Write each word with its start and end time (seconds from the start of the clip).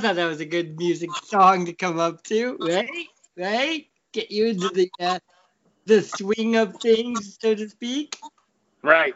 thought 0.00 0.16
that 0.16 0.26
was 0.26 0.40
a 0.40 0.46
good 0.46 0.76
music 0.78 1.10
song 1.24 1.66
to 1.66 1.72
come 1.72 1.98
up 1.98 2.22
to, 2.24 2.56
right? 2.60 3.06
Right? 3.36 3.86
Get 4.12 4.30
you 4.30 4.46
into 4.46 4.68
the 4.68 4.90
uh, 5.00 5.18
the 5.86 6.02
swing 6.02 6.56
of 6.56 6.76
things, 6.76 7.38
so 7.40 7.54
to 7.54 7.68
speak. 7.68 8.18
Right. 8.82 9.14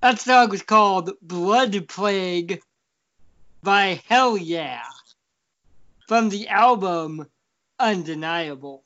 That 0.00 0.20
song 0.20 0.50
was 0.50 0.62
called 0.62 1.12
Blood 1.22 1.88
Plague 1.88 2.62
by 3.62 4.00
Hell 4.08 4.36
Yeah 4.36 4.82
from 6.08 6.30
the 6.30 6.48
album 6.48 7.26
Undeniable. 7.78 8.82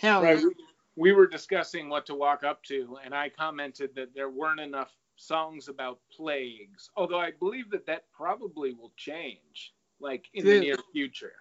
Hell 0.00 0.22
Right. 0.22 0.38
yeah. 0.38 0.44
We, 0.44 0.54
we 0.96 1.12
were 1.12 1.26
discussing 1.26 1.88
what 1.88 2.06
to 2.06 2.14
walk 2.14 2.44
up 2.44 2.62
to, 2.64 2.98
and 3.04 3.14
I 3.14 3.28
commented 3.28 3.94
that 3.96 4.14
there 4.14 4.28
weren't 4.28 4.60
enough 4.60 4.92
songs 5.16 5.68
about 5.68 5.98
plagues. 6.14 6.90
Although 6.96 7.20
I 7.20 7.32
believe 7.32 7.70
that 7.70 7.86
that 7.86 8.04
probably 8.12 8.72
will 8.72 8.92
change, 8.96 9.72
like 10.00 10.26
in 10.34 10.44
the 10.44 10.60
near 10.60 10.76
future. 10.92 11.34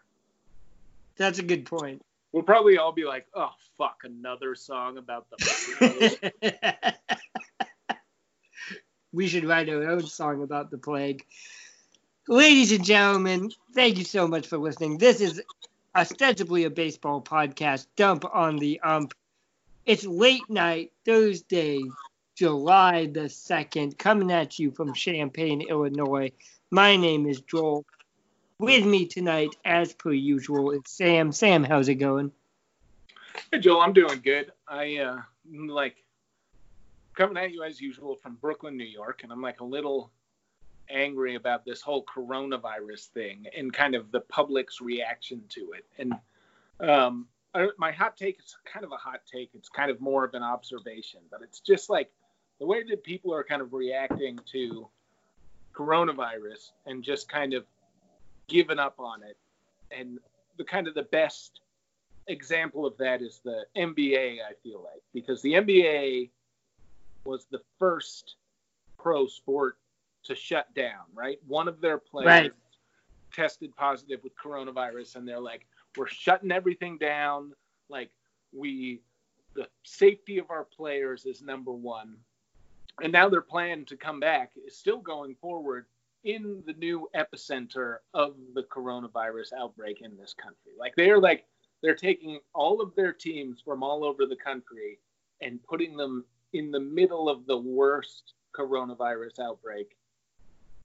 That's 1.18 1.40
a 1.40 1.44
good 1.44 1.66
point. 1.66 2.02
We'll 2.32 2.44
probably 2.44 2.78
all 2.78 2.92
be 2.92 3.06
like, 3.06 3.28
"Oh 3.34 3.52
fuck, 3.78 4.02
another 4.04 4.56
song 4.56 4.98
about 4.98 5.28
the 5.30 6.24
plague." 6.42 6.94
we 9.14 9.28
should 9.28 9.46
write 9.46 9.70
our 9.70 9.90
own 9.90 10.06
song 10.06 10.44
about 10.44 10.72
the 10.72 10.78
plague. 10.78 11.26
Ladies 12.28 12.72
and 12.72 12.84
gentlemen, 12.84 13.52
thank 13.74 13.98
you 13.98 14.04
so 14.04 14.28
much 14.28 14.48
for 14.48 14.58
listening. 14.58 14.98
This 14.98 15.22
is 15.22 15.42
ostensibly 15.96 16.66
a 16.66 16.70
baseball 16.70 17.22
podcast, 17.22 17.88
Dump 17.96 18.26
on 18.34 18.58
the 18.58 18.82
Ump. 18.82 19.14
It's 19.86 20.06
late 20.06 20.50
night, 20.50 20.92
Thursday, 21.06 21.80
July 22.36 23.06
the 23.06 23.22
2nd, 23.22 23.98
coming 23.98 24.30
at 24.30 24.60
you 24.60 24.70
from 24.70 24.94
Champaign, 24.94 25.62
Illinois. 25.62 26.34
My 26.70 26.98
name 26.98 27.26
is 27.28 27.40
Joel. 27.40 27.86
With 28.60 28.86
me 28.86 29.06
tonight, 29.06 29.56
as 29.64 29.94
per 29.94 30.12
usual, 30.12 30.72
is 30.72 30.82
Sam. 30.86 31.32
Sam, 31.32 31.64
how's 31.64 31.88
it 31.88 31.96
going? 31.96 32.34
Hey 33.52 33.60
Joel, 33.60 33.82
I'm 33.82 33.94
doing 33.94 34.20
good. 34.22 34.52
I 34.68 34.98
uh 34.98 35.22
like 35.50 35.96
coming 37.16 37.42
at 37.42 37.54
you 37.54 37.64
as 37.64 37.80
usual 37.80 38.16
from 38.16 38.36
Brooklyn, 38.36 38.76
New 38.76 38.84
York, 38.84 39.22
and 39.24 39.32
I'm 39.32 39.42
like 39.42 39.62
a 39.62 39.66
little 39.66 40.12
angry 40.90 41.36
about 41.36 41.64
this 41.64 41.82
whole 41.82 42.04
coronavirus 42.04 43.08
thing 43.08 43.46
and 43.58 43.74
kind 43.74 43.96
of 43.96 44.12
the 44.12 44.22
public's 44.22 44.82
reaction 44.82 45.42
to 45.50 45.72
it. 45.72 45.86
And 45.98 46.14
um 46.82 47.28
my 47.78 47.94
hot 47.94 48.18
take 48.18 48.40
is 48.40 48.58
kind 48.66 48.84
of 48.84 48.92
a 48.92 48.98
hot 48.98 49.22
take. 49.32 49.52
It's 49.54 49.70
kind 49.70 49.90
of 49.90 50.02
more 50.02 50.26
of 50.26 50.34
an 50.34 50.44
observation, 50.44 51.22
but 51.32 51.42
it's 51.42 51.62
just 51.62 51.90
like 51.90 52.12
the 52.60 52.66
way 52.66 52.84
that 52.84 53.04
people 53.04 53.34
are 53.34 53.44
kind 53.44 53.62
of 53.62 53.74
reacting 53.74 54.40
to 54.52 54.88
coronavirus 55.74 56.72
and 56.86 57.04
just 57.04 57.28
kind 57.28 57.54
of 57.54 57.66
giving 58.48 58.80
up 58.80 59.00
on 59.00 59.24
it. 59.24 59.38
And 59.92 60.20
the 60.58 60.64
kind 60.64 60.88
of 60.88 60.94
the 60.94 61.04
best 61.04 61.60
example 62.28 62.86
of 62.86 62.98
that 62.98 63.22
is 63.22 63.42
the 63.44 63.66
NBA, 63.76 64.38
I 64.42 64.54
feel 64.64 64.82
like, 64.82 65.02
because 65.14 65.42
the 65.42 65.54
NBA 65.54 66.30
was 67.26 67.46
the 67.52 67.62
first 67.78 68.36
pro 68.98 69.28
sport 69.28 69.78
to 70.24 70.36
shut 70.36 70.74
down, 70.74 71.06
right? 71.14 71.40
One 71.48 71.68
of 71.68 71.82
their 71.82 71.98
players 71.98 72.26
Right. 72.26 72.52
tested 73.34 73.76
positive 73.76 74.24
with 74.24 74.34
coronavirus, 74.38 75.18
and 75.18 75.28
they're 75.28 75.40
like, 75.40 75.68
we're 75.98 76.08
shutting 76.08 76.52
everything 76.52 76.98
down. 76.98 77.54
Like, 77.90 78.10
we, 78.54 79.02
the 79.56 79.68
safety 79.84 80.38
of 80.40 80.50
our 80.50 80.64
players 80.64 81.26
is 81.26 81.42
number 81.42 81.72
one. 81.72 82.18
And 83.02 83.12
now 83.12 83.30
their 83.30 83.42
plan 83.42 83.86
to 83.86 83.98
come 83.98 84.20
back 84.20 84.52
is 84.66 84.78
still 84.78 85.00
going 85.00 85.36
forward 85.36 85.86
in 86.24 86.64
the 86.66 86.74
new 86.74 87.08
epicenter 87.16 87.98
of 88.14 88.36
the 88.54 88.64
coronavirus 88.64 89.54
outbreak 89.58 90.02
in 90.02 90.18
this 90.18 90.34
country. 90.34 90.72
Like, 90.80 90.96
they're 90.96 91.20
like, 91.20 91.46
they're 91.82 91.96
taking 91.96 92.40
all 92.54 92.82
of 92.82 92.96
their 92.96 93.14
teams 93.14 93.62
from 93.64 93.84
all 93.84 94.04
over 94.04 94.26
the 94.26 94.36
country 94.36 95.00
and 95.42 95.64
putting 95.64 95.98
them 95.98 96.26
in 96.54 96.72
the 96.72 96.80
middle 96.80 97.30
of 97.30 97.46
the 97.46 97.58
worst 97.58 98.34
coronavirus 98.58 99.40
outbreak. 99.40 99.96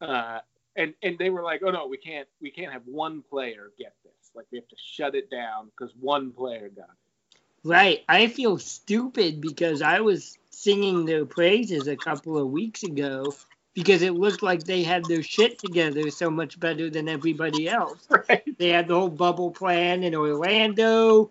Uh, 0.01 0.41
and 0.77 0.95
and 1.03 1.19
they 1.19 1.31
were 1.31 1.43
like, 1.43 1.63
oh 1.65 1.71
no, 1.71 1.87
we 1.87 1.97
can't 1.97 2.29
we 2.41 2.51
can't 2.51 2.73
have 2.73 2.83
one 2.87 3.23
player 3.23 3.71
get 3.79 3.95
this. 4.05 4.31
Like 4.35 4.47
we 4.51 4.59
have 4.59 4.69
to 4.69 4.77
shut 4.77 5.15
it 5.15 5.31
down 5.31 5.71
because 5.71 5.95
one 5.99 6.33
player 6.33 6.69
got 6.69 6.85
it. 6.85 7.39
Right. 7.63 8.05
I 8.09 8.29
feel 8.29 8.59
stupid 8.59 9.41
because 9.41 9.83
I 9.83 10.01
was 10.01 10.39
singing 10.61 11.07
their 11.07 11.25
praises 11.25 11.89
a 11.89 11.97
couple 11.97 12.37
of 12.37 12.51
weeks 12.51 12.83
ago 12.83 13.35
because 13.75 14.03
it 14.03 14.15
looked 14.15 14.43
like 14.43 14.65
they 14.65 14.83
had 14.83 15.05
their 15.07 15.23
shit 15.23 15.59
together 15.59 16.11
so 16.11 16.31
much 16.31 16.61
better 16.61 16.91
than 16.91 17.09
everybody 17.09 17.69
else. 17.69 18.07
Right. 18.29 18.59
They 18.59 18.69
had 18.69 18.89
the 18.89 18.95
whole 18.95 19.09
bubble 19.09 19.51
plan 19.51 20.03
in 20.03 20.15
Orlando. 20.15 21.31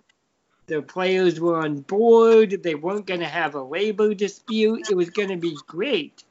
Their 0.65 0.81
players 0.81 1.39
were 1.39 1.57
on 1.57 1.81
board. 1.81 2.63
They 2.63 2.75
weren't 2.75 3.05
going 3.05 3.19
to 3.19 3.27
have 3.27 3.55
a 3.55 3.61
labor 3.61 4.13
dispute. 4.13 4.89
It 4.89 4.95
was 4.95 5.09
going 5.09 5.29
to 5.29 5.37
be 5.37 5.57
great. 5.67 6.23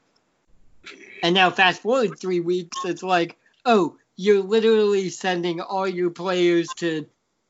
And 1.23 1.33
now, 1.33 1.49
fast 1.49 1.81
forward 1.81 2.19
three 2.19 2.39
weeks, 2.39 2.77
it's 2.85 3.03
like, 3.03 3.37
oh, 3.65 3.95
you're 4.15 4.43
literally 4.43 5.09
sending 5.09 5.61
all 5.61 5.87
your 5.87 6.09
players 6.09 6.67
to 6.77 7.05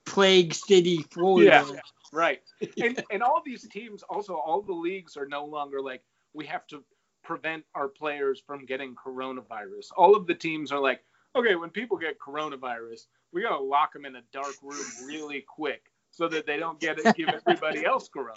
Plague 0.05 0.53
City, 0.53 1.05
Florida. 1.11 1.65
Yeah. 1.73 1.79
Right. 2.11 2.41
And 2.83 3.03
and 3.11 3.21
all 3.23 3.41
these 3.45 3.67
teams 3.67 4.03
also 4.03 4.35
all 4.35 4.61
the 4.61 4.73
leagues 4.73 5.15
are 5.17 5.27
no 5.27 5.45
longer 5.45 5.81
like 5.81 6.01
we 6.33 6.45
have 6.45 6.65
to 6.67 6.83
prevent 7.23 7.63
our 7.75 7.87
players 7.87 8.41
from 8.45 8.65
getting 8.65 8.95
coronavirus. 8.95 9.87
All 9.97 10.15
of 10.15 10.25
the 10.25 10.33
teams 10.35 10.71
are 10.71 10.79
like, 10.79 11.03
okay, 11.35 11.55
when 11.55 11.69
people 11.69 11.97
get 11.97 12.17
coronavirus, 12.19 13.07
we 13.31 13.41
gotta 13.41 13.61
lock 13.61 13.93
them 13.93 14.05
in 14.05 14.15
a 14.15 14.21
dark 14.31 14.55
room 14.63 14.83
really 15.05 15.41
quick 15.47 15.91
so 16.11 16.27
that 16.27 16.45
they 16.47 16.57
don't 16.57 16.79
get 16.79 16.97
it, 16.99 17.15
give 17.15 17.29
everybody 17.29 17.85
else 17.85 18.09
coronavirus. 18.09 18.35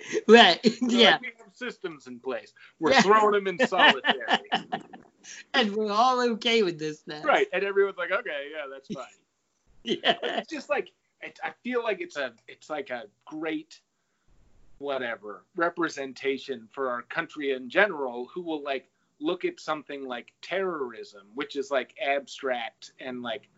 Right. 0.26 0.60
They're 0.62 0.90
Yeah. 0.90 1.10
like, 1.12 1.20
we 1.20 1.26
have 1.38 1.54
systems 1.54 2.06
in 2.08 2.18
place. 2.18 2.52
We're 2.80 2.92
Yeah. 2.92 3.02
throwing 3.02 3.32
them 3.32 3.46
in 3.46 3.64
solitary. 3.68 4.26
And 5.54 5.74
we're 5.76 5.92
all 5.92 6.20
okay 6.32 6.62
with 6.62 6.78
this 6.78 7.02
now. 7.06 7.22
right. 7.22 7.46
And 7.52 7.62
everyone's 7.62 7.96
like, 7.98 8.10
okay, 8.10 8.48
yeah, 8.50 8.64
that's 8.72 8.88
fine. 8.88 9.04
Yeah. 9.84 10.16
it's 10.22 10.50
just 10.50 10.68
like 10.68 10.90
it, 11.22 11.38
I 11.42 11.52
feel 11.62 11.82
like 11.82 12.00
it's 12.00 12.16
a 12.16 12.32
it's 12.46 12.70
like 12.70 12.90
a 12.90 13.04
great 13.24 13.80
whatever 14.78 15.44
representation 15.56 16.68
for 16.70 16.88
our 16.88 17.02
country 17.02 17.52
in 17.52 17.68
general 17.68 18.28
who 18.32 18.42
will 18.42 18.62
like 18.62 18.88
look 19.20 19.44
at 19.44 19.58
something 19.58 20.06
like 20.06 20.32
terrorism 20.40 21.26
which 21.34 21.56
is 21.56 21.70
like 21.70 21.94
abstract 22.00 22.92
and 23.00 23.20
like 23.22 23.48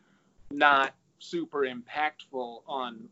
not 0.51 0.95
super 1.19 1.67
impactful 1.67 2.62
on 2.67 3.09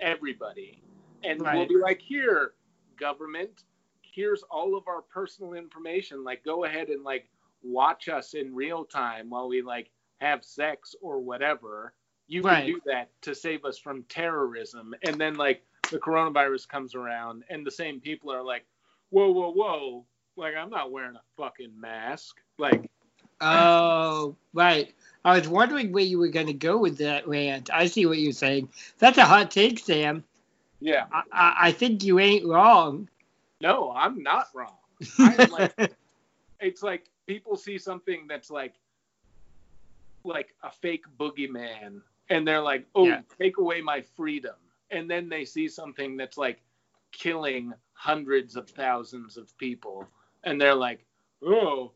everybody. 0.00 0.82
And 1.22 1.40
we'll 1.42 1.68
be 1.68 1.76
like 1.76 2.00
here 2.00 2.54
government 2.98 3.64
here's 4.02 4.42
all 4.50 4.76
of 4.76 4.88
our 4.88 5.02
personal 5.02 5.54
information. 5.54 6.24
Like 6.24 6.44
go 6.44 6.64
ahead 6.64 6.88
and 6.88 7.04
like 7.04 7.28
watch 7.62 8.08
us 8.08 8.34
in 8.34 8.54
real 8.54 8.84
time 8.84 9.30
while 9.30 9.48
we 9.48 9.62
like 9.62 9.90
have 10.20 10.44
sex 10.44 10.94
or 11.00 11.20
whatever 11.20 11.94
you 12.30 12.42
Right. 12.42 12.64
can 12.64 12.74
do 12.74 12.80
that 12.86 13.10
to 13.22 13.34
save 13.34 13.64
us 13.64 13.76
from 13.78 14.04
terrorism 14.04 14.94
and 15.02 15.20
then 15.20 15.34
like 15.34 15.62
the 15.90 15.98
coronavirus 15.98 16.68
comes 16.68 16.94
around 16.94 17.42
and 17.50 17.66
the 17.66 17.70
same 17.70 18.00
people 18.00 18.30
are 18.32 18.42
like 18.42 18.64
whoa 19.10 19.30
whoa 19.32 19.50
whoa 19.52 20.04
like 20.36 20.54
i'm 20.56 20.70
not 20.70 20.92
wearing 20.92 21.16
a 21.16 21.22
fucking 21.36 21.72
mask 21.78 22.40
like 22.58 22.88
Oh, 23.42 24.36
right. 24.52 24.94
I 25.24 25.38
was 25.38 25.48
wondering 25.48 25.92
where 25.92 26.04
you 26.04 26.18
were 26.18 26.28
going 26.28 26.48
to 26.48 26.52
go 26.52 26.76
with 26.76 26.98
that 26.98 27.26
rant. 27.26 27.70
I 27.72 27.86
see 27.86 28.04
what 28.04 28.18
you're 28.18 28.32
saying. 28.32 28.68
That's 28.98 29.16
a 29.16 29.24
hot 29.24 29.50
take, 29.50 29.78
Sam. 29.78 30.22
yeah 30.80 31.06
I, 31.10 31.22
I, 31.32 31.56
I 31.68 31.72
think 31.72 32.04
you 32.04 32.18
ain't 32.18 32.46
wrong. 32.46 33.08
no 33.62 33.92
i'm 33.96 34.22
not 34.22 34.48
wrong 34.54 34.76
I'm 35.18 35.50
like 35.50 35.74
it's 36.60 36.82
like 36.82 37.06
people 37.26 37.56
see 37.56 37.78
something 37.78 38.26
that's 38.28 38.50
like 38.50 38.74
like 40.24 40.54
a 40.62 40.70
fake 40.70 41.04
boogeyman 41.18 42.02
and 42.30 42.46
they're 42.46 42.62
like 42.62 42.86
oh 42.94 43.06
Yeah. 43.06 43.20
take 43.38 43.58
away 43.58 43.82
my 43.82 44.02
freedom 44.16 44.54
and 44.90 45.10
then 45.10 45.28
they 45.28 45.44
see 45.44 45.68
something 45.68 46.16
that's 46.16 46.38
like 46.38 46.62
killing 47.12 47.74
hundreds 47.92 48.56
of 48.56 48.70
thousands 48.70 49.36
of 49.36 49.56
people 49.58 50.06
and 50.44 50.60
they're 50.60 50.74
like 50.74 51.04
oh 51.42 51.92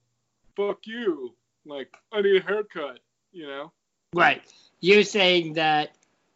fuck 0.56 0.86
you. 0.86 1.34
Like, 1.66 1.94
I 2.12 2.22
need 2.22 2.42
a 2.42 2.46
haircut, 2.46 3.00
you 3.32 3.46
know? 3.46 3.72
Right. 4.14 4.42
You're 4.80 5.04
saying 5.04 5.54
that 5.54 5.92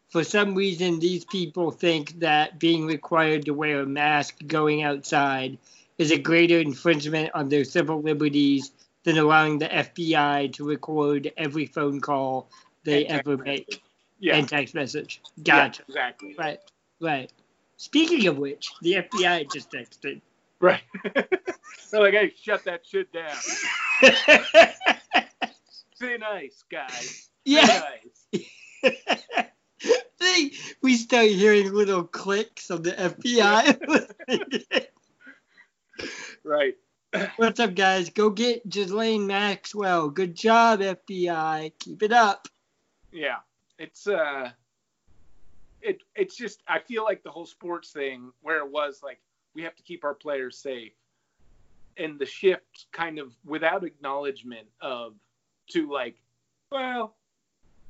for 0.09 0.23
some 0.23 0.55
reason 0.55 0.99
these 0.99 1.23
people 1.23 1.71
think 1.71 2.19
that 2.19 2.59
being 2.59 2.87
required 2.87 3.45
to 3.45 3.53
wear 3.53 3.81
a 3.81 3.85
mask 3.85 4.35
going 4.45 4.83
outside 4.83 5.57
is 5.97 6.11
a 6.11 6.17
greater 6.17 6.59
infringement 6.59 7.31
on 7.33 7.49
their 7.49 7.63
civil 7.63 8.01
liberties 8.01 8.71
than 9.03 9.17
allowing 9.17 9.59
the 9.59 9.67
FBI 9.67 10.53
to 10.53 10.65
record 10.65 11.31
every 11.37 11.67
phone 11.67 12.01
call 12.01 12.49
they 12.83 13.05
ever 13.05 13.37
make 13.37 13.81
Yeah. 14.19 14.35
and 14.35 14.47
text 14.47 14.75
message. 14.75 15.21
Gotcha. 15.41 15.83
Yeah, 15.87 15.93
exactly. 15.93 16.35
Right. 16.37 16.59
Right. 16.99 17.31
Speaking 17.77 18.27
of 18.27 18.37
which, 18.37 18.71
the 18.81 18.95
FBI 18.95 19.51
just 19.51 19.71
texted. 19.71 20.21
Right. 20.59 20.81
They're 21.13 22.01
like, 22.01 22.13
hey, 22.13 22.33
shut 22.41 22.65
that 22.65 22.85
shit 22.85 23.11
down. 23.13 23.35
Say 25.95 26.17
nice, 26.17 26.63
guys. 26.69 27.29
Yeah. 27.45 27.83
nice. 28.33 28.45
they, 30.19 30.51
we 30.81 30.97
start 30.97 31.27
hearing 31.27 31.71
little 31.71 32.03
clicks 32.03 32.69
of 32.69 32.83
the 32.83 32.91
FBI. 32.91 34.87
Right. 36.43 36.75
What's 37.37 37.59
up, 37.59 37.75
guys? 37.75 38.09
Go 38.09 38.29
get 38.29 38.67
Ghislaine 38.69 39.27
Maxwell. 39.27 40.09
Good 40.09 40.35
job, 40.35 40.79
FBI. 40.79 41.71
Keep 41.79 42.03
it 42.03 42.11
up. 42.11 42.47
Yeah. 43.11 43.37
It's 43.79 44.07
uh 44.07 44.51
it 45.81 46.03
it's 46.15 46.35
just 46.35 46.61
I 46.67 46.79
feel 46.79 47.03
like 47.03 47.23
the 47.23 47.31
whole 47.31 47.45
sports 47.45 47.91
thing 47.91 48.31
where 48.41 48.59
it 48.59 48.69
was 48.69 49.01
like 49.03 49.19
we 49.55 49.63
have 49.63 49.75
to 49.75 49.83
keep 49.83 50.03
our 50.03 50.13
players 50.13 50.57
safe 50.57 50.93
and 51.97 52.19
the 52.19 52.25
shift 52.25 52.85
kind 52.91 53.17
of 53.17 53.33
without 53.45 53.83
acknowledgement 53.83 54.67
of 54.81 55.15
to 55.69 55.91
like 55.91 56.17
well 56.71 57.15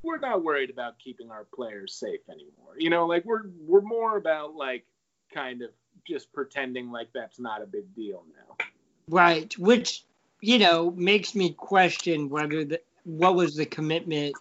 we're 0.02 0.18
not 0.18 0.42
worried 0.42 0.70
about 0.70 0.98
keeping 0.98 1.30
our 1.30 1.44
players 1.54 1.94
safe 1.94 2.20
anymore. 2.28 2.74
You 2.78 2.90
know, 2.90 3.06
like 3.06 3.24
we're 3.24 3.44
we're 3.66 3.82
more 3.82 4.16
about 4.16 4.54
like 4.54 4.84
kind 5.32 5.62
of 5.62 5.70
just 6.06 6.32
pretending 6.32 6.90
like 6.90 7.08
that's 7.12 7.38
not 7.38 7.62
a 7.62 7.66
big 7.66 7.94
deal 7.94 8.24
now. 8.34 8.66
Right. 9.08 9.56
Which, 9.58 10.04
you 10.40 10.58
know, 10.58 10.90
makes 10.92 11.34
me 11.34 11.50
question 11.50 12.28
whether 12.28 12.64
the 12.64 12.80
what 13.04 13.34
was 13.34 13.56
the 13.56 13.66
commitment 13.66 14.34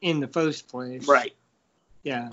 in 0.00 0.20
the 0.20 0.28
first 0.28 0.68
place. 0.68 1.06
Right. 1.06 1.34
Yeah. 2.02 2.30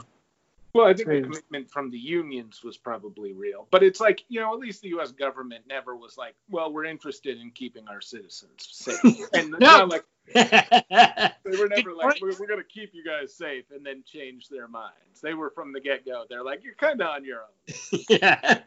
Well, 0.73 0.85
I 0.85 0.93
think 0.93 1.09
the 1.09 1.21
commitment 1.21 1.71
from 1.71 1.89
the 1.89 1.97
unions 1.97 2.63
was 2.63 2.77
probably 2.77 3.33
real, 3.33 3.67
but 3.71 3.81
it's 3.81 3.99
like 3.99 4.23
you 4.29 4.39
know, 4.39 4.53
at 4.53 4.59
least 4.59 4.81
the 4.81 4.89
U.S. 4.89 5.11
government 5.11 5.63
never 5.67 5.95
was 5.95 6.17
like, 6.17 6.35
"Well, 6.49 6.71
we're 6.71 6.85
interested 6.85 7.39
in 7.39 7.49
keeping 7.51 7.87
our 7.87 7.99
citizens 7.99 8.67
safe," 8.69 8.99
and 9.33 9.51
No. 9.51 9.57
not 9.57 9.89
like 9.89 10.03
they 10.35 11.57
were 11.57 11.67
never 11.69 11.93
like, 11.93 12.21
"We're, 12.21 12.37
we're 12.37 12.47
going 12.47 12.59
to 12.59 12.65
keep 12.67 12.93
you 12.93 13.03
guys 13.03 13.33
safe," 13.33 13.65
and 13.73 13.83
then 13.83 14.03
change 14.05 14.49
their 14.49 14.67
minds. 14.67 15.19
They 15.21 15.33
were 15.33 15.49
from 15.49 15.73
the 15.73 15.79
get-go. 15.79 16.25
They're 16.29 16.43
like, 16.43 16.63
"You're 16.63 16.75
kind 16.75 17.01
of 17.01 17.07
on 17.07 17.25
your 17.25 17.39
own." 17.41 17.99
Yeah. 18.09 18.59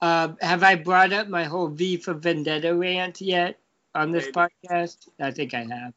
Um, 0.00 0.36
have 0.40 0.62
I 0.62 0.76
brought 0.76 1.12
up 1.12 1.28
my 1.28 1.44
whole 1.44 1.68
V 1.68 1.96
for 1.96 2.14
Vendetta 2.14 2.74
rant 2.74 3.20
yet 3.20 3.58
on 3.94 4.12
this 4.12 4.26
Maybe. 4.34 4.48
podcast? 4.70 5.08
I 5.20 5.32
think 5.32 5.54
I 5.54 5.64
have. 5.64 5.92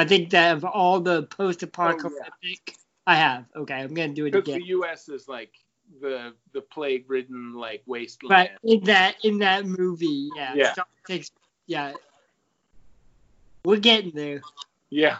I 0.00 0.06
think 0.06 0.30
that 0.30 0.56
of 0.56 0.64
all 0.64 0.98
the 1.00 1.24
post-apocalyptic, 1.24 2.78
I 3.06 3.16
have. 3.16 3.44
Okay, 3.54 3.74
I'm 3.74 3.92
gonna 3.92 4.14
do 4.14 4.24
it 4.24 4.30
Because 4.30 4.48
again. 4.48 4.60
the 4.60 4.66
U.S. 4.68 5.10
is 5.10 5.28
like 5.28 5.52
the 6.00 6.32
the 6.52 6.62
plague-ridden 6.62 7.52
like 7.52 7.82
wasteland. 7.84 8.30
But 8.30 8.70
in 8.70 8.82
that 8.84 9.16
in 9.22 9.38
that 9.40 9.66
movie, 9.66 10.30
yeah. 10.34 10.54
Yeah. 10.54 10.74
Takes, 11.06 11.30
yeah. 11.66 11.92
We're 13.62 13.76
getting 13.76 14.12
there. 14.12 14.40
Yeah. 14.88 15.18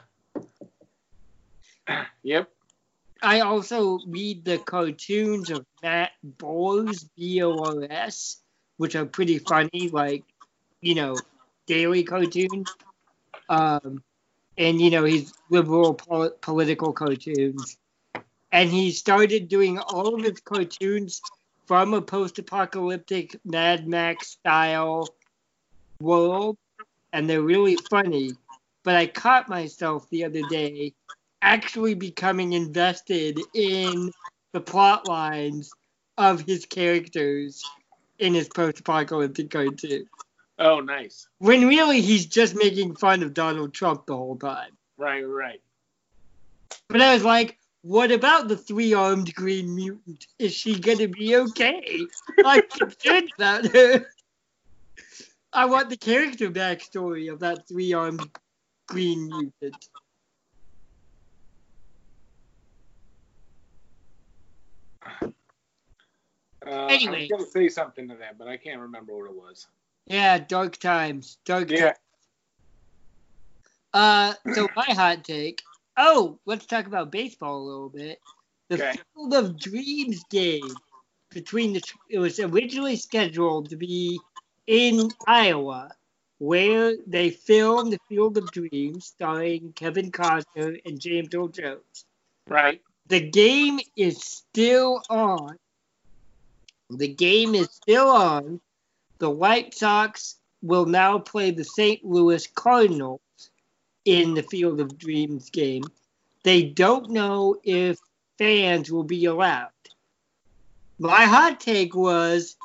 yep. 2.23 2.51
I 3.23 3.41
also 3.41 3.99
read 4.07 4.47
the 4.47 4.57
cartoons 4.57 5.51
of 5.51 5.67
Matt 5.83 6.13
Bors, 6.23 7.05
B 7.19 7.43
O 7.43 7.59
R 7.59 7.87
S, 7.91 8.39
which 8.79 8.97
are 8.97 9.05
pretty 9.05 9.39
funny, 9.39 9.91
like, 9.93 10.25
you 10.81 10.95
know, 10.95 11.17
daily 11.67 12.03
cartoons. 12.03 12.75
Um, 13.51 14.03
and, 14.61 14.79
you 14.79 14.91
know, 14.91 15.05
he's 15.05 15.33
liberal 15.49 15.95
pol- 15.95 16.31
political 16.43 16.93
cartoons. 16.93 17.79
And 18.53 18.69
he 18.69 18.91
started 18.91 19.49
doing 19.49 19.79
all 19.79 20.15
of 20.15 20.23
his 20.23 20.41
cartoons 20.41 21.23
from 21.67 21.95
a 21.95 22.03
post 22.03 22.39
apocalyptic 22.39 23.37
Mad 23.45 23.89
Max 23.89 24.29
style 24.29 25.15
world. 26.03 26.59
And 27.13 27.29
they're 27.29 27.41
really 27.41 27.77
funny. 27.77 28.37
But 28.85 28.97
I 28.97 29.07
caught 29.07 29.49
myself 29.49 30.09
the 30.11 30.25
other 30.25 30.43
day 30.43 30.93
actually 31.41 31.95
becoming 31.95 32.53
invested 32.53 33.41
in 33.55 34.13
the 34.53 34.61
plot 34.61 35.07
lines 35.07 35.73
of 36.19 36.43
his 36.43 36.67
characters 36.67 37.65
in 38.19 38.35
his 38.35 38.49
post-apocalyptic 38.49 39.51
cartoon. 39.51 40.07
Oh, 40.61 40.81
nice. 40.81 41.27
When 41.39 41.67
really 41.67 42.03
he's 42.03 42.27
just 42.27 42.55
making 42.55 42.97
fun 42.97 43.23
of 43.23 43.33
Donald 43.33 43.73
Trump 43.73 44.07
the 44.07 44.17
whole 44.17 44.37
time. 44.37 44.77
Right. 44.99 45.23
Right. 45.23 45.63
But 46.89 47.01
I 47.01 47.15
was 47.15 47.25
like, 47.25 47.59
what 47.83 48.13
about 48.13 48.49
the 48.49 48.59
three-armed 48.59 49.35
green 49.35 49.75
mutant? 49.75 50.27
Is 50.39 50.53
she 50.53 50.79
gonna 50.79 51.09
be 51.09 51.35
okay? 51.37 52.07
I'm 52.45 52.63
concerned 52.69 53.33
about 53.39 53.67
her. 53.67 54.07
I 55.53 55.65
want 55.65 55.89
the 55.89 55.97
character 55.97 56.51
backstory 56.51 57.33
of 57.33 57.41
that 57.41 57.67
three-armed 57.67 58.29
green 58.87 59.27
mutant. 59.27 59.89
Uh, 66.67 66.71
I 66.71 66.93
Anyway. 66.93 67.21
was 67.21 67.29
going 67.29 67.45
to 67.45 67.51
say 67.51 67.69
something 67.69 68.09
to 68.09 68.17
that, 68.17 68.39
but 68.39 68.47
I 68.47 68.59
can't 68.59 68.81
remember 68.81 69.17
what 69.17 69.31
it 69.31 69.35
was. 69.35 69.67
Yeah, 70.07 70.39
dark 70.39 70.77
times. 70.77 71.39
Dark 71.45 71.71
Yeah. 71.71 71.95
Uh, 73.93 74.35
so 74.55 74.69
my 74.77 74.87
hot 74.87 75.25
take. 75.25 75.63
Oh, 75.97 76.39
let's 76.47 76.67
talk 76.67 76.87
about 76.87 77.11
baseball 77.11 77.59
a 77.59 77.65
little 77.65 77.89
bit. 77.89 78.21
The 78.69 78.77
Okay. 78.77 79.01
Field 79.15 79.35
of 79.35 79.59
Dreams 79.59 80.23
game 80.31 80.75
between 81.31 81.73
the 81.73 81.83
it 82.09 82.19
was 82.19 82.39
originally 82.39 82.97
scheduled 82.97 83.71
to 83.71 83.77
be 83.77 84.21
in 84.67 85.11
Iowa, 85.27 85.91
where 86.39 86.97
they 87.07 87.31
filmed 87.31 87.93
the 87.93 87.99
Field 88.09 88.39
of 88.39 88.51
Dreams, 88.51 89.07
starring 89.07 89.73
Kevin 89.73 90.13
Costner 90.13 90.81
and 90.87 91.01
James 91.01 91.35
Earl 91.35 91.49
Jones. 91.49 92.05
Right. 92.47 92.81
The 93.09 93.21
game 93.21 93.81
is 93.97 94.23
still 94.23 95.03
on. 95.11 95.57
The 96.91 97.09
game 97.09 97.55
is 97.55 97.71
still 97.71 98.09
on. 98.09 98.61
The 99.21 99.31
White 99.31 99.75
Sox 99.75 100.37
will 100.63 100.87
now 100.87 101.19
play 101.19 101.51
the 101.51 101.65
St. 101.65 102.03
Louis 102.03 102.47
Cardinals 102.47 103.21
in 104.07 104.33
the 104.33 104.43
Field 104.43 104.81
of 104.81 104.97
Dreams 104.97 105.51
game. 105.51 105.85
They 106.43 106.63
don't 106.63 107.11
know 107.11 107.57
if 107.63 107.99
fans 108.39 108.91
will 108.91 109.05
be 109.05 109.27
allowed. 109.27 109.69
My 110.99 111.25
hot 111.25 111.61
take 111.61 111.95
was 111.95 112.57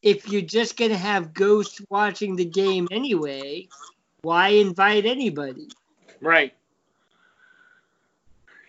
if 0.00 0.28
you're 0.28 0.40
just 0.40 0.76
going 0.76 0.92
to 0.92 0.96
have 0.96 1.34
ghosts 1.34 1.80
watching 1.90 2.36
the 2.36 2.44
game 2.44 2.86
anyway, 2.92 3.66
why 4.22 4.50
invite 4.50 5.04
anybody? 5.04 5.68
Right. 6.20 6.54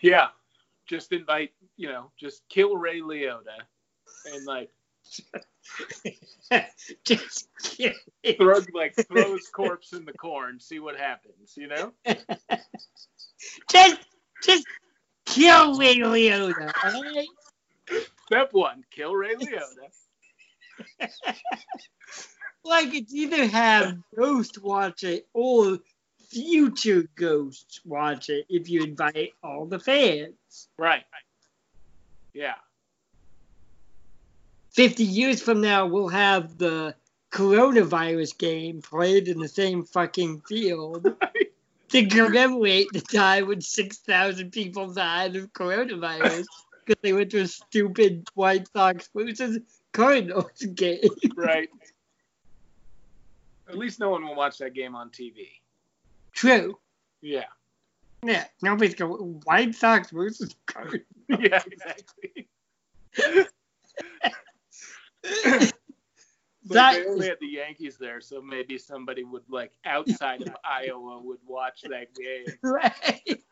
Yeah. 0.01 0.29
Just 0.87 1.11
invite, 1.11 1.51
you 1.77 1.89
know, 1.89 2.09
just 2.17 2.41
kill 2.49 2.75
Ray 2.75 3.01
Liotta 3.01 3.59
and 4.33 4.45
like 4.47 4.71
just 7.03 7.47
throw 8.37 8.59
like 8.73 8.95
throw 8.95 9.33
his 9.33 9.47
corpse 9.49 9.93
in 9.93 10.05
the 10.05 10.13
corn, 10.13 10.59
see 10.59 10.79
what 10.79 10.97
happens, 10.97 11.55
you 11.55 11.67
know? 11.67 11.91
just, 13.71 13.99
just 14.43 14.65
kill 15.25 15.77
Ray 15.77 15.97
Liotta, 15.97 16.73
all 16.83 17.03
right? 17.03 17.27
Step 18.25 18.49
one, 18.51 18.83
kill 18.91 19.15
Ray 19.15 19.35
Liotta. 19.35 19.89
Like 22.63 22.93
it's 22.93 23.13
either 23.13 23.47
have 23.47 23.97
Ghost 24.15 24.61
watch 24.61 25.03
it 25.03 25.27
or 25.33 25.79
future 26.29 27.05
Ghosts 27.15 27.81
watch 27.85 28.29
it 28.29 28.45
if 28.49 28.69
you 28.69 28.83
invite 28.83 29.31
all 29.41 29.65
the 29.65 29.79
fans. 29.79 30.67
Right. 30.77 31.03
Yeah. 32.33 32.55
50 34.79 35.03
years 35.03 35.41
from 35.41 35.59
now, 35.59 35.85
we'll 35.85 36.07
have 36.07 36.57
the 36.57 36.95
coronavirus 37.33 38.37
game 38.37 38.81
played 38.81 39.27
in 39.27 39.37
the 39.37 39.47
same 39.49 39.83
fucking 39.83 40.39
field 40.47 41.05
to 41.89 42.05
commemorate 42.05 42.87
the 42.93 43.01
time 43.01 43.47
when 43.47 43.59
6,000 43.59 44.51
people 44.53 44.93
died 44.93 45.35
of 45.35 45.51
coronavirus 45.51 46.45
because 46.85 47.01
they 47.01 47.11
went 47.11 47.29
to 47.31 47.41
a 47.41 47.47
stupid 47.47 48.25
White 48.35 48.69
Sox 48.71 49.09
versus 49.13 49.59
Cardinals 49.91 50.61
game. 50.75 51.01
Right. 51.35 51.67
At 53.67 53.77
least 53.77 53.99
no 53.99 54.11
one 54.11 54.23
will 54.23 54.35
watch 54.35 54.59
that 54.59 54.73
game 54.73 54.95
on 54.95 55.09
TV. 55.09 55.49
True. 56.31 56.79
Yeah. 57.19 57.47
Yeah. 58.23 58.45
Nobody's 58.61 58.95
going 58.95 59.41
White 59.43 59.75
Sox 59.75 60.09
versus 60.11 60.55
Cardinals. 60.67 61.05
Yeah, 61.37 61.61
exactly. 61.67 62.47
That 66.65 66.93
they 66.93 67.05
only 67.05 67.21
is- 67.21 67.29
had 67.29 67.37
the 67.39 67.47
Yankees 67.47 67.97
there, 67.97 68.21
so 68.21 68.41
maybe 68.41 68.77
somebody 68.77 69.23
would 69.23 69.43
like 69.49 69.71
outside 69.85 70.41
of 70.41 70.55
Iowa 70.63 71.19
would 71.23 71.39
watch 71.45 71.81
that 71.83 72.13
game. 72.13 72.45
right. 72.61 73.43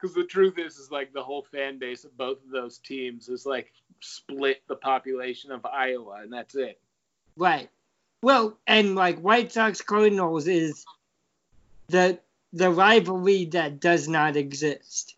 Because 0.00 0.14
the 0.14 0.24
truth 0.24 0.58
is, 0.58 0.76
is 0.76 0.90
like 0.90 1.12
the 1.12 1.22
whole 1.22 1.42
fan 1.42 1.78
base 1.78 2.04
of 2.04 2.16
both 2.16 2.38
of 2.44 2.50
those 2.50 2.78
teams 2.78 3.28
is 3.28 3.44
like 3.44 3.72
split 4.00 4.62
the 4.68 4.76
population 4.76 5.52
of 5.52 5.66
Iowa, 5.66 6.20
and 6.22 6.32
that's 6.32 6.54
it. 6.54 6.80
Right. 7.36 7.68
Well, 8.22 8.56
and 8.66 8.94
like 8.94 9.18
White 9.20 9.52
Sox 9.52 9.82
Cardinals 9.82 10.46
is 10.46 10.84
the 11.88 12.18
the 12.52 12.70
rivalry 12.70 13.46
that 13.46 13.80
does 13.80 14.08
not 14.08 14.36
exist. 14.36 15.16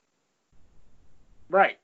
Right. 1.48 1.78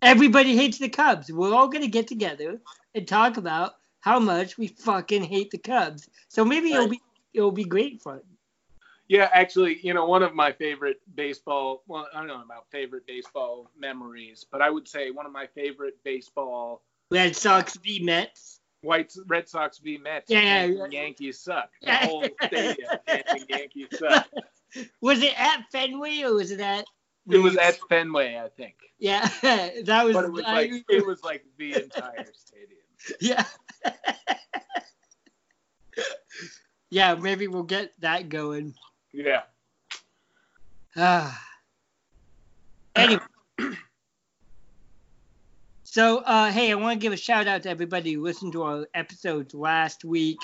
Everybody 0.00 0.56
hates 0.56 0.78
the 0.78 0.88
Cubs. 0.88 1.30
We're 1.30 1.54
all 1.54 1.68
gonna 1.68 1.86
get 1.86 2.08
together 2.08 2.60
and 2.94 3.06
talk 3.06 3.36
about 3.36 3.74
how 4.00 4.18
much 4.18 4.58
we 4.58 4.68
fucking 4.68 5.22
hate 5.24 5.50
the 5.50 5.58
Cubs. 5.58 6.08
So 6.28 6.44
maybe 6.44 6.72
it'll 6.72 6.88
be 6.88 7.00
it'll 7.32 7.52
be 7.52 7.64
great 7.64 8.02
fun. 8.02 8.20
Yeah, 9.08 9.28
actually, 9.32 9.78
you 9.82 9.92
know, 9.92 10.06
one 10.06 10.22
of 10.22 10.34
my 10.34 10.52
favorite 10.52 11.00
baseball, 11.14 11.82
well, 11.86 12.08
I 12.14 12.18
don't 12.18 12.28
know 12.28 12.40
about 12.40 12.66
favorite 12.70 13.06
baseball 13.06 13.70
memories, 13.78 14.46
but 14.50 14.62
I 14.62 14.70
would 14.70 14.88
say 14.88 15.10
one 15.10 15.26
of 15.26 15.32
my 15.32 15.46
favorite 15.54 15.98
baseball 16.02 16.82
Red 17.10 17.36
Sox 17.36 17.76
v 17.76 18.00
Mets. 18.02 18.60
White 18.80 19.14
Red 19.26 19.48
Sox 19.48 19.78
v 19.78 19.98
Mets. 19.98 20.30
Yeah, 20.30 20.64
yeah. 20.64 20.86
Yankees 20.90 21.38
suck. 21.38 21.70
The 21.82 21.92
whole 21.92 22.26
stadium 22.44 22.88
Yankees 23.48 23.88
suck. 23.98 24.28
Was 25.00 25.22
it 25.22 25.38
at 25.38 25.70
Fenway 25.70 26.22
or 26.22 26.34
was 26.34 26.50
it 26.50 26.60
at? 26.60 26.86
It 27.30 27.38
was 27.38 27.56
at 27.56 27.78
Fenway, 27.88 28.36
I 28.36 28.48
think, 28.48 28.74
Yeah, 28.98 29.28
that 29.42 30.04
was. 30.04 30.14
but 30.14 30.24
it 30.24 30.32
was 30.32 30.42
like 30.42 30.72
it 30.88 31.06
was 31.06 31.22
like 31.22 31.44
the 31.58 31.74
entire 31.74 32.26
stadium. 32.34 32.80
Yeah. 33.20 33.44
yeah, 36.90 37.14
maybe 37.14 37.48
we'll 37.48 37.62
get 37.62 37.92
that 38.00 38.28
going. 38.28 38.74
Yeah. 39.12 39.42
Ah. 40.96 41.42
anyway. 42.96 43.22
So, 45.84 46.20
uh, 46.20 46.50
hey, 46.50 46.72
I 46.72 46.74
want 46.76 46.98
to 46.98 47.04
give 47.04 47.12
a 47.12 47.18
shout 47.18 47.46
out 47.46 47.64
to 47.64 47.68
everybody 47.68 48.14
who 48.14 48.22
listened 48.22 48.54
to 48.54 48.62
our 48.62 48.86
episodes 48.94 49.52
last 49.52 50.06
week. 50.06 50.38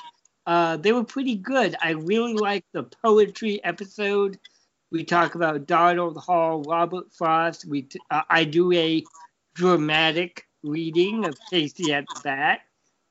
Uh, 0.46 0.76
they 0.76 0.92
were 0.92 1.04
pretty 1.04 1.36
good. 1.36 1.74
I 1.82 1.92
really 1.92 2.34
liked 2.34 2.66
the 2.74 2.82
poetry 2.82 3.64
episode. 3.64 4.38
We 4.90 5.04
talk 5.04 5.36
about 5.36 5.66
Donald 5.66 6.18
Hall, 6.18 6.62
Robert 6.64 7.14
Frost. 7.14 7.64
We 7.64 7.80
t- 7.80 7.98
uh, 8.10 8.24
I 8.28 8.44
do 8.44 8.70
a 8.72 9.02
dramatic 9.54 10.47
reading 10.62 11.24
of 11.24 11.36
Casey 11.50 11.92
at 11.92 12.06
the 12.06 12.20
Bat. 12.22 12.60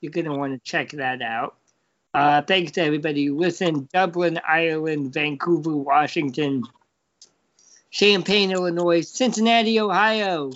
You're 0.02 0.12
going 0.12 0.26
to 0.26 0.34
want 0.34 0.54
to 0.54 0.60
check 0.60 0.92
that 0.92 1.22
out. 1.22 1.56
Uh, 2.14 2.42
thanks 2.42 2.72
to 2.74 2.82
everybody 2.82 3.26
who 3.26 3.38
listened. 3.38 3.90
Dublin, 3.90 4.40
Ireland, 4.48 5.14
Vancouver, 5.14 5.76
Washington, 5.76 6.64
Champaign, 7.92 8.52
Illinois, 8.52 9.02
Cincinnati, 9.02 9.80
Ohio, 9.80 10.52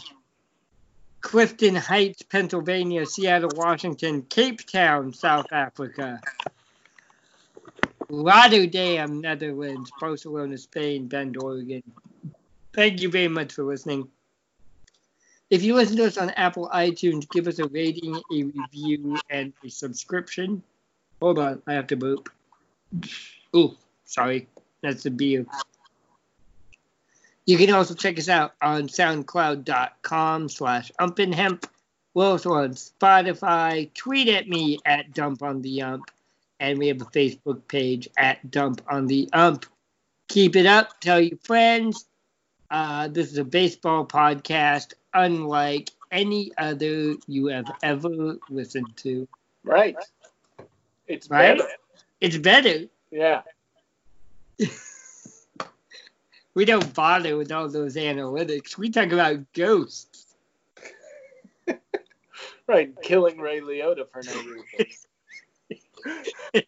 Clifton 1.21 1.75
Heights, 1.75 2.24
Pennsylvania, 2.24 3.05
Seattle, 3.05 3.51
Washington, 3.55 4.24
Cape 4.24 4.65
Town, 4.65 5.13
South 5.13 5.51
Africa, 5.51 6.19
Rotterdam, 8.10 9.21
Netherlands, 9.21 9.91
Barcelona, 10.00 10.57
Spain, 10.57 11.07
Bend, 11.07 11.38
Oregon. 11.38 11.83
Thank 12.74 13.01
you 13.01 13.10
very 13.10 13.27
much 13.27 13.53
for 13.53 13.63
listening. 13.63 14.10
If 15.51 15.63
you 15.63 15.75
listen 15.75 15.98
to 15.98 16.05
us 16.05 16.17
on 16.17 16.29
Apple 16.31 16.70
iTunes, 16.74 17.29
give 17.29 17.46
us 17.46 17.60
a 17.60 17.67
rating, 17.67 18.15
a 18.15 18.43
review, 18.43 19.20
and 19.29 19.51
a 19.65 19.70
subscription. 19.70 20.63
Hold 21.22 21.39
on, 21.39 21.62
I 21.67 21.74
have 21.74 21.88
to 21.88 21.98
burp. 21.98 22.29
Oh, 23.53 23.75
sorry. 24.05 24.48
That's 24.81 25.03
the 25.03 25.12
beer. 25.12 25.46
You 27.46 27.58
can 27.58 27.70
also 27.72 27.93
check 27.93 28.17
us 28.17 28.29
out 28.29 28.53
on 28.62 28.88
soundcloud.com 28.88 30.48
slash 30.48 30.89
umpinhemp. 31.01 31.65
We're 32.13 32.27
also 32.27 32.53
on 32.53 32.70
Spotify. 32.70 33.93
Tweet 33.93 34.29
at 34.29 34.48
me 34.48 34.79
at 34.86 35.13
dump 35.13 35.43
on 35.43 35.62
the 35.62 35.81
ump. 35.81 36.12
And 36.62 36.79
we 36.79 36.88
have 36.88 37.01
a 37.01 37.05
Facebook 37.05 37.67
page 37.67 38.08
at 38.15 38.51
dump 38.51 38.81
on 38.89 39.08
the 39.08 39.29
ump. 39.34 39.65
Keep 40.29 40.55
it 40.55 40.65
up. 40.65 41.01
Tell 41.01 41.20
your 41.20 41.38
friends. 41.43 42.05
Uh, 42.70 43.10
this 43.10 43.31
is 43.31 43.38
a 43.38 43.43
baseball 43.43 44.05
podcast 44.05 44.93
unlike 45.13 45.89
any 46.11 46.51
other 46.57 47.15
you 47.27 47.47
have 47.47 47.71
ever 47.83 48.37
listened 48.49 48.95
to. 48.97 49.27
Right. 49.63 49.95
It's 51.07 51.29
Right? 51.29 51.57
better. 51.57 51.69
It's 52.19 52.37
better. 52.37 52.87
Yeah. 53.11 53.41
We 56.53 56.65
don't 56.65 56.93
bother 56.93 57.37
with 57.37 57.51
all 57.51 57.69
those 57.69 57.95
analytics. 57.95 58.77
We 58.77 58.89
talk 58.89 59.11
about 59.11 59.53
ghosts. 59.53 60.35
Right. 62.67 62.93
Killing 63.01 63.37
Ray 63.39 63.59
Liotta 63.59 64.07
for 64.09 64.21
no 64.23 64.31
reason. 64.77 65.07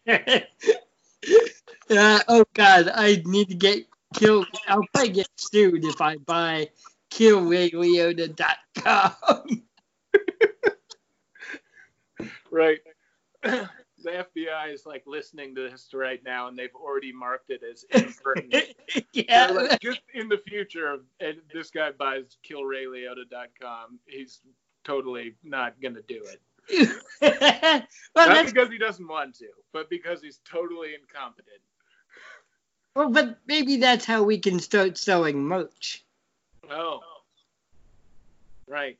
uh, 1.90 2.20
oh 2.28 2.44
God, 2.52 2.90
I 2.94 3.22
need 3.24 3.48
to 3.48 3.54
get 3.54 3.86
killed. 4.14 4.46
I'll 4.68 4.86
probably 4.92 5.12
get 5.12 5.28
sued 5.36 5.84
if 5.84 6.02
I 6.02 6.16
buy 6.18 6.68
killrayliotta.com. 7.14 9.62
right. 12.50 12.80
the 13.42 13.68
FBI 14.04 14.72
is 14.72 14.86
like 14.86 15.02
listening 15.06 15.54
to 15.54 15.70
this 15.70 15.88
right 15.94 16.20
now, 16.24 16.48
and 16.48 16.58
they've 16.58 16.74
already 16.74 17.12
marked 17.12 17.50
it 17.50 17.62
as 17.62 17.84
impertinent. 17.90 18.74
yeah. 19.12 19.46
Like, 19.46 19.80
just 19.80 20.00
in 20.12 20.28
the 20.28 20.42
future, 20.46 20.98
and 21.20 21.36
this 21.52 21.70
guy 21.70 21.92
buys 21.92 22.36
killrayliotta.com, 22.48 24.00
he's 24.06 24.40
totally 24.84 25.36
not 25.42 25.80
gonna 25.80 26.02
do 26.06 26.22
it. 26.24 26.40
well, 27.20 27.82
not 28.16 28.34
that's, 28.34 28.52
because 28.52 28.70
he 28.70 28.78
doesn't 28.78 29.06
want 29.06 29.34
to, 29.36 29.48
but 29.72 29.90
because 29.90 30.22
he's 30.22 30.40
totally 30.50 30.94
incompetent. 30.94 31.60
well, 32.96 33.10
but 33.10 33.38
maybe 33.46 33.76
that's 33.76 34.04
how 34.04 34.22
we 34.22 34.38
can 34.38 34.60
start 34.60 34.96
selling 34.96 35.44
merch. 35.44 36.04
Oh. 36.70 37.00
Right. 38.66 38.96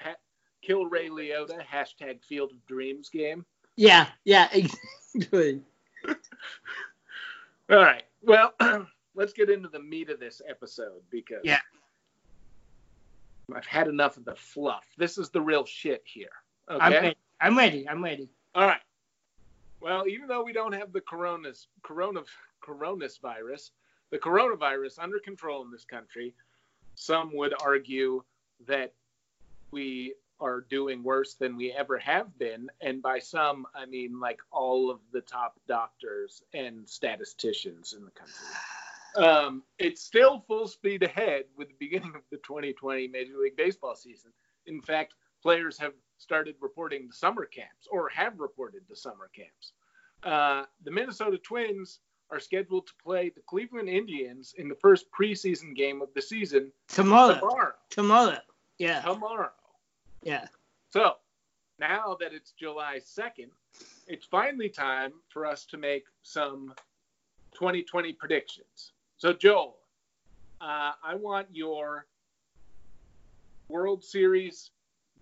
Ha- 0.00 0.14
Kill 0.62 0.86
Ray 0.86 1.08
Liotta, 1.08 1.60
hashtag 1.64 2.22
Field 2.22 2.52
of 2.52 2.64
Dreams 2.66 3.08
game. 3.08 3.44
Yeah, 3.76 4.06
yeah, 4.24 4.48
exactly. 4.52 5.60
All 7.70 7.78
right. 7.78 8.04
Well, 8.22 8.54
let's 9.14 9.32
get 9.32 9.50
into 9.50 9.68
the 9.68 9.80
meat 9.80 10.10
of 10.10 10.20
this 10.20 10.40
episode 10.48 11.02
because 11.10 11.40
Yeah. 11.44 11.60
I've 13.54 13.66
had 13.66 13.88
enough 13.88 14.16
of 14.16 14.24
the 14.24 14.34
fluff. 14.34 14.86
This 14.96 15.18
is 15.18 15.30
the 15.30 15.40
real 15.40 15.64
shit 15.66 16.02
here. 16.04 16.30
I'm 16.68 16.92
Okay. 16.92 17.00
ready. 17.02 17.16
I'm 17.40 17.58
ready. 17.58 17.88
I'm 17.88 18.02
ready. 18.02 18.28
All 18.54 18.66
right. 18.66 18.80
Well, 19.80 20.06
even 20.08 20.28
though 20.28 20.42
we 20.42 20.52
don't 20.54 20.72
have 20.72 20.92
the 20.92 21.00
coronas, 21.02 21.66
corona, 21.82 22.22
coronas 22.62 23.18
virus, 23.18 23.72
the 24.10 24.18
coronavirus 24.18 24.98
under 24.98 25.18
control 25.18 25.62
in 25.62 25.70
this 25.70 25.84
country, 25.84 26.34
some 26.94 27.34
would 27.34 27.54
argue 27.62 28.22
that 28.66 28.92
we 29.70 30.14
are 30.40 30.60
doing 30.62 31.02
worse 31.02 31.34
than 31.34 31.56
we 31.56 31.72
ever 31.72 31.98
have 31.98 32.36
been. 32.38 32.68
And 32.80 33.02
by 33.02 33.18
some, 33.18 33.66
I 33.74 33.86
mean 33.86 34.20
like 34.20 34.40
all 34.50 34.90
of 34.90 35.00
the 35.12 35.20
top 35.20 35.58
doctors 35.66 36.42
and 36.52 36.88
statisticians 36.88 37.94
in 37.96 38.04
the 38.04 38.10
country. 38.10 38.34
Um, 39.16 39.62
it's 39.78 40.02
still 40.02 40.44
full 40.48 40.66
speed 40.66 41.02
ahead 41.04 41.44
with 41.56 41.68
the 41.68 41.76
beginning 41.78 42.14
of 42.16 42.22
the 42.30 42.38
2020 42.38 43.08
Major 43.08 43.36
League 43.40 43.56
Baseball 43.56 43.94
season. 43.94 44.32
In 44.66 44.80
fact, 44.82 45.14
players 45.40 45.78
have 45.78 45.92
started 46.18 46.56
reporting 46.60 47.06
the 47.06 47.14
summer 47.14 47.44
camps 47.44 47.86
or 47.90 48.08
have 48.08 48.40
reported 48.40 48.82
the 48.88 48.96
summer 48.96 49.30
camps. 49.34 49.72
Uh, 50.22 50.64
the 50.82 50.90
Minnesota 50.90 51.38
Twins 51.38 52.00
are 52.34 52.40
scheduled 52.40 52.86
to 52.88 52.92
play 53.02 53.30
the 53.30 53.40
Cleveland 53.46 53.88
Indians 53.88 54.54
in 54.58 54.68
the 54.68 54.74
first 54.74 55.06
preseason 55.12 55.74
game 55.74 56.02
of 56.02 56.08
the 56.14 56.22
season 56.22 56.72
Tomorrow. 56.88 57.34
tomorrow. 57.38 57.72
Tomorrow. 57.90 58.38
Yeah. 58.78 59.02
Tomorrow. 59.02 59.52
Yeah. 60.22 60.46
So 60.90 61.14
now 61.78 62.16
that 62.18 62.32
it's 62.32 62.50
July 62.50 62.98
2nd, 62.98 63.50
it's 64.08 64.26
finally 64.26 64.68
time 64.68 65.12
for 65.28 65.46
us 65.46 65.64
to 65.66 65.76
make 65.76 66.06
some 66.22 66.74
2020 67.54 68.12
predictions. 68.14 68.92
So, 69.16 69.32
Joel, 69.32 69.76
uh, 70.60 70.92
I 71.04 71.14
want 71.14 71.46
your 71.52 72.06
World 73.68 74.02
Series 74.02 74.70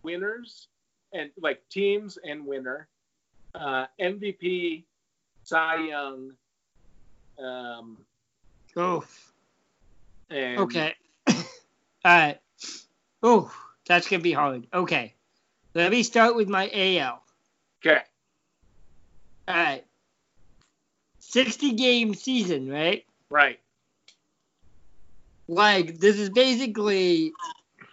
winners 0.02 0.68
and 1.12 1.30
like 1.38 1.62
teams 1.68 2.18
and 2.24 2.46
winner, 2.46 2.88
uh, 3.54 3.86
MVP, 4.00 4.84
Cy 5.44 5.88
Young. 5.88 6.32
Um, 7.42 7.98
Oh, 8.76 9.04
okay. 10.30 10.94
All 11.28 11.34
right. 12.04 12.38
Oh, 13.22 13.52
that's 13.86 14.08
gonna 14.08 14.22
be 14.22 14.32
hard. 14.32 14.66
Okay. 14.72 15.14
Let 15.74 15.90
me 15.90 16.02
start 16.02 16.36
with 16.36 16.48
my 16.48 16.70
AL. 16.72 17.22
Okay. 17.84 18.00
All 19.48 19.54
right. 19.54 19.84
60 21.18 21.72
game 21.72 22.14
season, 22.14 22.68
right? 22.68 23.04
Right. 23.30 23.58
Like, 25.48 25.98
this 25.98 26.18
is 26.18 26.30
basically 26.30 27.32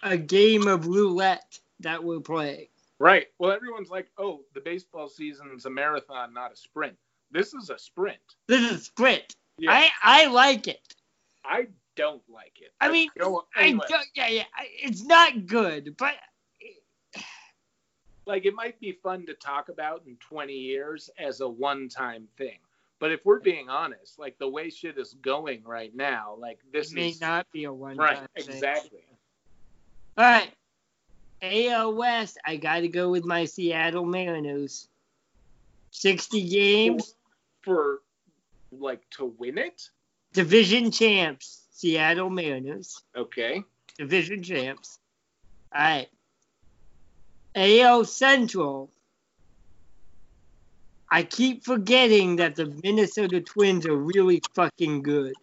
a 0.02 0.16
game 0.16 0.66
of 0.66 0.86
roulette 0.86 1.58
that 1.80 2.02
we're 2.04 2.20
playing. 2.20 2.68
Right. 2.98 3.28
Well, 3.38 3.50
everyone's 3.50 3.88
like, 3.90 4.08
"Oh, 4.18 4.42
the 4.54 4.60
baseball 4.60 5.08
season's 5.08 5.64
a 5.64 5.70
marathon, 5.70 6.34
not 6.34 6.52
a 6.52 6.56
sprint." 6.56 6.96
This 7.30 7.54
is 7.54 7.70
a 7.70 7.78
sprint. 7.78 8.18
This 8.46 8.60
is 8.60 8.80
a 8.80 8.84
sprint. 8.84 9.36
Yeah. 9.60 9.72
I, 9.72 9.90
I 10.02 10.26
like 10.28 10.68
it. 10.68 10.80
I 11.44 11.66
don't 11.94 12.22
like 12.30 12.54
it. 12.62 12.72
I 12.80 12.90
mean, 12.90 13.10
go- 13.18 13.44
I 13.54 13.72
don't, 13.72 14.06
yeah, 14.14 14.28
yeah. 14.28 14.44
It's 14.82 15.04
not 15.04 15.46
good, 15.46 15.96
but 15.98 16.14
like 18.24 18.46
it 18.46 18.54
might 18.54 18.80
be 18.80 18.92
fun 18.92 19.26
to 19.26 19.34
talk 19.34 19.68
about 19.68 20.02
in 20.06 20.16
20 20.16 20.54
years 20.54 21.10
as 21.18 21.42
a 21.42 21.48
one-time 21.48 22.26
thing. 22.38 22.58
But 23.00 23.12
if 23.12 23.20
we're 23.24 23.40
being 23.40 23.68
honest, 23.68 24.18
like 24.18 24.38
the 24.38 24.48
way 24.48 24.70
shit 24.70 24.96
is 24.96 25.14
going 25.20 25.62
right 25.64 25.94
now, 25.94 26.36
like 26.38 26.60
this 26.72 26.92
it 26.92 26.94
may 26.94 27.08
is 27.08 27.20
not 27.20 27.46
be 27.52 27.64
a 27.64 27.72
one 27.72 27.98
right. 27.98 28.16
time 28.16 28.28
thing. 28.36 28.54
Exactly. 28.54 29.04
All 30.16 30.24
right. 30.24 30.52
AL 31.42 31.94
West, 31.94 32.38
I 32.46 32.56
got 32.56 32.80
to 32.80 32.88
go 32.88 33.10
with 33.10 33.24
my 33.24 33.44
Seattle 33.44 34.04
Mariners. 34.06 34.88
60 35.92 36.48
games, 36.48 37.14
For 37.62 38.00
like 38.72 39.08
to 39.10 39.26
win 39.38 39.58
it. 39.58 39.88
division 40.32 40.90
champs, 40.90 41.66
Seattle 41.72 42.30
Mariners. 42.30 43.02
Okay. 43.16 43.62
Division 43.98 44.42
champs. 44.42 44.98
All 45.74 45.80
right. 45.80 46.08
AL 47.54 48.04
Central. 48.04 48.90
I 51.10 51.24
keep 51.24 51.64
forgetting 51.64 52.36
that 52.36 52.54
the 52.54 52.66
Minnesota 52.84 53.40
Twins 53.40 53.86
are 53.86 53.96
really 53.96 54.40
fucking 54.54 55.02
good. 55.02 55.34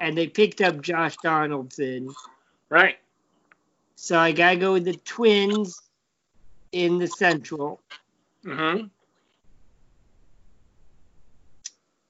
And 0.00 0.16
they 0.16 0.26
picked 0.26 0.60
up 0.60 0.82
Josh 0.82 1.16
Donaldson. 1.22 2.14
Right. 2.68 2.98
So 3.96 4.18
I 4.18 4.32
gotta 4.32 4.56
go 4.56 4.74
with 4.74 4.84
the 4.84 4.94
Twins 4.94 5.80
in 6.72 6.98
the 6.98 7.08
Central. 7.08 7.80
Mm-hmm. 8.44 8.86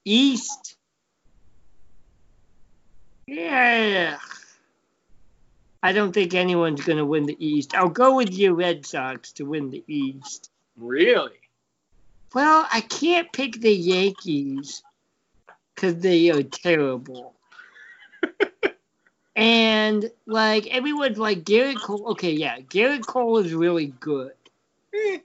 East. 0.09 0.77
Yeah. 3.27 4.19
I 5.83 5.93
don't 5.93 6.13
think 6.13 6.35
anyone's 6.35 6.85
gonna 6.85 7.05
win 7.05 7.27
the 7.27 7.37
East. 7.45 7.75
I'll 7.75 7.91
go 7.91 8.17
with 8.17 8.33
your 8.33 8.55
Red 8.55 8.87
Sox 8.87 9.33
to 9.33 9.45
win 9.45 9.71
the 9.71 9.85
East. 9.87 10.51
Really? 10.79 11.39
Well, 12.35 12.67
I 12.73 12.81
can't 12.81 13.33
pick 13.33 13.61
the 13.61 13.73
Yankees 13.73 14.83
because 15.75 15.97
they 15.97 16.31
are 16.31 16.43
terrible. 16.43 17.35
and 19.37 20.11
like 20.27 20.67
everyone's 20.69 21.19
like 21.19 21.45
Gerrit 21.45 21.81
Cole. 21.81 22.09
Okay, 22.13 22.33
yeah, 22.33 22.61
Gerrit 22.61 23.07
Cole 23.07 23.39
is 23.39 23.53
really 23.53 23.87
good, 23.87 24.33
Eh, 24.95 25.19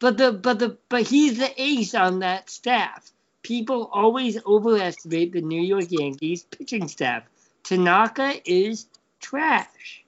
but 0.00 0.16
the 0.16 0.32
but 0.32 0.58
the 0.58 0.78
but 0.88 1.02
he's 1.02 1.38
the 1.38 1.52
ace 1.56 1.94
on 1.94 2.20
that 2.20 2.48
staff. 2.48 3.12
People 3.42 3.90
always 3.92 4.38
overestimate 4.46 5.32
the 5.32 5.40
New 5.40 5.60
York 5.60 5.86
Yankees 5.90 6.44
pitching 6.44 6.86
staff. 6.88 7.24
Tanaka 7.64 8.34
is 8.44 8.86
trash. 9.20 10.04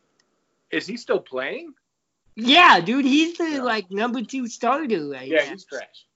Is 0.71 0.87
he 0.87 0.97
still 0.97 1.21
playing? 1.21 1.75
Yeah, 2.37 2.81
dude, 2.81 3.05
he's 3.05 3.39
the 3.39 3.51
Yeah. 3.51 3.63
like 3.63 3.91
number 3.91 4.23
two 4.23 4.49
starter 4.49 5.09
right 5.09 5.29
Yeah, 5.29 5.45
now. 5.45 5.51
he's 5.53 5.65
trash. 5.65 6.07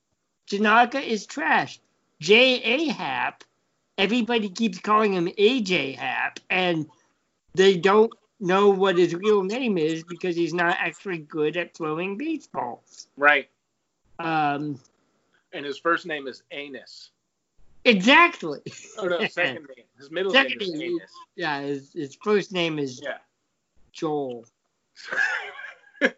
Tanaka 0.48 1.00
is 1.00 1.26
trash. 1.26 1.78
J. 2.20 2.61
A. 2.62 2.87
Happ, 2.88 3.44
everybody 3.96 4.48
keeps 4.48 4.78
calling 4.81 5.12
him 5.12 5.28
AJ 5.38 5.92
Hap, 5.96 6.40
and 6.50 6.88
they 7.54 7.76
don't 7.76 8.12
know 8.40 8.70
what 8.70 8.96
his 8.98 9.14
real 9.14 9.42
name 9.42 9.78
is 9.78 10.02
because 10.04 10.35
he's 10.37 10.54
not 10.54 10.76
actually 10.78 11.18
good 11.18 11.57
at 11.57 11.74
throwing 11.76 12.16
baseballs. 12.16 13.07
Right. 13.16 13.48
Um, 14.18 14.81
And 15.52 15.64
his 15.64 15.78
first 15.78 16.04
name 16.06 16.26
is 16.26 16.42
Anus. 16.50 17.11
exactly. 17.84 18.61
Oh 18.98 19.06
no, 19.06 19.26
second 19.30 19.66
name. 19.76 19.87
His 19.96 20.11
middle 20.11 20.30
Second 20.32 20.58
name 20.58 20.72
is 20.74 20.78
name. 20.78 20.92
Anus. 20.96 21.11
Yeah, 21.37 21.61
his, 21.62 21.92
his 21.92 22.18
first 22.22 22.52
name 22.52 22.78
is 22.78 23.00
Yeah. 23.02 23.18
Joel. 23.92 24.44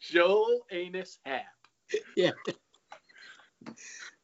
Joel 0.00 0.60
Anus 0.70 1.18
Happ. 1.24 1.44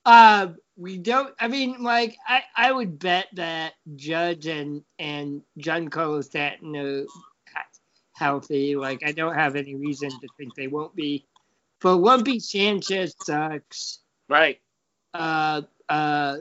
Um, 0.07 0.57
we 0.77 0.99
don't. 0.99 1.35
I 1.41 1.49
mean, 1.49 1.83
like, 1.83 2.17
I, 2.29 2.45
I 2.57 2.71
would 2.71 2.97
bet 3.01 3.27
that 3.35 3.73
Judge 3.97 4.47
and 4.47 4.83
and 5.01 5.43
Giancarlo 5.59 6.23
Stanton 6.23 6.77
are 6.77 7.05
healthy. 8.13 8.77
Like, 8.77 9.03
I 9.05 9.11
don't 9.11 9.35
have 9.35 9.57
any 9.57 9.75
reason 9.75 10.09
to 10.11 10.29
think 10.37 10.55
they 10.55 10.69
won't 10.69 10.95
be. 10.95 11.27
But 11.87 11.99
Lumpy 11.99 12.41
Sanchez 12.41 13.15
sucks. 13.23 14.01
Right. 14.29 14.61
Uh, 15.15 15.63
uh, 15.89 16.39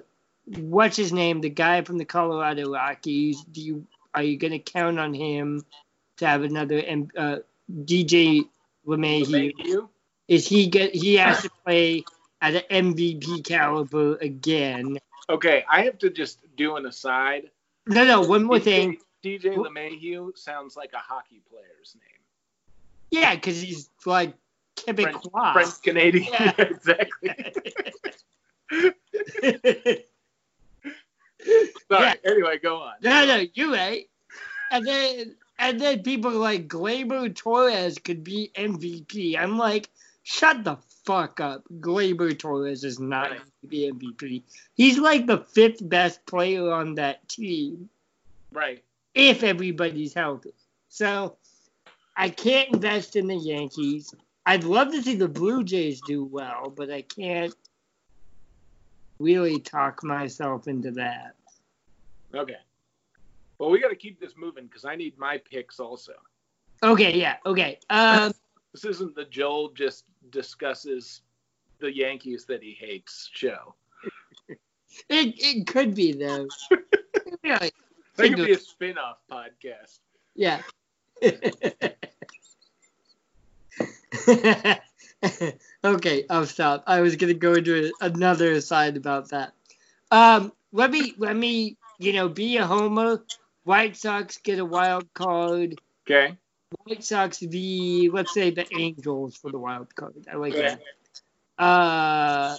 what's 0.48 0.98
his 0.98 1.14
name? 1.14 1.40
The 1.40 1.52
guy 1.52 1.84
from 1.84 2.00
the 2.00 2.06
Colorado 2.06 2.72
Rockies. 2.74 3.44
Do 3.44 3.62
you 3.62 3.86
are 4.16 4.24
you 4.24 4.38
gonna 4.38 4.58
count 4.58 4.98
on 4.98 5.14
him 5.14 5.64
to 6.18 6.26
have 6.26 6.42
another 6.42 6.80
M- 6.80 7.12
uh, 7.16 7.38
DJ 7.72 8.46
LeMahieu? 8.88 9.54
LeMahieu? 9.54 9.90
Is 10.28 10.48
he 10.48 10.66
get 10.66 10.96
he 10.96 11.18
has 11.18 11.44
to 11.44 11.52
play 11.64 12.06
at 12.42 12.56
an 12.56 12.64
MVP 12.96 13.46
caliber 13.46 14.16
again? 14.16 14.98
Okay, 15.30 15.64
I 15.70 15.84
have 15.84 16.00
to 16.00 16.10
just 16.10 16.40
do 16.58 16.76
an 16.76 16.88
aside. 16.88 17.52
No, 17.86 18.04
no. 18.04 18.22
One 18.22 18.46
more 18.46 18.58
thing. 18.58 18.98
DJ 19.24 19.56
LeMahieu 19.56 20.36
sounds 20.36 20.76
like 20.76 20.94
a 20.94 20.98
hockey 20.98 21.44
player's 21.48 21.96
name. 22.00 22.24
Yeah, 23.12 23.36
because 23.36 23.62
he's 23.62 23.92
like 24.08 24.34
Quebecois. 24.76 25.54
French 25.54 25.82
Canadian. 25.84 26.28
Yeah. 26.32 26.54
exactly. 26.58 27.30
Sorry. 31.90 32.06
Yeah. 32.08 32.14
Anyway, 32.26 32.58
go 32.62 32.78
on. 32.78 32.94
no, 33.02 33.26
no, 33.26 33.46
you're 33.54 33.72
right. 33.72 34.08
And 34.72 34.86
then 34.86 35.36
and 35.60 35.80
then 35.80 36.02
people 36.04 36.32
like 36.32 36.68
Gleyber 36.68 37.34
Torres 37.36 37.98
could 38.00 38.24
be 38.24 38.52
MVP. 38.56 39.38
I'm 39.38 39.58
like, 39.58 39.90
shut 40.24 40.64
the 40.64 40.78
fuck 41.06 41.40
up. 41.40 41.64
Gleyber 41.80 42.38
Torres 42.38 42.84
is 42.84 43.00
not 43.00 43.30
Right. 43.32 43.38
going 43.40 43.52
to 43.62 43.68
be 43.68 43.92
MVP. 43.92 44.44
He's 44.74 44.98
like 44.98 45.28
the 45.28 45.38
fifth 45.38 45.88
best 45.88 46.26
player 46.26 46.72
on 46.72 46.96
that 46.96 47.28
team. 47.30 47.90
Right. 48.52 48.84
if 49.14 49.44
everybody's 49.44 50.14
healthy. 50.14 50.54
So 50.90 51.36
I 52.16 52.30
can't 52.30 52.74
invest 52.74 53.16
in 53.18 53.28
the 53.28 53.36
Yankees. 53.36 54.14
I'd 54.46 54.64
love 54.64 54.92
to 54.92 55.02
see 55.02 55.16
the 55.16 55.28
Blue 55.28 55.64
Jays 55.64 56.02
do 56.02 56.24
well, 56.24 56.72
but 56.76 56.92
I 56.92 57.02
can't 57.02 57.56
really 59.20 59.60
talk 59.60 60.04
myself 60.04 60.68
into 60.68 60.92
that. 60.92 61.36
Okay. 62.34 62.58
Well, 63.58 63.70
we 63.70 63.80
got 63.80 63.90
to 63.90 63.96
keep 63.96 64.20
this 64.20 64.34
moving 64.38 64.66
because 64.66 64.86
I 64.86 64.96
need 64.96 65.18
my 65.18 65.38
picks 65.38 65.80
also. 65.80 66.14
Okay, 66.84 67.18
yeah, 67.18 67.38
okay. 67.46 67.80
Um, 67.90 68.34
This 68.74 68.84
isn't 68.84 69.16
the 69.16 69.24
Joel 69.24 69.70
just 69.70 70.04
discusses 70.32 71.22
the 71.80 71.96
Yankees 71.96 72.44
that 72.44 72.62
he 72.62 72.74
hates 72.78 73.30
show. 73.32 73.74
it 74.50 74.58
it 75.10 75.66
could 75.66 75.96
be 75.96 76.12
though. 76.12 76.48
Really, 77.44 77.72
That 78.16 78.28
could 78.34 78.46
be 78.48 78.52
a 78.54 78.58
spin-off 78.60 79.20
podcast. 79.32 80.00
yeah. 80.36 80.62
okay, 85.84 86.26
I'll 86.30 86.46
stop. 86.46 86.84
I 86.88 87.02
was 87.02 87.16
gonna 87.16 87.34
go 87.34 87.54
into 87.54 87.94
another 88.02 88.52
aside 88.52 88.98
about 88.98 89.30
that. 89.30 89.54
Um, 90.12 90.52
let 90.72 90.92
me 90.92 91.14
let 91.18 91.36
me 91.36 91.78
you 92.00 92.14
know 92.14 92.30
be 92.30 92.58
a 92.58 92.66
homer. 92.66 93.24
White 93.64 93.98
Sox 93.98 94.38
get 94.38 94.60
a 94.60 94.66
wild 94.66 95.12
card. 95.14 95.80
Okay. 96.08 96.38
White 96.84 97.04
Sox 97.04 97.40
v 97.40 98.10
let's 98.12 98.34
say 98.34 98.52
the 98.52 98.68
Angels 98.76 99.36
for 99.36 99.52
the 99.52 99.60
wild 99.60 99.94
card. 99.96 100.28
I 100.32 100.36
like 100.36 100.54
Okay. 100.54 100.78
that. 101.58 101.64
Uh, 101.64 102.58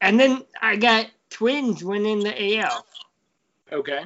and 0.00 0.18
then 0.18 0.42
I 0.60 0.76
got 0.76 1.06
Twins 1.30 1.82
winning 1.84 2.20
the 2.20 2.58
AL. 2.58 2.84
Okay. 3.70 4.04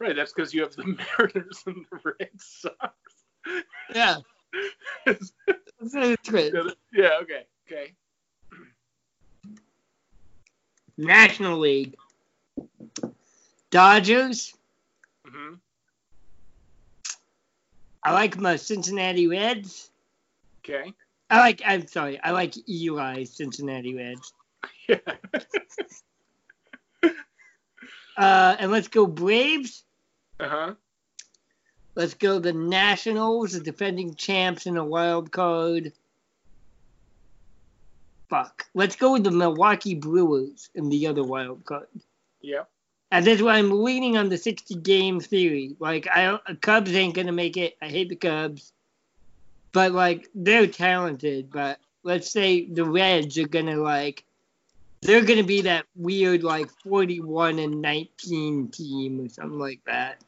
Right, 0.00 0.16
that's 0.16 0.32
because 0.32 0.52
you 0.52 0.62
have 0.62 0.74
the 0.74 0.84
Mariners 1.18 1.62
and 1.66 1.86
the 1.90 2.14
Red 2.18 2.30
Sox. 2.38 2.94
Yeah, 3.94 4.16
the. 4.16 4.22
yeah, 6.92 7.10
okay, 7.22 7.46
okay. 7.66 7.94
National 10.96 11.58
League. 11.58 11.96
Dodgers. 13.70 14.54
hmm 15.26 15.54
I 18.02 18.12
like 18.12 18.36
my 18.38 18.56
Cincinnati 18.56 19.26
Reds. 19.26 19.90
Okay. 20.64 20.92
I 21.30 21.38
like. 21.40 21.62
I'm 21.64 21.86
sorry. 21.86 22.20
I 22.22 22.32
like 22.32 22.54
Eli 22.68 23.24
Cincinnati 23.24 23.94
Reds. 23.94 24.32
Yeah. 24.88 24.98
Uh, 28.16 28.54
and 28.60 28.70
let's 28.70 28.88
go 28.88 29.06
Braves. 29.06 29.84
uh 30.38 30.48
huh. 30.48 30.74
Let's 31.94 32.14
go 32.14 32.38
the 32.38 32.52
Nationals, 32.52 33.52
the 33.52 33.60
defending 33.60 34.14
champs 34.14 34.66
in 34.66 34.76
a 34.76 34.84
wild 34.84 35.30
card. 35.30 35.92
Fuck. 38.28 38.66
Let's 38.74 38.96
go 38.96 39.12
with 39.12 39.24
the 39.24 39.30
Milwaukee 39.30 39.94
Brewers 39.94 40.70
in 40.74 40.88
the 40.88 41.06
other 41.06 41.22
wild 41.22 41.64
card. 41.64 41.86
Yep. 42.40 42.68
And 43.12 43.24
that's 43.24 43.42
why 43.42 43.58
I'm 43.58 43.84
leaning 43.84 44.16
on 44.16 44.28
the 44.28 44.36
60 44.36 44.74
game 44.76 45.20
theory. 45.20 45.76
Like, 45.78 46.08
I 46.08 46.26
uh, 46.26 46.38
Cubs 46.60 46.92
ain't 46.94 47.14
gonna 47.14 47.32
make 47.32 47.56
it. 47.56 47.76
I 47.80 47.86
hate 47.86 48.08
the 48.08 48.16
Cubs, 48.16 48.72
but 49.70 49.92
like 49.92 50.28
they're 50.34 50.66
talented. 50.66 51.50
But 51.52 51.78
let's 52.02 52.28
say 52.28 52.64
the 52.64 52.84
Reds 52.84 53.38
are 53.38 53.46
gonna 53.46 53.76
like, 53.76 54.24
they're 55.02 55.24
gonna 55.24 55.44
be 55.44 55.60
that 55.62 55.86
weird 55.94 56.42
like 56.42 56.70
41 56.82 57.60
and 57.60 57.80
19 57.80 58.68
team 58.68 59.20
or 59.20 59.28
something 59.28 59.60
like 59.60 59.84
that. 59.86 60.20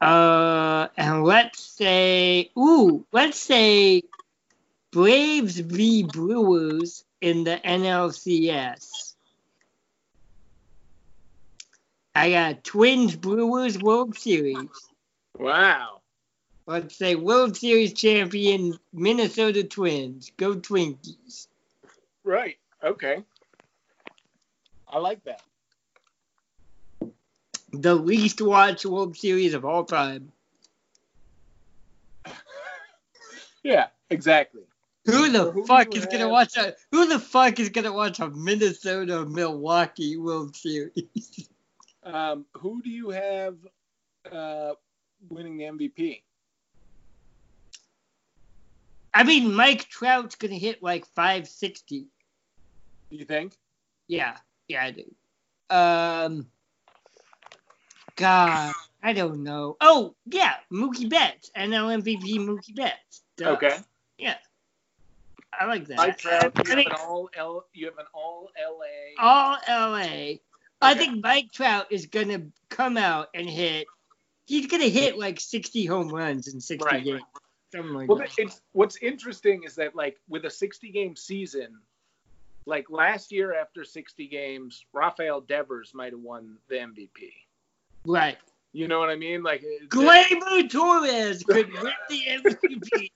Uh, 0.00 0.88
and 0.96 1.24
let's 1.24 1.62
say, 1.62 2.50
ooh, 2.58 3.04
let's 3.12 3.38
say 3.38 4.02
Braves 4.92 5.58
v 5.58 6.04
Brewers 6.04 7.04
in 7.20 7.44
the 7.44 7.60
NLCS. 7.64 9.14
I 12.14 12.30
got 12.30 12.64
Twins 12.64 13.14
Brewers 13.14 13.78
World 13.78 14.16
Series. 14.16 14.68
Wow. 15.38 16.00
Let's 16.66 16.96
say 16.96 17.14
World 17.14 17.56
Series 17.56 17.92
champion 17.92 18.78
Minnesota 18.92 19.64
Twins. 19.64 20.32
Go 20.36 20.56
Twinkies. 20.56 21.46
Right. 22.24 22.58
Okay. 22.82 23.22
I 24.88 24.98
like 24.98 25.22
that. 25.24 25.42
The 27.72 27.94
least 27.94 28.40
watched 28.40 28.84
World 28.84 29.16
Series 29.16 29.54
of 29.54 29.64
all 29.64 29.84
time. 29.84 30.32
Yeah. 33.62 33.88
Exactly. 34.10 34.62
Who 35.06 35.30
the 35.30 35.50
Who 35.50 35.64
fuck 35.64 35.94
is 35.94 36.06
gonna 36.06 36.28
watch 36.28 36.56
a 36.56 36.74
Who 36.90 37.06
the 37.06 37.18
fuck 37.18 37.58
is 37.58 37.70
gonna 37.70 37.92
watch 37.92 38.20
a 38.20 38.28
Minnesota 38.28 39.24
Milwaukee 39.24 40.16
World 40.16 40.54
Series? 40.56 41.48
Um, 42.02 42.46
who 42.54 42.80
do 42.80 42.88
you 42.88 43.10
have 43.10 43.56
uh, 44.32 44.72
winning 45.28 45.58
the 45.58 45.64
MVP? 45.64 46.22
I 49.12 49.22
mean, 49.22 49.54
Mike 49.54 49.86
Trout's 49.86 50.34
gonna 50.34 50.54
hit 50.54 50.82
like 50.82 51.04
560. 51.04 52.06
Do 53.10 53.16
you 53.16 53.26
think? 53.26 53.52
Yeah, 54.08 54.38
yeah, 54.66 54.82
I 54.82 54.90
do. 54.92 55.14
Um, 55.68 56.46
God, 58.16 58.72
I 59.02 59.12
don't 59.12 59.42
know. 59.42 59.76
Oh, 59.80 60.14
yeah, 60.26 60.54
Mookie 60.72 61.08
Betts, 61.08 61.50
NL 61.56 62.02
MVP 62.02 62.38
Mookie 62.40 62.74
Betts. 62.74 63.22
Duh. 63.36 63.50
Okay. 63.50 63.78
Yeah, 64.18 64.36
I 65.58 65.64
like 65.66 65.86
that. 65.88 65.96
Mike 65.96 66.18
Trout, 66.18 66.52
I 66.56 66.62
you 66.62 66.76
have 66.76 66.86
an 66.86 66.92
all 67.00 67.30
L. 67.36 67.64
You 67.72 67.86
have 67.86 67.98
an 67.98 68.06
all 68.14 68.50
LA. 68.58 69.22
all 69.22 69.56
LA. 69.68 70.34
I 70.82 70.94
think 70.94 71.22
Mike 71.22 71.52
Trout 71.52 71.86
is 71.90 72.06
gonna 72.06 72.42
come 72.68 72.96
out 72.96 73.28
and 73.34 73.48
hit. 73.48 73.86
He's 74.46 74.66
gonna 74.66 74.88
hit 74.88 75.18
like 75.18 75.38
60 75.40 75.84
home 75.86 76.08
runs 76.08 76.48
in 76.52 76.60
60 76.60 76.84
Right. 76.84 77.04
games, 77.04 77.22
something 77.72 77.92
like 77.94 78.08
Well, 78.08 78.18
that. 78.18 78.30
it's 78.38 78.60
what's 78.72 78.96
interesting 78.96 79.62
is 79.64 79.74
that 79.76 79.94
like 79.94 80.18
with 80.28 80.44
a 80.44 80.50
60 80.50 80.90
game 80.90 81.16
season, 81.16 81.78
like 82.66 82.90
last 82.90 83.30
year 83.32 83.54
after 83.54 83.84
60 83.84 84.26
games, 84.26 84.84
Rafael 84.92 85.40
Devers 85.40 85.92
might 85.94 86.12
have 86.12 86.20
won 86.20 86.58
the 86.68 86.76
MVP. 86.76 87.32
Right. 88.04 88.38
You 88.72 88.86
know 88.86 89.00
what 89.00 89.10
I 89.10 89.16
mean? 89.16 89.42
Like 89.42 89.64
Gleyber 89.88 90.70
Torres 90.70 91.42
could 91.42 91.72
win 91.72 91.92
the 92.08 92.22
MVP. 92.44 93.10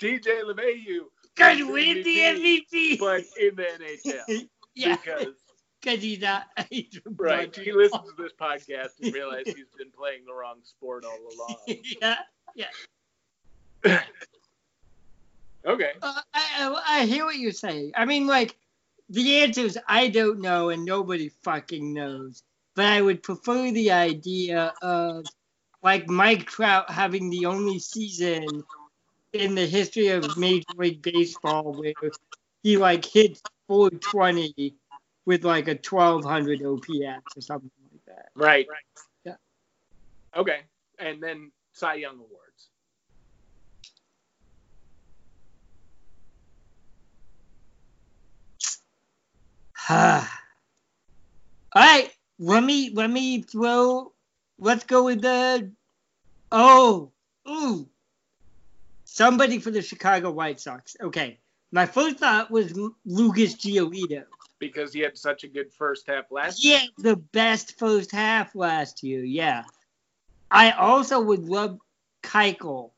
DJ 0.00 0.42
LeMahieu 0.44 1.04
could 1.36 1.68
win 1.68 2.02
the 2.02 2.18
MVP. 2.18 2.98
but 2.98 3.22
in 3.40 3.54
the 3.54 3.62
NHL 3.62 4.48
yeah, 4.74 4.96
because 4.96 5.34
because 5.80 6.02
he's 6.02 6.20
not. 6.20 6.46
He's 6.70 7.00
right 7.16 7.54
he 7.54 7.72
listens 7.72 8.08
to 8.08 8.22
this 8.22 8.32
podcast 8.38 9.00
and 9.00 9.14
realizes 9.14 9.54
he's 9.54 9.66
been 9.78 9.92
playing 9.96 10.24
the 10.26 10.34
wrong 10.34 10.58
sport 10.64 11.04
all 11.04 11.18
along. 11.18 11.78
yeah. 12.00 12.16
Yeah. 12.56 14.02
okay. 15.64 15.92
Uh, 16.02 16.20
I, 16.34 16.42
I 16.58 16.82
I 17.02 17.06
hear 17.06 17.24
what 17.24 17.36
you're 17.36 17.52
saying. 17.52 17.92
I 17.96 18.04
mean, 18.06 18.26
like, 18.26 18.56
the 19.08 19.36
answer 19.36 19.60
is 19.60 19.78
I 19.86 20.08
don't 20.08 20.40
know 20.40 20.70
and 20.70 20.84
nobody 20.84 21.28
fucking 21.44 21.94
knows. 21.94 22.42
But 22.78 22.86
I 22.86 23.02
would 23.02 23.24
prefer 23.24 23.72
the 23.72 23.90
idea 23.90 24.72
of, 24.82 25.26
like, 25.82 26.08
Mike 26.08 26.44
Trout 26.46 26.88
having 26.88 27.28
the 27.28 27.46
only 27.46 27.80
season 27.80 28.62
in 29.32 29.56
the 29.56 29.66
history 29.66 30.10
of 30.10 30.38
Major 30.38 30.64
League 30.76 31.02
Baseball 31.02 31.72
where 31.72 31.92
he, 32.62 32.76
like, 32.76 33.04
hits 33.04 33.42
420 33.66 34.76
with, 35.26 35.44
like, 35.44 35.66
a 35.66 35.74
1200 35.74 36.62
OPS 36.62 37.36
or 37.36 37.40
something 37.40 37.72
like 37.90 38.04
that. 38.06 38.28
Right. 38.36 38.68
Yeah. 39.24 39.34
Okay. 40.36 40.60
And 41.00 41.20
then 41.20 41.50
Cy 41.72 41.94
Young 41.94 42.14
Awards. 42.14 42.68
All 51.74 51.82
right, 51.82 52.10
let 52.38 52.62
me 52.62 52.90
let 52.94 53.10
me 53.10 53.42
throw. 53.42 54.12
Let's 54.58 54.84
go 54.84 55.04
with 55.04 55.22
the. 55.22 55.70
Oh, 56.50 57.12
ooh. 57.48 57.88
Somebody 59.04 59.58
for 59.58 59.70
the 59.70 59.82
Chicago 59.82 60.30
White 60.30 60.60
Sox. 60.60 60.96
Okay, 61.00 61.38
my 61.72 61.86
first 61.86 62.18
thought 62.18 62.50
was 62.50 62.78
Lucas 63.04 63.54
Giolito. 63.54 64.24
Because 64.58 64.92
he 64.92 65.00
had 65.00 65.16
such 65.16 65.44
a 65.44 65.48
good 65.48 65.72
first 65.72 66.06
half 66.08 66.32
last 66.32 66.60
He 66.60 66.72
had 66.72 66.88
the 66.98 67.16
best 67.16 67.78
first 67.78 68.10
half 68.10 68.54
last 68.54 69.02
year. 69.02 69.22
Yeah, 69.22 69.64
I 70.50 70.72
also 70.72 71.20
would 71.20 71.44
love 71.44 71.78
Keuchel 72.22 72.90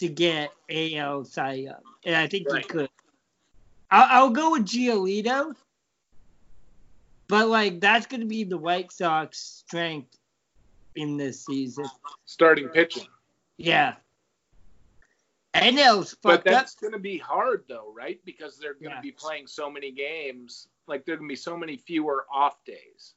to 0.00 0.08
get 0.08 0.50
AL 0.70 1.24
Cy 1.24 1.52
Young, 1.52 1.82
and 2.04 2.16
I 2.16 2.26
think 2.28 2.48
Right. 2.50 2.62
he 2.62 2.68
could. 2.68 2.90
I'll, 3.90 4.24
I'll 4.24 4.30
go 4.30 4.52
with 4.52 4.64
Giolito, 4.64 5.54
but 7.32 7.48
like 7.48 7.80
that's 7.80 8.04
going 8.04 8.20
to 8.20 8.26
be 8.26 8.44
the 8.44 8.58
White 8.58 8.92
Sox 8.92 9.38
strength 9.66 10.18
in 10.96 11.16
this 11.16 11.46
season. 11.46 11.86
starting 12.26 12.68
pitching. 12.68 13.06
Yeah. 13.56 13.94
NL's 15.54 16.14
But 16.22 16.44
that's 16.44 16.74
going 16.74 16.92
to 16.92 16.98
be 16.98 17.16
hard, 17.16 17.64
though, 17.68 17.90
right? 17.96 18.20
Because 18.26 18.58
they're 18.58 18.74
going 18.74 18.90
to 18.90 18.96
Yeah. 18.96 19.00
be 19.00 19.12
playing 19.12 19.46
so 19.46 19.70
many 19.70 19.90
games. 19.90 20.68
Like, 20.86 21.06
there 21.06 21.14
are 21.14 21.16
going 21.18 21.28
to 21.28 21.32
be 21.32 21.36
so 21.36 21.56
many 21.56 21.78
fewer 21.78 22.26
off 22.30 22.62
days. 22.66 23.14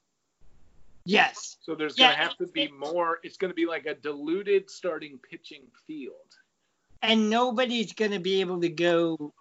Yes. 1.04 1.58
So 1.62 1.76
there's 1.76 1.98
Yeah, 1.98 2.08
going 2.08 2.18
to 2.18 2.24
have 2.24 2.38
to 2.38 2.48
be 2.48 2.70
more. 2.70 3.20
It's 3.24 3.36
going 3.36 3.52
to 3.52 3.56
be 3.56 3.66
like 3.66 3.86
a 3.86 3.96
diluted 3.96 4.70
starting 4.70 5.20
pitching 5.30 5.64
field. 5.88 6.14
And 7.02 7.30
nobody's 7.30 7.92
going 7.92 8.12
to 8.12 8.20
be 8.20 8.40
able 8.40 8.62
to 8.62 8.70
go 8.70 9.34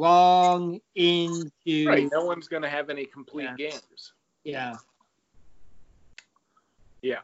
long 0.00 0.80
into. 0.94 1.86
Right. 1.86 2.08
No 2.10 2.24
one's 2.24 2.48
going 2.48 2.62
to 2.62 2.68
have 2.68 2.90
any 2.90 3.04
complete 3.04 3.44
Yeah. 3.56 3.70
games. 3.70 4.12
Yeah. 4.44 4.76
Yeah. 7.02 7.18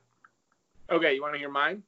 Okay, 0.91 1.15
you 1.15 1.23
want 1.23 1.35
to 1.35 1.39
hear 1.39 1.51
mine? 1.51 1.83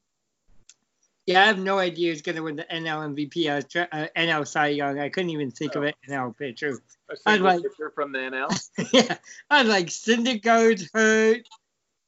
Yeah, 1.27 1.43
I 1.43 1.47
have 1.47 1.59
no 1.59 1.79
idea 1.79 2.11
who's 2.11 2.23
going 2.23 2.37
to 2.37 2.43
win 2.43 2.57
the 2.57 2.65
NL 2.65 3.15
MVP. 3.15 3.51
I 3.51 3.57
was 3.57 3.65
try- 3.67 3.89
uh, 3.93 4.07
NL 4.17 4.47
Cy 4.47 4.69
Young. 4.69 4.99
I 4.99 5.11
couldn't 5.11 5.31
even 5.31 5.51
think 5.51 5.75
of 5.75 5.83
it. 5.83 5.95
NL 6.09 6.37
pitcher. 6.37 6.81
A 7.11 7.17
single 7.17 7.45
like- 7.45 7.63
pitcher 7.63 7.91
from 7.95 8.13
the 8.13 8.19
NL. 8.19 8.69
yeah. 8.93 9.17
I 9.51 9.63
was 9.63 9.69
like, 9.71 9.87
Syndergaard's 9.87 10.89
hurt. 10.95 11.47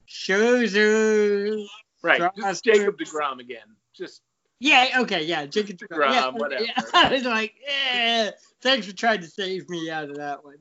Scherzer. 0.08 1.66
Right. 2.02 2.16
Strasburg. 2.16 2.44
Just 2.44 2.64
Jacob 2.64 2.98
DeGrom 2.98 3.40
again. 3.40 3.76
Just 3.94 4.22
Yeah, 4.60 4.88
okay, 5.00 5.22
yeah. 5.24 5.46
Jacob 5.46 5.78
DeGrom, 5.78 6.12
yeah, 6.12 6.28
whatever. 6.28 6.64
yeah. 6.64 6.72
I 6.94 7.10
was 7.10 7.24
like, 7.24 7.54
eh, 7.92 8.30
thanks 8.60 8.86
for 8.86 8.94
trying 8.94 9.20
to 9.22 9.26
save 9.26 9.68
me 9.70 9.90
out 9.90 10.10
of 10.10 10.16
that 10.16 10.44
one. 10.44 10.58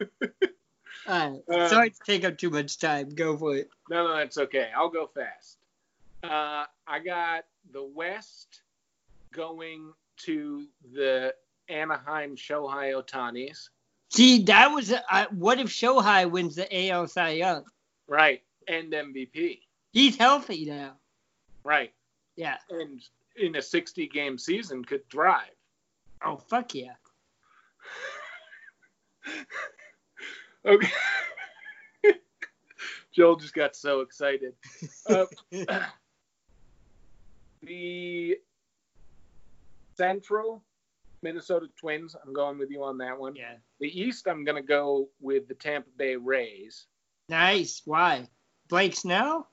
All 1.06 1.30
right. 1.48 1.62
Um, 1.62 1.68
Sorry 1.68 1.90
to 1.90 1.98
take 2.06 2.24
up 2.24 2.38
too 2.38 2.48
much 2.50 2.78
time. 2.78 3.10
Go 3.10 3.36
for 3.36 3.56
it. 3.56 3.68
no, 3.90 4.06
no, 4.06 4.16
that's 4.16 4.38
okay. 4.38 4.70
I'll 4.74 4.88
go 4.88 5.08
fast. 5.14 5.58
Uh, 6.22 6.64
I 6.86 7.00
got 7.04 7.44
the 7.72 7.82
West 7.84 8.62
going 9.32 9.92
to 10.18 10.64
the 10.94 11.34
Anaheim 11.68 12.36
Shohei 12.36 12.94
Otanis. 12.94 13.68
See, 14.10 14.44
that 14.44 14.68
was 14.70 14.92
uh, 14.92 15.26
what 15.32 15.58
if 15.58 15.68
Shohei 15.68 16.30
wins 16.30 16.54
the 16.54 16.88
AL 16.90 17.08
Cy 17.08 17.30
Young? 17.30 17.64
Right, 18.06 18.42
and 18.68 18.92
MVP. 18.92 19.58
He's 19.92 20.16
healthy 20.16 20.64
now. 20.66 20.92
Right, 21.64 21.92
Yeah. 22.36 22.56
and 22.70 23.02
in 23.36 23.56
a 23.56 23.62
60 23.62 24.08
game 24.08 24.38
season 24.38 24.84
could 24.84 25.08
thrive. 25.10 25.48
Oh 26.24 26.36
fuck 26.36 26.74
yeah. 26.74 26.94
Okay. 30.66 30.88
Joel 33.12 33.36
just 33.36 33.54
got 33.54 33.76
so 33.76 34.00
excited. 34.00 34.54
Uh, 35.06 35.26
the 37.62 38.38
Central 39.94 40.62
Minnesota 41.22 41.66
Twins, 41.76 42.16
I'm 42.24 42.32
going 42.32 42.58
with 42.58 42.70
you 42.70 42.82
on 42.82 42.98
that 42.98 43.18
one. 43.18 43.36
Yeah. 43.36 43.54
The 43.80 43.88
East, 43.88 44.26
I'm 44.26 44.44
going 44.44 44.60
to 44.60 44.66
go 44.66 45.08
with 45.20 45.48
the 45.48 45.54
Tampa 45.54 45.90
Bay 45.96 46.16
Rays. 46.16 46.86
Nice. 47.28 47.82
Why? 47.84 48.28
Blake 48.68 48.94
Snell? 48.94 49.48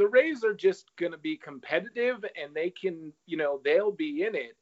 The 0.00 0.08
Rays 0.08 0.44
are 0.44 0.54
just 0.54 0.96
going 0.96 1.12
to 1.12 1.18
be 1.18 1.36
competitive 1.36 2.24
and 2.42 2.54
they 2.54 2.70
can, 2.70 3.12
you 3.26 3.36
know, 3.36 3.60
they'll 3.62 3.92
be 3.92 4.22
in 4.24 4.34
it. 4.34 4.56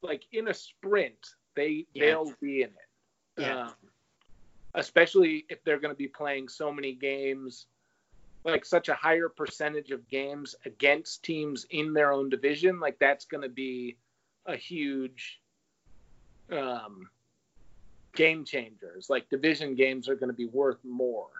Like 0.00 0.22
in 0.30 0.46
a 0.46 0.54
sprint, 0.54 1.34
they 1.56 1.88
Yeah. 1.92 2.04
they'll 2.04 2.32
be 2.40 2.62
in 2.62 2.68
it. 2.68 2.88
Yeah. 3.36 3.64
Um, 3.64 3.74
especially 4.74 5.44
if 5.48 5.64
they're 5.64 5.80
going 5.80 5.92
to 5.92 5.98
be 5.98 6.06
playing 6.06 6.48
so 6.48 6.70
many 6.70 6.92
games, 6.92 7.66
like 8.44 8.64
such 8.64 8.88
a 8.88 8.94
higher 8.94 9.28
percentage 9.28 9.90
of 9.90 10.06
games 10.06 10.54
against 10.64 11.24
teams 11.24 11.66
in 11.70 11.92
their 11.92 12.12
own 12.12 12.28
division. 12.28 12.78
Like 12.78 12.96
that's 13.00 13.24
going 13.24 13.42
to 13.42 13.48
be 13.48 13.96
a 14.46 14.54
huge 14.54 15.40
um, 16.52 17.10
game 18.14 18.44
changers. 18.44 19.10
Like 19.10 19.28
division 19.30 19.74
games 19.74 20.08
are 20.08 20.14
going 20.14 20.30
to 20.30 20.32
be 20.32 20.46
worth 20.46 20.78
more. 20.84 21.30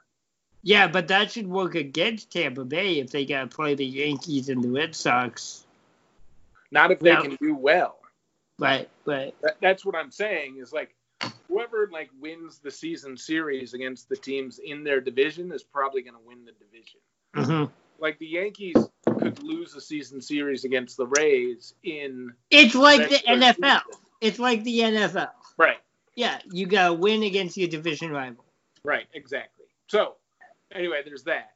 Yeah, 0.63 0.89
but 0.89 1.09
that 1.09 1.33
should 1.33 1.47
work 1.49 1.75
against 1.75 2.31
Tampa 2.33 2.65
Bay 2.65 2.99
if 2.99 3.11
they 3.11 3.25
got 3.25 3.51
to 3.51 3.57
play 3.57 3.75
the 3.75 3.87
Yankees 3.87 4.49
and 4.49 4.63
the 4.63 4.69
Red 4.71 4.95
Sox. 4.95 5.65
Not 6.71 6.91
if 6.91 7.01
they 7.01 7.11
Yeah. 7.11 7.23
can 7.23 7.37
do 7.37 7.55
well. 7.55 7.99
Right, 8.59 8.89
right. 9.07 9.35
That, 9.43 9.57
that's 9.61 9.85
what 9.85 9.95
I'm 9.95 10.11
saying 10.11 10.59
is 10.61 10.73
like 10.73 10.95
whoever 11.49 11.89
like 11.91 12.11
wins 12.21 12.59
the 12.59 12.71
season 12.71 13.17
series 13.17 13.75
against 13.75 14.09
the 14.09 14.17
teams 14.17 14.59
in 14.59 14.85
their 14.85 15.01
division 15.01 15.51
is 15.53 15.63
probably 15.63 16.03
going 16.03 16.15
to 16.15 16.21
win 16.27 16.45
the 16.45 16.53
division. 16.53 17.01
hmm 17.35 17.73
Like 17.99 18.19
the 18.19 18.27
Yankees 18.27 18.77
could 19.19 19.43
lose 19.43 19.75
a 19.75 19.81
season 19.81 20.21
series 20.21 20.65
against 20.65 20.97
the 20.97 21.07
Rays 21.07 21.75
in 21.83 22.33
It's 22.51 22.75
like 22.75 23.09
the 23.09 23.17
NFL. 23.17 23.55
season. 23.55 23.81
It's 24.21 24.39
like 24.39 24.63
the 24.65 24.81
NFL. 24.81 25.31
Right, 25.57 25.79
Yeah, 26.15 26.39
you 26.51 26.67
got 26.67 26.89
to 26.89 26.95
win 26.95 27.23
against 27.23 27.57
your 27.57 27.69
division 27.69 28.11
rival. 28.11 28.45
right, 28.85 29.07
exactly. 29.15 29.67
So 29.89 30.17
anyway, 30.73 31.03
there's 31.05 31.25
that. 31.25 31.53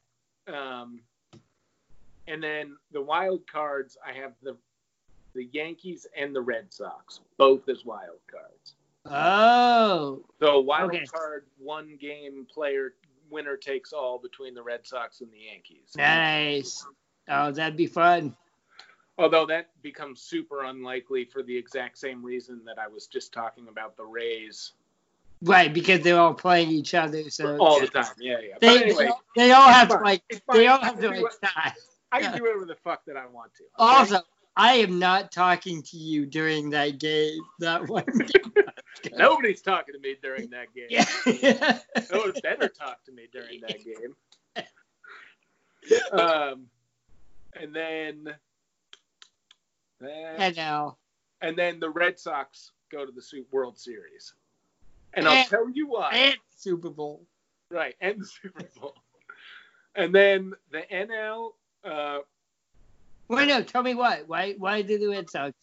Um, 0.46 1.00
and 2.26 2.42
then 2.42 2.76
the 2.92 3.00
wild 3.02 3.46
cards, 3.46 3.96
I 4.06 4.12
have 4.12 4.32
the 4.42 4.56
the 5.34 5.48
Yankees 5.52 6.06
and 6.16 6.34
the 6.34 6.40
Red 6.40 6.72
Sox, 6.72 7.20
both 7.38 7.68
as 7.68 7.84
wild 7.84 8.20
cards. 8.30 8.74
Oh, 9.04 10.24
So 10.38 10.60
wild 10.60 10.92
Okay. 10.92 11.04
card, 11.06 11.46
one 11.58 11.96
game 12.00 12.46
player 12.52 12.94
winner 13.30 13.56
takes 13.56 13.92
all 13.92 14.18
between 14.18 14.54
the 14.54 14.62
Red 14.62 14.86
Sox 14.86 15.20
and 15.22 15.32
the 15.32 15.38
Yankees. 15.38 15.90
nice. 15.96 16.86
Oh, 17.28 17.50
that'd 17.50 17.76
be 17.76 17.86
fun. 17.88 18.36
Although 19.18 19.46
that 19.46 19.70
becomes 19.82 20.20
super 20.20 20.64
unlikely 20.64 21.24
for 21.24 21.42
the 21.42 21.56
exact 21.56 21.98
same 21.98 22.24
reason 22.24 22.64
that 22.64 22.78
I 22.78 22.86
was 22.86 23.06
just 23.08 23.32
talking 23.32 23.68
about 23.68 23.96
the 23.96 24.04
Rays 24.04 24.72
Right, 25.42 25.72
because 25.74 26.00
they're 26.00 26.18
all 26.18 26.34
playing 26.34 26.70
each 26.70 26.94
other, 26.94 27.28
so 27.28 27.58
all 27.58 27.80
the 27.80 27.86
time. 27.88 28.06
Yeah, 28.18 28.38
yeah. 28.40 28.54
They, 28.60 28.82
anyway, 28.84 29.10
they 29.36 29.52
all 29.52 29.68
have 29.68 29.88
to 29.88 29.96
like 29.96 30.22
they 30.52 30.66
all 30.68 30.80
have 30.80 30.98
to 31.00 31.08
like 31.10 31.24
I 32.12 32.20
can 32.20 32.36
do 32.36 32.42
whatever 32.44 32.64
the 32.64 32.76
fuck 32.76 33.04
that 33.06 33.16
I 33.16 33.26
want 33.26 33.52
to. 33.56 33.64
okay? 33.64 33.70
Also, 33.78 34.20
I 34.56 34.74
am 34.74 34.98
not 34.98 35.32
talking 35.32 35.82
to 35.82 35.96
you 35.96 36.26
during 36.26 36.70
that 36.70 36.98
game. 36.98 37.40
That 37.58 37.88
one. 37.88 38.04
nobody's 39.12 39.60
talking 39.60 39.94
to 39.94 40.00
me 40.00 40.16
during 40.22 40.48
that 40.50 40.68
game. 40.74 40.86
yeah. 41.42 41.78
No 42.12 42.20
one 42.20 42.32
better 42.42 42.68
talk 42.68 43.04
to 43.04 43.12
me 43.12 43.28
during 43.32 43.60
that 43.62 43.84
game. 43.84 44.14
Um, 46.12 46.68
and 47.60 47.74
then, 47.76 48.34
that- 50.00 50.34
and 50.38 50.56
now, 50.56 50.96
and 51.42 51.58
then 51.58 51.78
the 51.78 51.90
Red 51.90 52.18
Sox 52.18 52.70
go 52.90 53.04
to 53.04 53.12
the 53.12 53.44
World 53.52 53.78
Series. 53.78 54.32
And 55.16 55.28
I'll 55.28 55.44
tell 55.46 55.68
you 55.70 55.88
why. 55.88 56.10
and 56.12 56.36
Super 56.56 56.90
Bowl. 56.90 57.26
Right, 57.70 57.94
and 58.00 58.20
the 58.20 58.26
Super 58.26 58.64
Bowl. 58.80 58.94
And 59.94 60.14
then 60.14 60.54
the 60.70 60.82
NL, 60.92 61.52
uh, 61.84 62.18
Wait, 63.28 63.48
no, 63.48 63.62
tell 63.62 63.82
me 63.82 63.94
why. 63.94 64.22
Why? 64.26 64.54
Why 64.58 64.82
did 64.82 65.00
the 65.00 65.08
Red 65.08 65.30
Sox? 65.30 65.54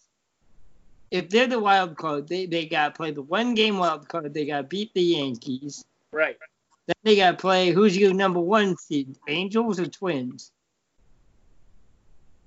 If 1.12 1.30
they're 1.30 1.48
the 1.48 1.60
wild 1.60 1.98
card, 1.98 2.28
they, 2.28 2.46
they 2.46 2.66
got 2.66 2.86
to 2.88 2.98
play 2.98 3.12
the 3.12 3.22
one 3.22 3.54
game 3.54 3.78
wild 3.78 4.08
card. 4.08 4.34
They 4.34 4.46
got 4.46 4.58
to 4.58 4.64
beat 4.64 4.94
the 4.94 5.02
Yankees. 5.02 5.84
right, 6.14 6.38
Then 6.88 6.96
they 7.04 7.18
got 7.18 7.32
to 7.32 7.38
play 7.38 7.72
who's 7.72 7.98
your 7.98 8.14
number 8.14 8.40
one 8.40 8.78
seed, 8.78 9.18
Angels 9.28 9.80
or 9.80 9.88
Twins? 9.88 10.52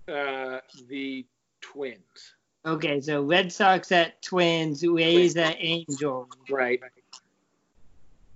uh, 0.09 0.59
the 0.89 1.25
Twins. 1.61 2.34
Okay, 2.67 3.01
so 3.01 3.23
Red 3.23 3.53
Sox 3.53 3.93
at 3.93 4.23
Twins, 4.23 4.87
Rays 4.87 5.37
at 5.37 5.57
Angels. 5.59 6.29
Right. 6.49 6.81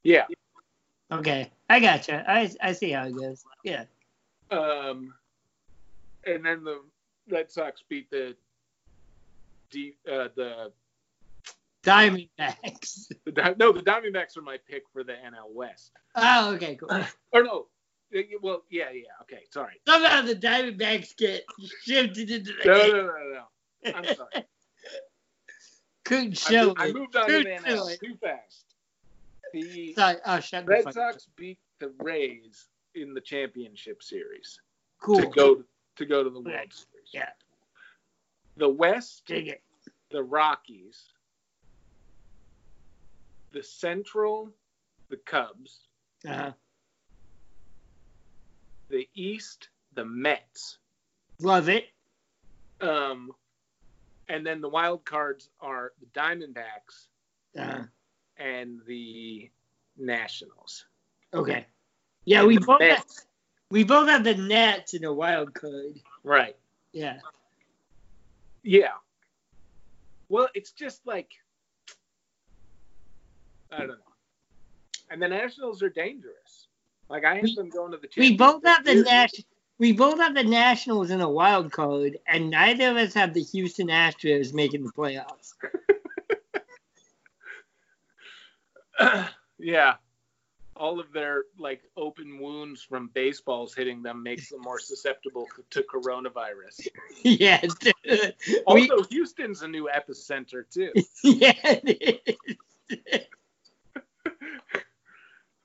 Yeah. 0.03 0.27
Okay, 1.11 1.51
I 1.71 1.81
gotcha. 1.81 2.25
I 2.31 2.51
I 2.61 2.73
see 2.73 2.91
how 2.91 3.07
it 3.07 3.17
goes. 3.17 3.43
Yeah. 3.65 3.85
Um, 4.51 5.15
and 6.27 6.45
then 6.45 6.63
the 6.65 6.83
Red 7.31 7.51
Sox 7.51 7.83
beat 7.89 8.11
the 8.11 8.37
D, 9.71 9.95
uh, 10.11 10.29
the, 10.35 10.73
Diamondbacks. 11.83 13.11
the 13.25 13.33
Di- 13.33 13.55
no 13.59 13.73
the 13.73 13.81
Diamondbacks 13.81 14.37
are 14.37 14.43
my 14.43 14.59
pick 14.69 14.85
for 14.93 15.05
the 15.05 15.13
NL 15.13 15.53
West. 15.55 15.93
Oh, 16.15 16.55
okay, 16.55 16.77
cool. 16.77 16.91
Or 17.33 17.43
no, 17.43 17.67
well 18.43 18.63
yeah 18.71 18.91
yeah 18.93 19.05
okay 19.23 19.45
sorry. 19.51 19.81
Somehow 19.87 20.23
the 20.23 20.35
Diamondbacks 20.35 21.17
get 21.17 21.45
shifted 21.83 22.31
into 22.31 22.53
the 22.53 22.65
No 22.67 22.73
no 22.73 22.83
game. 22.83 22.91
no 22.93 23.03
no. 23.03 23.33
no. 23.33 23.43
I'm 23.85 24.05
sorry. 24.05 24.45
Couldn't 26.05 26.39
show 26.39 26.69
mo- 26.69 26.75
I 26.79 26.93
moved 26.93 27.17
on 27.17 27.27
to 27.27 27.33
the 27.33 27.45
Couldn't 27.45 27.65
NL 27.65 27.77
show 27.77 27.89
it. 27.89 28.01
too 28.01 28.17
fast. 28.17 28.65
The 29.53 29.95
Sorry, 29.95 30.17
oh, 30.27 30.41
the 30.53 30.65
Red 30.67 30.85
Sox 30.93 30.99
up. 30.99 31.23
beat 31.37 31.59
the 31.79 31.93
Rays 32.01 32.67
in 32.95 33.15
the 33.15 33.21
championship 33.21 34.03
series 34.03 34.61
Cool. 35.01 35.21
to 35.21 35.27
go 35.29 35.65
to 35.97 36.07
go 36.07 36.23
to 36.25 36.31
the 36.31 36.41
World 36.41 36.55
Right. 36.55 36.73
Series. 36.73 37.09
Yeah. 37.13 37.31
The 38.57 38.69
West, 38.69 39.25
Dig 39.27 39.49
it. 39.49 39.63
the 40.11 40.23
Rockies, 40.23 41.13
the 43.53 43.63
Central, 43.63 44.53
the 45.09 45.17
Cubs, 45.19 45.87
Uh-huh. 46.27 46.53
the 48.89 49.09
East, 49.15 49.69
the 49.95 50.05
Mets. 50.05 50.79
Love 51.41 51.69
it. 51.69 51.89
Um, 52.81 53.33
and 54.29 54.45
then 54.47 54.61
the 54.61 54.69
wild 54.69 55.05
cards 55.05 55.51
are 55.61 55.93
the 56.01 56.07
Diamondbacks 56.19 57.07
Uh, 57.59 57.85
and 58.37 58.81
the 58.87 59.51
Nationals. 59.97 60.87
okay. 61.35 61.67
Yeah, 62.25 62.41
And 62.41 62.49
we 62.49 62.59
both 62.59 62.81
have, 62.83 62.99
Mets. 62.99 63.27
we 63.71 63.85
both 63.85 64.09
have 64.09 64.23
the 64.23 64.35
Nats 64.35 64.93
in 64.95 65.05
a 65.05 65.13
wild 65.13 65.55
card. 65.55 65.99
Right. 66.23 66.57
Yeah. 66.93 67.21
Yeah. 68.63 68.93
Well, 70.29 70.49
it's 70.55 70.73
just 70.73 71.07
like 71.07 71.33
I 73.71 73.79
don't 73.79 73.89
know. 73.89 73.95
And 75.11 75.23
the 75.23 75.29
Nationals 75.29 75.83
are 75.83 75.89
dangerous. 75.91 76.69
Like 77.09 77.25
I 77.25 77.35
have 77.37 77.45
We- 77.45 77.55
them 77.55 77.71
going 77.71 77.93
to 77.93 77.99
the. 77.99 78.09
We 78.17 78.37
both 78.37 78.65
have 78.65 78.85
the 78.85 78.95
championship 79.05 79.11
Nash. 79.13 79.45
We 79.79 79.93
both 79.93 80.19
have 80.19 80.35
the 80.35 80.43
Nationals 80.43 81.11
in 81.11 81.21
a 81.21 81.29
wild 81.29 81.71
card, 81.71 82.19
and 82.27 82.51
neither 82.51 82.91
of 82.91 82.97
us 82.97 83.15
have 83.15 83.33
the 83.33 83.43
Houston 83.43 83.89
Astros 83.89 84.53
making 84.53 84.85
the 84.85 84.93
playoffs. 84.93 85.55
yeah. 89.59 89.95
All 90.75 91.01
of 91.01 91.13
their 91.13 91.45
like 91.59 91.83
open 91.97 92.39
wounds 92.41 92.83
from 92.83 93.11
baseballs 93.13 93.75
hitting 93.75 94.03
them 94.03 94.23
makes 94.23 94.51
them 94.51 94.61
more 94.63 94.79
susceptible 94.79 95.47
to 95.71 95.83
coronavirus. 95.83 96.87
yeah. 97.23 97.61
dude. 97.81 98.35
We, 98.73 98.91
Also, 98.91 99.05
Houston's 99.11 99.63
a 99.63 99.69
new 99.69 99.89
epicenter 99.93 100.69
too. 100.71 100.93
yeah. 101.25 101.81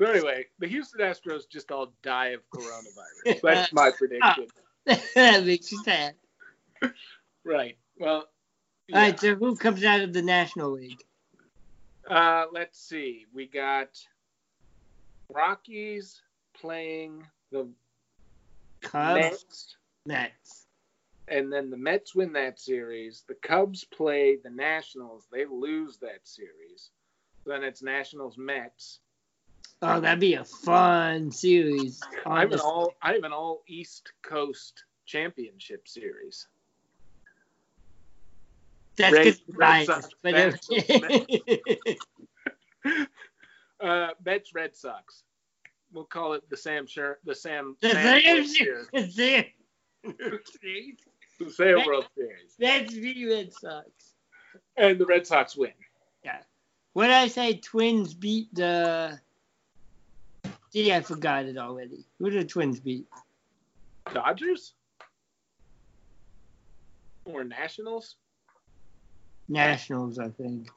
So 0.03 0.11
anyway, 0.11 0.45
the 0.59 0.67
Houston 0.67 0.99
Astros 0.99 1.49
just 1.49 1.71
all 1.71 1.93
die 2.01 2.29
of 2.29 2.41
coronavirus. 2.49 3.41
That's 3.43 3.71
my 3.71 3.89
prediction. 3.91 4.47
that 5.15 5.45
makes 5.45 5.71
you 5.71 5.81
sad. 5.83 6.15
Right. 7.45 7.77
Well, 7.97 8.25
All 8.91 8.99
right, 8.99 9.17
so 9.17 9.35
who 9.35 9.55
comes 9.55 9.83
out 9.85 10.01
of 10.01 10.11
the 10.11 10.21
National 10.21 10.71
League? 10.71 11.01
Uh, 12.09 12.45
let's 12.51 12.79
see. 12.79 13.25
We 13.33 13.47
got 13.47 13.97
Rockies 15.29 16.21
playing 16.53 17.25
the 17.51 17.69
Cubs, 18.81 19.15
Mets, 19.15 19.75
Mets. 20.05 20.65
and 21.29 21.51
then 21.51 21.69
the 21.69 21.77
Mets 21.77 22.13
win 22.13 22.33
that 22.33 22.59
series. 22.59 23.23
The 23.29 23.35
Cubs 23.35 23.85
play 23.85 24.35
the 24.35 24.49
Nationals. 24.49 25.27
They 25.31 25.45
lose 25.45 25.97
that 25.99 26.27
series. 26.27 26.89
Then 27.45 27.63
it's 27.63 27.81
Nationals 27.81 28.37
Mets. 28.37 28.99
Oh, 29.85 29.99
that'd 29.99 30.19
be 30.19 30.35
a 30.35 30.45
fun 30.45 31.29
series. 31.31 32.01
I 32.25 32.39
have 32.39 32.51
an 32.53 32.59
all 32.61 32.93
I 33.01 33.13
have 33.13 33.23
an 33.23 33.33
all 33.33 33.63
East 33.67 34.13
Coast 34.21 34.85
championship 35.05 35.87
series. 35.87 36.47
That's 38.95 39.13
Red- 39.13 39.23
good. 39.25 39.39
Red 39.49 39.57
Right. 39.57 39.85
Sox, 39.87 40.09
But 40.21 40.33
Mets, 40.33 40.69
okay. 40.71 41.19
Uh, 43.81 44.09
Mets 44.25 44.53
Red 44.55 44.73
Sox. 44.75 45.23
We'll 45.91 46.05
call 46.05 46.33
it 46.33 46.49
the 46.49 46.55
Sam 46.55 46.87
Sher- 46.87 47.19
the 47.25 47.35
Sam 47.35 47.75
the 47.81 47.89
Sam 47.89 48.45
Sam 48.45 48.87
the 48.93 49.07
Sam 49.11 49.43
The 51.39 51.49
Sam 51.51 51.85
World 51.85 52.07
Series. 52.15 52.55
That's 52.57 52.93
the 52.93 53.25
Red 53.27 53.51
Sox. 53.51 53.87
And 54.77 54.97
the 54.99 55.05
Red 55.05 55.27
Sox 55.27 55.57
win. 55.57 55.73
Yeah. 56.23 56.39
When 56.93 57.09
I 57.11 57.27
say? 57.27 57.55
Twins 57.57 58.13
beat 58.13 58.53
the. 58.55 59.19
Gee, 60.73 60.91
I 60.91 61.01
forgot 61.01 61.45
it 61.45 61.57
already. 61.57 62.05
Who 62.19 62.31
did 62.31 62.43
the 62.43 62.47
Twins 62.47 62.79
beat? 62.79 63.05
Dodgers? 64.11 64.73
Or 67.25 67.43
Nationals? 67.43 68.15
Nationals, 69.47 70.17
I 70.17 70.29
think. 70.29 70.69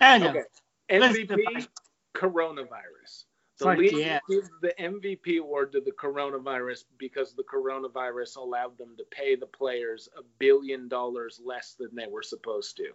I 0.00 0.18
know. 0.18 0.30
Okay. 0.30 0.42
MVP 0.90 1.68
coronavirus. 2.14 3.24
The 3.58 3.64
Fuck 3.64 3.78
league 3.78 3.92
yeah. 3.96 4.20
gives 4.28 4.48
the 4.62 4.72
MVP 4.80 5.40
award 5.40 5.72
to 5.72 5.80
the 5.80 5.90
coronavirus 5.90 6.84
because 6.96 7.34
the 7.34 7.42
coronavirus 7.42 8.36
allowed 8.36 8.78
them 8.78 8.94
to 8.96 9.04
pay 9.10 9.34
the 9.34 9.46
players 9.46 10.08
a 10.16 10.22
billion 10.38 10.88
dollars 10.88 11.40
less 11.44 11.74
than 11.78 11.94
they 11.94 12.06
were 12.06 12.22
supposed 12.22 12.76
to. 12.76 12.90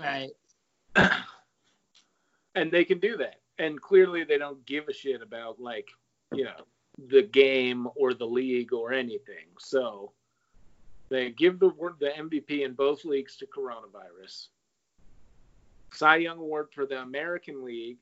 Right. 0.00 0.30
and 2.54 2.70
they 2.70 2.84
can 2.84 3.00
do 3.00 3.16
that. 3.16 3.40
And 3.58 3.80
clearly 3.80 4.24
they 4.24 4.38
don't 4.38 4.64
give 4.66 4.88
a 4.88 4.92
shit 4.92 5.22
about 5.22 5.60
like, 5.60 5.88
you 6.32 6.44
know, 6.44 6.64
the 7.08 7.22
game 7.22 7.88
or 7.94 8.14
the 8.14 8.26
league 8.26 8.72
or 8.72 8.92
anything. 8.92 9.46
So 9.58 10.12
they 11.08 11.30
give 11.30 11.58
the 11.58 11.68
word 11.68 11.94
the 12.00 12.10
MVP 12.10 12.64
in 12.64 12.74
both 12.74 13.04
leagues 13.04 13.36
to 13.36 13.46
coronavirus. 13.46 14.48
Cy 15.92 16.16
Young 16.16 16.38
Award 16.38 16.68
for 16.74 16.86
the 16.86 17.00
American 17.00 17.64
League. 17.64 17.98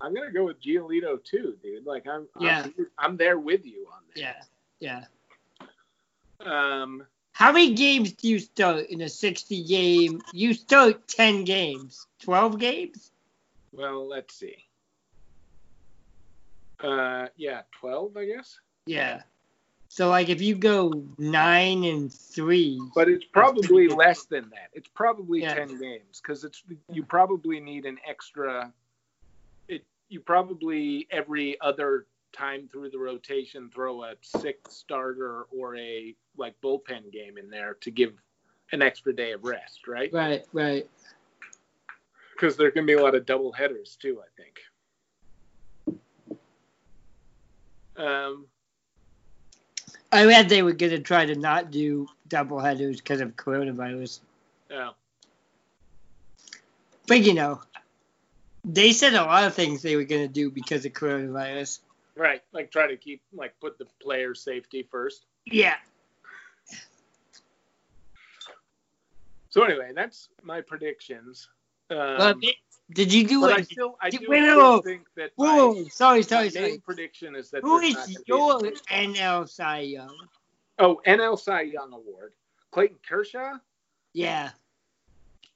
I'm 0.00 0.14
gonna 0.14 0.32
go 0.32 0.44
with 0.44 0.60
Giolito 0.62 1.22
too, 1.22 1.56
dude. 1.62 1.86
Like 1.86 2.06
I'm, 2.06 2.26
Yeah. 2.38 2.64
I'm, 2.64 2.86
I'm 2.98 3.16
there 3.16 3.38
with 3.38 3.66
you 3.66 3.86
on 3.92 4.02
that. 4.14 4.20
Yeah. 4.20 4.42
Yeah. 4.80 5.04
Um, 6.40 7.04
How 7.32 7.52
many 7.52 7.74
games 7.74 8.12
do 8.12 8.28
you 8.28 8.38
start 8.38 8.86
in 8.86 9.02
a 9.02 9.08
60 9.08 9.64
game? 9.64 10.22
You 10.32 10.54
start 10.54 11.06
10 11.06 11.44
games. 11.44 12.06
12 12.20 12.58
games? 12.58 13.10
well, 13.72 14.08
let's 14.08 14.34
see. 14.34 14.56
Uh, 16.82 17.26
yeah, 17.36 17.62
twelve, 17.72 18.16
I 18.16 18.26
guess. 18.26 18.58
Yeah. 18.86 19.22
So, 19.92 20.08
like, 20.08 20.28
if 20.28 20.40
you 20.40 20.54
go 20.54 21.04
9 21.18 21.84
and 21.84 22.12
3. 22.12 22.80
But 22.94 23.08
it's 23.08 23.24
probably 23.24 23.88
less 23.88 24.24
than 24.24 24.48
that. 24.50 24.70
It's 24.72 24.86
probably 24.86 25.40
Yeah. 25.40 25.54
ten 25.54 25.80
games 25.80 26.20
because 26.22 26.44
it's 26.44 26.62
you 26.92 27.02
probably 27.02 27.58
need 27.58 27.86
an 27.86 27.98
extra. 28.06 28.72
It 29.66 29.84
you 30.08 30.20
probably 30.20 31.08
every 31.10 31.60
other 31.60 32.06
time 32.32 32.68
through 32.68 32.90
the 32.90 32.98
rotation 33.00 33.68
throw 33.68 34.04
a 34.04 34.14
sixth 34.22 34.72
starter 34.72 35.42
or 35.50 35.76
a 35.76 36.14
like 36.36 36.54
bullpen 36.60 37.10
game 37.10 37.36
in 37.36 37.50
there 37.50 37.74
to 37.80 37.90
give 37.90 38.14
an 38.70 38.82
extra 38.82 39.12
day 39.12 39.32
of 39.32 39.42
rest, 39.44 39.88
right? 39.88 40.12
Right, 40.12 40.46
right. 40.52 40.88
Because 42.32 42.56
there 42.56 42.70
can 42.70 42.86
be 42.86 42.92
a 42.92 43.02
lot 43.02 43.16
of 43.16 43.26
double 43.26 43.52
headers 43.52 43.96
too. 44.00 44.20
I 44.22 44.28
think. 44.40 44.60
Um, 48.00 48.46
I 50.10 50.24
read 50.24 50.48
they 50.48 50.62
were 50.62 50.72
going 50.72 50.92
to 50.92 51.00
try 51.00 51.26
to 51.26 51.34
not 51.34 51.70
do 51.70 52.08
doubleheaders 52.28 52.96
because 52.96 53.20
of 53.20 53.36
coronavirus. 53.36 54.20
yeah. 54.70 54.90
But, 57.06 57.20
you 57.22 57.34
know, 57.34 57.60
they 58.64 58.92
said 58.92 59.14
a 59.14 59.22
lot 59.22 59.44
of 59.44 59.54
things 59.54 59.82
they 59.82 59.96
were 59.96 60.04
going 60.04 60.26
to 60.26 60.32
do 60.32 60.50
because 60.50 60.84
of 60.84 60.92
coronavirus. 60.92 61.80
Right, 62.16 62.42
like 62.52 62.70
try 62.70 62.86
to 62.86 62.96
keep 62.96 63.22
like 63.32 63.58
put 63.60 63.78
the 63.78 63.86
player 64.02 64.34
safety 64.34 64.86
first. 64.90 65.24
Yeah. 65.46 65.76
So 69.48 69.64
anyway, 69.64 69.92
that's 69.94 70.28
my 70.42 70.60
predictions. 70.60 71.48
Um, 71.90 71.96
Well, 72.18 72.34
did 72.92 73.12
you 73.12 73.26
do 73.26 73.40
but 73.40 73.52
I 73.52 73.60
it? 73.60 73.66
still, 73.66 73.96
I 74.00 74.10
do 74.10 74.26
Wait, 74.28 74.42
still 74.42 74.82
think 74.82 75.06
that 75.16 75.32
Whoa, 75.36 75.84
sorry, 75.88 76.22
my 76.22 76.22
sorry, 76.22 76.50
sorry. 76.50 76.82
prediction 76.84 77.34
is 77.36 77.50
that 77.50 77.62
Who 77.62 77.78
is 77.78 77.94
not 77.94 78.08
gonna 78.08 78.24
be 78.24 78.24
your 78.26 78.60
NL 78.90 79.48
Cy 79.48 79.80
Young? 79.80 80.16
oh 80.78 81.00
NL 81.06 81.36
Cy 81.36 81.62
Young 81.62 81.92
Award? 81.92 82.34
Clayton 82.70 82.98
Kershaw. 83.06 83.58
Yeah, 84.12 84.50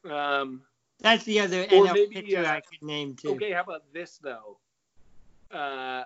Um, 0.05 0.62
that's 1.01 1.25
the 1.25 1.40
other 1.40 1.64
NL 1.64 1.94
maybe, 1.94 2.14
pitcher 2.14 2.47
uh, 2.47 2.47
I 2.47 2.61
could 2.61 2.83
name 2.83 3.16
too. 3.16 3.31
okay, 3.33 3.53
how 3.53 3.62
about 3.62 3.92
this 3.92 4.18
though? 4.18 4.59
Uh, 5.51 6.05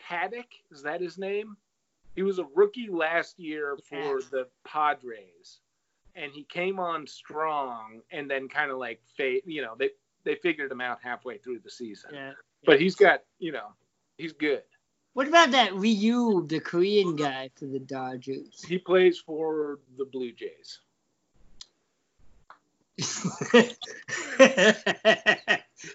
Paddack 0.00 0.46
is 0.70 0.82
that 0.82 1.00
his 1.00 1.18
name? 1.18 1.56
He 2.14 2.22
was 2.22 2.38
a 2.38 2.44
rookie 2.54 2.88
last 2.88 3.38
year 3.38 3.76
for 3.88 4.20
Yeah. 4.20 4.28
the 4.30 4.48
Padres, 4.64 5.60
and 6.14 6.32
he 6.32 6.44
came 6.44 6.78
on 6.78 7.06
strong, 7.06 8.02
and 8.10 8.30
then 8.30 8.48
kind 8.48 8.70
of 8.70 8.78
like 8.78 9.00
fade. 9.16 9.42
You 9.46 9.62
know, 9.62 9.74
they 9.78 9.90
they 10.24 10.34
figured 10.36 10.70
him 10.70 10.80
out 10.80 10.98
halfway 11.02 11.38
through 11.38 11.60
the 11.60 11.70
season. 11.70 12.10
Yeah. 12.14 12.32
But 12.64 12.80
he's 12.80 12.94
got, 12.94 13.22
you 13.38 13.52
know, 13.52 13.68
he's 14.18 14.32
good. 14.32 14.62
What 15.14 15.26
about 15.26 15.50
that 15.52 15.74
Ryu, 15.74 16.46
the 16.46 16.60
Korean 16.60 17.16
guy 17.16 17.50
for 17.56 17.66
the 17.66 17.80
Dodgers? 17.80 18.62
He 18.66 18.78
plays 18.78 19.18
for 19.18 19.80
the 19.98 20.04
Blue 20.04 20.32
Jays. 20.32 20.80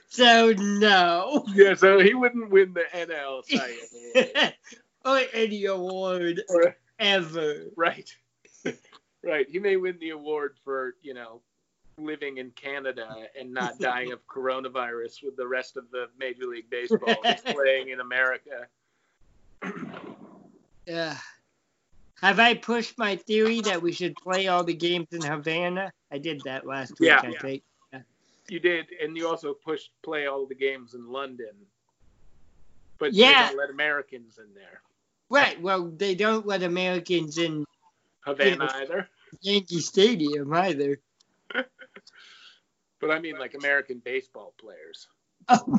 so 0.09 0.53
no. 0.57 1.45
Yeah, 1.53 1.75
so 1.75 1.99
he 1.99 2.13
wouldn't 2.13 2.49
win 2.49 2.73
the 2.73 2.83
NL 2.93 3.43
Cy 3.45 4.53
or 5.05 5.21
any 5.33 5.65
award 5.65 6.41
Or- 6.49 6.75
ever. 6.99 7.65
right. 7.75 8.09
right. 9.23 9.45
He 9.49 9.59
may 9.59 9.77
win 9.77 9.97
the 9.99 10.09
award 10.11 10.57
for, 10.63 10.95
you 11.01 11.13
know, 11.13 11.41
living 11.97 12.37
in 12.37 12.51
Canada 12.51 13.07
and 13.39 13.53
not 13.53 13.79
dying 13.79 14.11
of 14.11 14.25
coronavirus 14.27 15.23
with 15.23 15.35
the 15.37 15.47
rest 15.47 15.77
of 15.77 15.89
the 15.91 16.07
Major 16.19 16.45
League 16.45 16.69
Baseball 16.69 17.15
playing 17.45 17.89
in 17.89 17.99
America. 17.99 18.67
Yeah. 20.87 21.17
Have 22.21 22.39
I 22.39 22.53
pushed 22.53 22.99
my 22.99 23.15
theory 23.15 23.59
that 23.61 23.81
we 23.81 23.91
should 23.91 24.15
play 24.15 24.47
all 24.47 24.63
the 24.63 24.75
games 24.75 25.07
in 25.11 25.23
Havana? 25.23 25.91
I 26.11 26.19
did 26.19 26.41
that 26.45 26.67
last 26.67 26.99
week, 26.99 27.09
Yeah. 27.09 27.21
I 27.23 27.33
think. 27.41 27.63
You 28.47 28.59
did, 28.59 28.85
and 29.01 29.17
you 29.17 29.27
also 29.27 29.55
pushed 29.55 29.89
play 30.03 30.27
all 30.27 30.45
the 30.45 30.53
games 30.53 30.93
in 30.93 31.11
London. 31.11 31.49
But 32.99 33.13
Yeah. 33.13 33.51
let 33.57 33.71
Americans 33.71 34.37
in 34.37 34.53
there. 34.53 34.81
Right. 35.31 35.59
Well, 35.59 35.87
they 35.87 36.13
don't 36.13 36.45
let 36.45 36.61
Americans 36.61 37.39
in 37.39 37.65
Havana 38.23 38.65
Yeah. 38.65 38.77
either. 38.83 39.09
Yankee 39.41 39.79
Stadium 39.79 40.53
either. 40.53 40.99
But 43.05 43.13
I 43.13 43.19
mean 43.19 43.37
like 43.37 43.53
American 43.53 44.01
baseball 44.03 44.53
players. 44.57 45.07
Oh, 45.47 45.77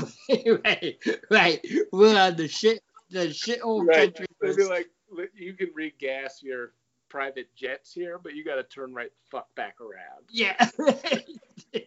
right, 0.65 0.97
right. 1.29 1.67
We're 1.91 2.17
on 2.17 2.37
the 2.37 2.47
shit, 2.47 2.85
the 3.11 3.33
shit 3.33 3.59
old 3.65 3.89
Right. 3.89 4.15
country. 4.15 4.27
They'd 4.41 4.55
be 4.55 4.63
like, 4.63 4.89
you 5.35 5.55
can 5.55 5.71
regas 5.71 6.41
your 6.41 6.73
private 7.09 7.53
jets 7.57 7.93
here, 7.93 8.21
but 8.23 8.37
you 8.37 8.45
got 8.45 8.57
to 8.57 8.63
turn 8.63 8.95
right 8.95 9.11
the 9.11 9.29
fuck 9.29 9.53
back 9.57 9.79
around. 9.81 10.23
Yeah. 10.31 10.71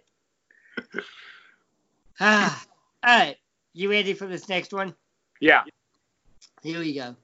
ah, 2.19 2.65
all 3.01 3.19
right. 3.19 3.37
You 3.71 3.89
ready 3.89 4.13
for 4.13 4.25
this 4.25 4.49
next 4.49 4.73
one? 4.73 4.93
Yeah. 5.39 5.61
Here 6.61 6.79
we 6.79 6.93
go. 6.93 7.15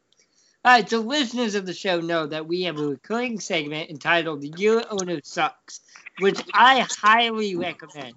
All 0.66 0.72
right, 0.72 0.90
so 0.90 1.00
listeners 1.00 1.54
of 1.54 1.68
the 1.68 1.76
show 1.76 2.02
know 2.02 2.26
that 2.26 2.48
we 2.48 2.64
have 2.64 2.80
a 2.80 2.88
recurring 2.88 3.40
segment 3.40 3.92
entitled 3.92 4.60
Your 4.60 4.82
Owner 4.90 5.20
Sucks, 5.24 5.82
which 6.18 6.42
I 6.56 6.88
highly 6.90 7.56
recommend, 7.56 8.16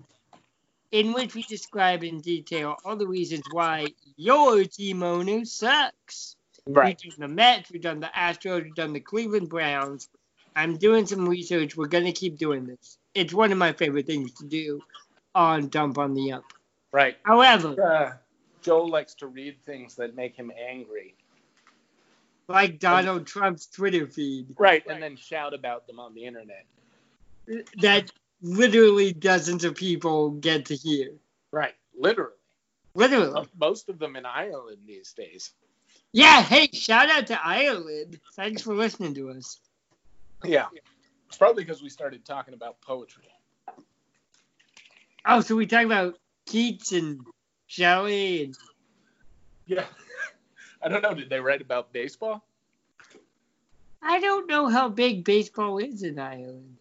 in 0.91 1.13
which 1.13 1.35
we 1.35 1.43
describe 1.43 2.03
in 2.03 2.23
detail 2.23 2.77
all 2.87 2.97
the 2.97 3.07
reasons 3.07 3.43
why 3.51 3.89
your 4.17 4.65
team 4.65 5.03
owner 5.03 5.45
sucks. 5.45 6.37
Right. 6.67 6.99
We've 7.05 7.15
done 7.15 7.29
the 7.29 7.35
Mets, 7.35 7.71
we've 7.71 7.83
done 7.83 8.01
the 8.01 8.11
Astros, 8.17 8.65
we've 8.65 8.75
done 8.75 8.95
the 8.95 9.01
Cleveland 9.01 9.51
Browns. 9.51 10.09
I'm 10.57 10.79
doing 10.79 11.05
some 11.05 11.29
research. 11.29 11.77
We're 11.77 11.87
gonna 11.87 12.13
keep 12.13 12.39
doing 12.39 12.65
this. 12.65 12.97
It's 13.15 13.35
one 13.35 13.53
of 13.53 13.59
my 13.59 13.75
favorite 13.75 14.07
things 14.07 14.33
to 14.33 14.47
do 14.47 14.81
on 15.35 15.69
Dump 15.69 15.99
on 15.99 16.15
the 16.15 16.33
Ump. 16.33 16.47
Right. 16.93 17.19
However, 17.25 17.77
Uh, 17.79 18.13
Joel 18.63 18.89
likes 18.89 19.13
to 19.17 19.27
read 19.27 19.63
things 19.67 19.97
that 19.97 20.17
make 20.17 20.35
him 20.35 20.51
angry. 20.59 21.15
Like 22.49 22.79
Donald 22.79 23.27
Trump's 23.27 23.67
Twitter 23.67 24.07
feed, 24.07 24.47
Right. 24.59 24.85
And 24.87 25.03
then 25.03 25.17
shout 25.17 25.55
about 25.55 25.87
them 25.87 26.01
on 26.01 26.15
the 26.15 26.25
internet. 26.25 26.65
that 27.81 28.11
literally 28.43 29.13
dozens 29.13 29.65
of 29.65 29.75
people 29.75 30.31
get 30.31 30.67
to 30.67 30.75
hear. 30.77 31.11
Right. 31.53 31.75
Literally. 31.99 32.33
Literally. 32.95 33.47
Most 33.59 33.89
of 33.89 33.99
them 33.99 34.17
in 34.17 34.27
Ireland 34.27 34.79
these 34.87 35.13
days. 35.13 35.53
Yeah, 36.13 36.43
hey, 36.43 36.69
shout 36.73 37.11
out 37.11 37.27
to 37.29 37.39
Ireland. 37.47 38.19
Thanks 38.35 38.63
for 38.63 38.75
listening 38.75 39.15
to 39.15 39.31
us. 39.31 39.61
Yeah. 40.43 40.67
It's 41.29 41.37
probably 41.37 41.65
because 41.65 41.83
we 41.83 41.91
started 41.91 42.25
talking 42.25 42.55
about 42.55 42.81
poetry. 42.81 43.25
Oh, 45.27 45.41
so 45.43 45.55
we 45.57 45.67
talk 45.67 45.85
about 45.85 46.19
Keats 46.47 46.93
and 46.93 47.21
Shelley 47.67 48.45
and 48.45 48.57
Yeah. 49.67 49.85
I 50.83 50.89
don't 50.89 51.03
know. 51.03 51.15
Did 51.15 51.31
they 51.31 51.41
write 51.41 51.61
about 51.61 51.93
baseball? 51.93 52.45
I 54.01 54.21
don't 54.21 54.49
know 54.49 54.69
how 54.69 54.89
big 54.89 55.25
baseball 55.25 55.79
is 55.79 56.03
in 56.03 56.19
Ireland. 56.19 56.77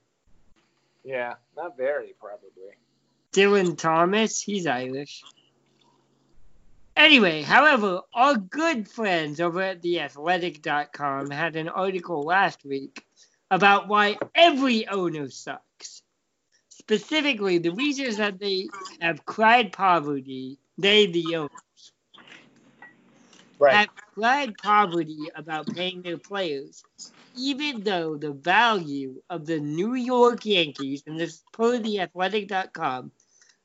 Yeah. 1.03 1.35
Not 1.55 1.77
very, 1.77 2.13
probably. 2.19 2.77
Dylan 3.33 3.77
Thomas, 3.77 4.41
he's 4.41 4.67
Irish. 4.67 5.23
Anyway, 6.95 7.43
however, 7.43 8.01
our 8.13 8.35
good 8.35 8.87
friends 8.89 9.39
over 9.39 9.61
at 9.61 9.83
theathletic.com 9.83 11.29
had 11.29 11.55
an 11.55 11.69
article 11.69 12.23
last 12.23 12.65
week 12.65 13.05
about 13.51 13.87
why 13.87 14.17
every 14.33 14.87
owner 14.87 15.29
sucks. 15.29 16.01
Specifically, 16.69 17.59
the 17.59 17.71
reasons 17.71 18.17
that 18.17 18.39
they 18.39 18.69
have 18.99 19.25
cried 19.25 19.71
poverty, 19.71 20.57
they, 20.77 21.05
the 21.05 21.49
owners, 23.59 23.73
have 23.73 23.89
cried 24.15 24.57
poverty 24.57 25.29
about 25.35 25.67
paying 25.67 26.01
their 26.01 26.17
players, 26.17 26.83
even 27.35 27.83
though 27.83 28.15
the 28.17 28.31
value 28.31 29.21
of 29.29 29.45
the 29.45 29.59
New 29.59 29.93
York 29.95 30.45
Yankees, 30.45 31.03
and 31.07 31.19
this 31.19 31.35
is 31.35 31.43
per 31.53 31.77
theathletic.com, 31.79 33.11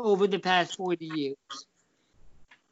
over 0.00 0.26
the 0.26 0.40
past 0.40 0.76
40 0.76 1.06
years. 1.06 1.36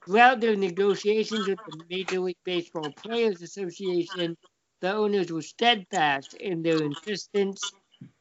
Throughout 0.04 0.40
their 0.40 0.56
negotiations 0.56 1.46
with 1.46 1.60
the 1.64 1.84
Major 1.88 2.18
League 2.18 2.36
Baseball 2.42 2.90
Players 2.90 3.40
Association, 3.40 4.36
the 4.80 4.94
owners 4.94 5.30
were 5.30 5.42
steadfast 5.42 6.34
in 6.34 6.62
their 6.62 6.82
insistence 6.82 7.72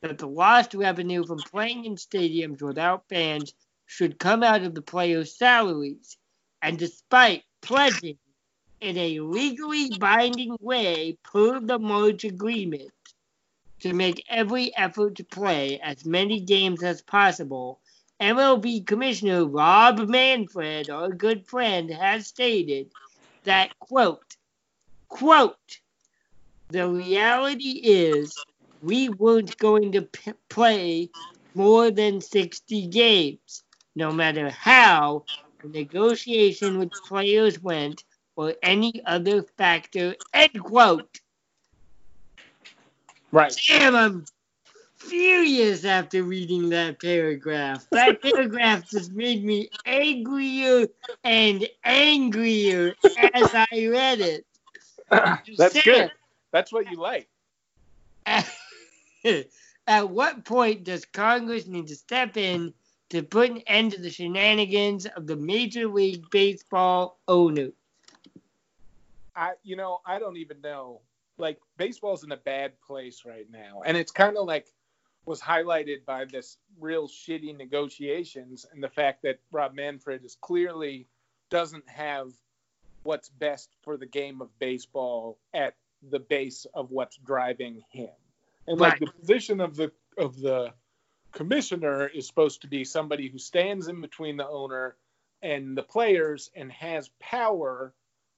that 0.01 0.19
the 0.19 0.27
lost 0.27 0.75
revenue 0.75 1.25
from 1.25 1.39
playing 1.39 1.85
in 1.85 1.95
stadiums 1.95 2.61
without 2.61 3.09
fans 3.09 3.55
should 3.87 4.19
come 4.19 4.43
out 4.43 4.61
of 4.61 4.75
the 4.75 4.83
players' 4.83 5.35
salaries. 5.35 6.17
And 6.61 6.77
despite 6.77 7.45
pledging 7.61 8.19
in 8.81 8.97
a 8.97 9.19
legally 9.19 9.91
binding 9.91 10.55
way 10.61 11.17
per 11.23 11.59
the 11.59 11.79
March 11.79 12.23
agreement 12.23 12.91
to 13.79 13.93
make 13.93 14.25
every 14.29 14.75
effort 14.75 15.15
to 15.15 15.23
play 15.23 15.79
as 15.79 16.05
many 16.05 16.39
games 16.39 16.83
as 16.83 17.01
possible, 17.01 17.79
MLB 18.19 18.85
Commissioner 18.85 19.45
Rob 19.45 19.99
Manfred, 20.09 20.89
our 20.89 21.09
good 21.09 21.45
friend, 21.47 21.89
has 21.89 22.27
stated 22.27 22.89
that, 23.45 23.77
quote, 23.79 24.35
quote, 25.07 25.79
the 26.69 26.87
reality 26.87 27.79
is 27.83 28.35
we 28.81 29.09
weren't 29.09 29.57
going 29.57 29.93
to 29.93 30.01
p- 30.03 30.33
play 30.49 31.09
more 31.55 31.91
than 31.91 32.21
60 32.21 32.87
games, 32.87 33.63
no 33.95 34.11
matter 34.11 34.49
how 34.49 35.25
the 35.61 35.69
negotiation 35.69 36.77
with 36.77 36.91
players 37.03 37.59
went 37.61 38.03
or 38.39 38.53
any 38.63 39.01
other 39.05 39.43
factor, 39.43 40.15
end 40.33 40.63
quote. 40.63 41.19
Right. 43.33 43.53
Damn, 43.67 43.97
I'm 43.97 44.25
furious 44.95 45.83
after 45.83 46.23
reading 46.23 46.69
that 46.69 47.01
paragraph. 47.01 47.85
That 47.91 48.21
paragraph 48.21 48.89
just 48.89 49.11
made 49.11 49.43
me 49.43 49.69
angrier 49.85 50.87
and 51.25 51.67
angrier 51.83 52.95
as 53.33 53.53
I 53.53 53.89
read 53.91 54.21
it. 54.21 54.45
That's 55.57 55.73
Say 55.73 55.81
good. 55.81 56.11
That's 56.53 56.71
what 56.71 56.89
you 56.89 56.95
like. 56.95 57.27
At, 58.25 58.49
at 59.87 60.09
what 60.09 60.45
point 60.45 60.85
does 60.85 61.03
Congress 61.03 61.67
need 61.67 61.87
to 61.87 61.95
step 61.97 62.37
in 62.37 62.73
to 63.09 63.21
put 63.21 63.49
an 63.49 63.63
end 63.67 63.91
to 63.91 64.01
the 64.01 64.09
shenanigans 64.09 65.07
of 65.07 65.27
the 65.27 65.35
Major 65.35 65.89
League 65.89 66.23
Baseball 66.31 67.19
owners? 67.27 67.73
I, 69.35 69.53
you 69.63 69.75
know, 69.75 69.99
I 70.05 70.19
don't 70.19 70.37
even 70.37 70.61
know. 70.61 71.01
Like, 71.37 71.59
baseball's 71.77 72.23
in 72.23 72.31
a 72.31 72.37
bad 72.37 72.73
place 72.81 73.23
right 73.25 73.47
now, 73.49 73.81
and 73.85 73.95
it's 73.95 74.11
kind 74.11 74.37
of 74.37 74.45
like 74.45 74.67
was 75.25 75.41
highlighted 75.41 76.05
by 76.05 76.25
this 76.25 76.57
real 76.79 77.07
shitty 77.07 77.55
negotiations 77.55 78.65
and 78.71 78.83
the 78.83 78.89
fact 78.89 79.21
that 79.23 79.39
Rob 79.51 79.75
Manfred 79.75 80.25
is 80.25 80.35
clearly 80.41 81.07
doesn't 81.51 81.87
have 81.87 82.31
what's 83.03 83.29
best 83.29 83.75
for 83.83 83.97
the 83.97 84.05
game 84.05 84.41
of 84.41 84.57
baseball 84.59 85.37
at 85.53 85.75
the 86.09 86.19
base 86.19 86.65
of 86.73 86.91
what's 86.91 87.17
driving 87.17 87.83
him. 87.91 88.09
And 88.67 88.79
like 88.79 88.93
Right. 88.93 88.99
the 88.99 89.07
position 89.07 89.61
of 89.61 89.75
the 89.75 89.91
of 90.17 90.39
the 90.39 90.73
commissioner 91.31 92.07
is 92.07 92.27
supposed 92.27 92.61
to 92.61 92.67
be 92.67 92.83
somebody 92.83 93.29
who 93.29 93.37
stands 93.37 93.87
in 93.87 94.01
between 94.01 94.37
the 94.37 94.47
owner 94.47 94.95
and 95.41 95.77
the 95.77 95.83
players 95.83 96.49
and 96.55 96.71
has 96.71 97.09
power 97.19 97.93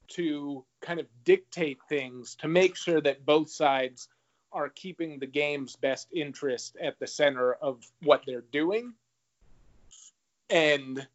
to 0.10 0.66
kind 0.82 1.00
of 1.00 1.06
dictate 1.24 1.80
things 1.88 2.36
to 2.36 2.48
make 2.48 2.76
sure 2.76 3.02
that 3.02 3.26
both 3.26 3.50
sides 3.50 4.08
are 4.52 4.70
keeping 4.70 5.20
the 5.20 5.28
game's 5.28 5.76
best 5.76 6.08
interest 6.14 6.76
at 6.82 7.00
the 7.00 7.08
center 7.08 7.54
of 7.54 7.86
what 8.04 8.24
they're 8.26 8.44
doing. 8.52 8.94
And, 10.50 11.08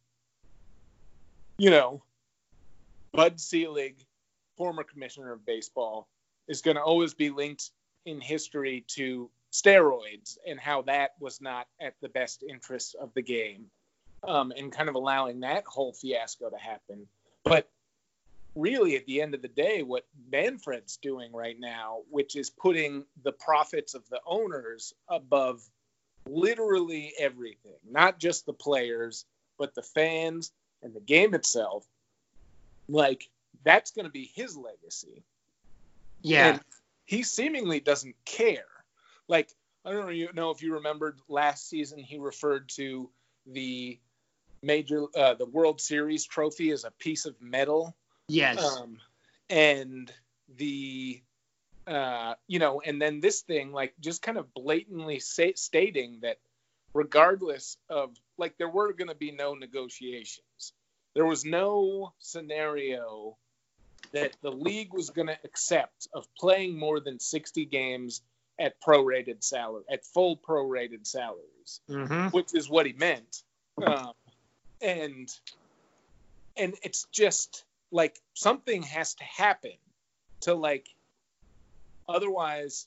you 1.58 1.70
know, 1.70 2.02
Bud 3.12 3.38
Selig, 3.40 3.96
former 4.56 4.84
commissioner 4.84 5.32
of 5.32 5.44
baseball, 5.44 6.08
is 6.48 6.62
going 6.62 6.76
to 6.76 6.82
always 6.82 7.12
be 7.12 7.30
linked 7.30 7.70
in 8.06 8.20
history 8.20 8.84
to 8.88 9.30
steroids 9.52 10.38
and 10.46 10.58
how 10.58 10.82
that 10.82 11.12
was 11.20 11.40
not 11.40 11.66
at 11.80 11.94
the 12.00 12.08
best 12.08 12.42
interest 12.48 12.94
of 12.94 13.12
the 13.14 13.22
game 13.22 13.66
um, 14.26 14.52
and 14.56 14.72
kind 14.72 14.88
of 14.88 14.94
allowing 14.94 15.40
that 15.40 15.64
whole 15.66 15.92
fiasco 15.92 16.50
to 16.50 16.56
happen. 16.56 17.06
But 17.44 17.68
really, 18.56 18.96
at 18.96 19.06
the 19.06 19.20
end 19.20 19.34
of 19.34 19.42
the 19.42 19.48
day, 19.48 19.82
what 19.82 20.06
Manfred's 20.32 20.96
doing 20.96 21.32
right 21.32 21.56
now, 21.58 21.98
which 22.10 22.34
is 22.34 22.50
putting 22.50 23.04
the 23.22 23.32
profits 23.32 23.94
of 23.94 24.08
the 24.08 24.20
owners 24.26 24.94
above 25.08 25.62
literally 26.26 27.12
everything, 27.18 27.76
not 27.88 28.18
just 28.18 28.46
the 28.46 28.52
players, 28.52 29.24
but 29.58 29.74
the 29.74 29.82
fans 29.82 30.50
and 30.82 30.94
the 30.94 31.00
game 31.00 31.34
itself, 31.34 31.86
like 32.88 33.28
that's 33.62 33.92
going 33.92 34.06
to 34.06 34.10
be 34.10 34.30
his 34.34 34.56
legacy. 34.56 35.22
Yeah. 36.22 36.48
And 36.48 36.60
he 37.04 37.22
seemingly 37.22 37.80
doesn't 37.80 38.16
care. 38.24 38.64
Like, 39.28 39.50
I 39.84 39.92
don't 39.92 40.06
know, 40.06 40.12
you 40.12 40.30
know 40.32 40.50
if 40.50 40.62
you 40.62 40.74
remembered 40.74 41.18
last 41.28 41.68
season, 41.68 41.98
he 41.98 42.18
referred 42.18 42.68
to 42.70 43.10
the 43.46 43.98
major, 44.62 45.04
uh, 45.16 45.34
the 45.34 45.46
World 45.46 45.80
Series 45.80 46.24
trophy 46.24 46.70
as 46.72 46.84
a 46.84 46.90
piece 46.90 47.26
of 47.26 47.40
metal. 47.40 47.94
Yes. 48.28 48.62
Um, 48.64 48.98
and 49.48 50.12
the, 50.56 51.22
uh, 51.86 52.34
you 52.46 52.58
know, 52.58 52.80
and 52.80 53.00
then 53.00 53.20
this 53.20 53.42
thing, 53.42 53.72
like, 53.72 53.94
just 54.00 54.22
kind 54.22 54.38
of 54.38 54.52
blatantly 54.54 55.20
say, 55.20 55.54
stating 55.54 56.20
that 56.22 56.38
regardless 56.94 57.76
of, 57.88 58.14
like, 58.38 58.56
there 58.58 58.68
were 58.68 58.92
going 58.92 59.08
to 59.08 59.14
be 59.14 59.30
no 59.30 59.54
negotiations. 59.54 60.72
There 61.14 61.26
was 61.26 61.44
no 61.44 62.12
scenario 62.18 63.36
that 64.12 64.32
the 64.42 64.50
league 64.50 64.92
was 64.92 65.10
going 65.10 65.28
to 65.28 65.38
accept 65.44 66.08
of 66.12 66.26
playing 66.38 66.78
more 66.78 67.00
than 67.00 67.18
60 67.18 67.64
games 67.66 68.22
at 68.58 68.80
prorated 68.80 69.42
salary, 69.42 69.84
at 69.90 70.04
full 70.04 70.36
prorated 70.36 71.06
salaries, 71.06 71.80
hmm 71.88 72.28
which 72.28 72.54
is 72.54 72.68
what 72.68 72.86
he 72.86 72.92
meant. 72.92 73.42
um, 73.86 74.12
and 74.80 75.28
and 76.56 76.74
it's 76.82 77.06
just 77.12 77.65
like 77.90 78.18
something 78.34 78.82
has 78.82 79.14
to 79.14 79.24
happen 79.24 79.72
to 80.40 80.54
like 80.54 80.88
otherwise 82.08 82.86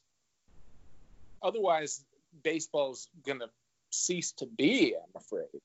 otherwise 1.41 2.03
baseball's 2.43 3.09
gonna 3.25 3.49
cease 3.91 4.31
to 4.33 4.45
be 4.45 4.95
i'm 4.95 5.15
afraid 5.15 5.61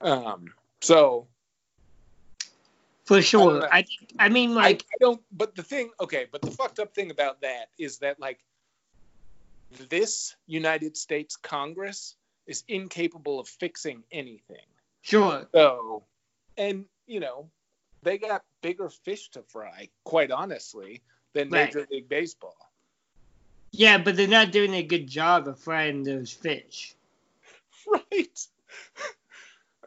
um 0.00 0.46
so 0.80 1.26
For 3.04 3.22
sure. 3.22 3.62
I 3.72 3.82
think 3.82 4.12
I 4.18 4.28
mean 4.28 4.50
I, 4.52 4.54
like 4.54 4.84
I 4.92 4.96
don't 5.00 5.22
but 5.30 5.54
the 5.54 5.62
thing 5.62 5.90
okay 6.00 6.26
but 6.30 6.42
the 6.42 6.50
fucked 6.50 6.78
up 6.78 6.94
thing 6.94 7.10
about 7.10 7.40
that 7.42 7.68
is 7.78 7.98
that 7.98 8.18
like 8.18 8.40
this 9.88 10.34
united 10.46 10.96
states 10.96 11.36
congress 11.36 12.16
is 12.46 12.64
incapable 12.68 13.38
of 13.40 13.48
fixing 13.48 14.02
anything 14.10 14.66
sure. 15.02 15.46
so 15.54 16.04
and 16.56 16.86
you 17.06 17.20
know 17.20 17.50
they 18.06 18.16
got 18.18 18.44
bigger 18.62 18.88
fish 18.88 19.28
to 19.30 19.42
fry 19.42 19.88
quite 20.04 20.30
honestly 20.30 21.02
than 21.34 21.50
Right. 21.50 21.66
major 21.66 21.86
league 21.90 22.08
baseball 22.08 22.56
Yeah, 23.72 23.98
but 23.98 24.16
they're 24.16 24.28
not 24.28 24.52
doing 24.52 24.74
a 24.74 24.82
good 24.82 25.08
job 25.08 25.48
of 25.48 25.58
frying 25.58 26.04
those 26.04 26.32
fish. 26.32 26.94
right 27.86 28.38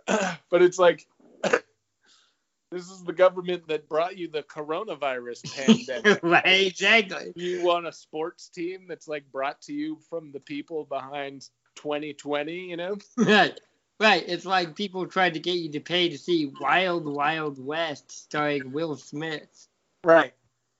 but 0.51 0.61
it's 0.61 0.77
like 0.77 1.07
this 2.71 2.89
is 2.89 3.03
the 3.05 3.13
government 3.13 3.67
that 3.69 3.87
brought 3.87 4.17
you 4.17 4.27
the 4.27 4.43
coronavirus 4.43 5.41
pandemic 5.55 6.21
right, 6.23 6.45
exactly. 6.45 7.31
you 7.35 7.61
want 7.61 7.87
a 7.87 7.91
sports 7.91 8.49
team 8.49 8.85
that's 8.87 9.07
like 9.07 9.23
brought 9.31 9.61
to 9.61 9.73
you 9.73 9.97
from 10.09 10.31
the 10.31 10.39
people 10.41 10.85
behind 10.85 11.47
2020 11.75 12.53
you 12.53 12.77
know 12.77 12.97
Right. 13.17 13.59
Right. 13.99 14.23
It's 14.27 14.45
like 14.45 14.75
people 14.75 15.05
tried 15.07 15.33
to 15.33 15.39
get 15.39 15.55
you 15.57 15.69
to 15.73 15.79
pay 15.81 16.09
to 16.09 16.17
see 16.17 16.51
Wild 16.61 17.05
Wild 17.05 17.63
West 17.63 18.11
starring 18.11 18.71
Will 18.71 18.95
Smith. 18.95 19.67
right 20.03 20.33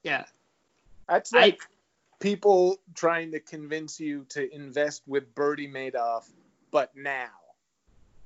Yeah. 0.04 0.26
that's 1.08 1.34
I- 1.34 1.40
like 1.40 1.62
people 2.22 2.78
trying 2.96 3.32
to 3.32 3.40
convince 3.40 4.00
you 4.00 4.26
to 4.30 4.54
invest 4.54 5.04
with 5.08 5.34
Bernie 5.36 5.68
Madoff 5.68 6.30
but 6.72 6.96
now 6.96 7.30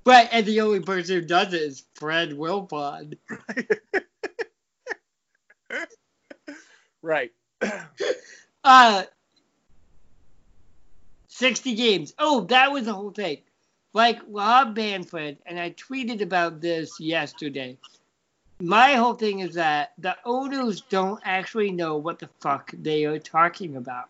Right, 0.05 0.27
and 0.33 0.45
the 0.45 0.59
only 0.59 0.81
person 0.81 1.15
who 1.15 1.25
does 1.25 1.53
it 1.53 1.61
is 1.61 1.85
Fred 1.95 2.31
Wilpon. 2.31 3.17
right 7.01 7.31
Uh, 8.65 9.03
60 11.27 11.75
games. 11.75 12.13
Oh, 12.17 12.41
that 12.45 12.71
was 12.71 12.85
the 12.85 12.93
whole 12.93 13.11
thing. 13.11 13.39
Like 13.93 14.19
Rob 14.27 14.75
Manfred, 14.75 15.37
and 15.45 15.59
I 15.59 15.71
tweeted 15.71 16.21
about 16.21 16.61
this 16.61 16.99
yesterday. 16.99 17.77
My 18.59 18.93
whole 18.93 19.13
thing 19.13 19.39
is 19.39 19.53
that 19.55 19.93
the 19.99 20.15
owners 20.25 20.81
don't 20.81 21.21
actually 21.23 21.71
know 21.71 21.97
what 21.97 22.17
the 22.17 22.29
fuck 22.39 22.71
they 22.73 23.05
are 23.05 23.19
talking 23.19 23.75
about. 23.75 24.09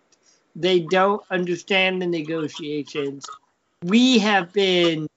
They 0.55 0.79
don't 0.79 1.21
understand 1.29 2.01
the 2.01 2.07
negotiations. 2.07 3.25
We 3.83 4.19
have 4.19 4.53
been 4.53 5.07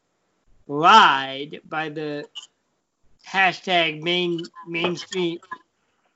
lied 0.67 1.61
by 1.69 1.91
the 1.91 2.29
hashtag 3.27 4.03
main 4.03 4.43
mainstream 4.67 5.39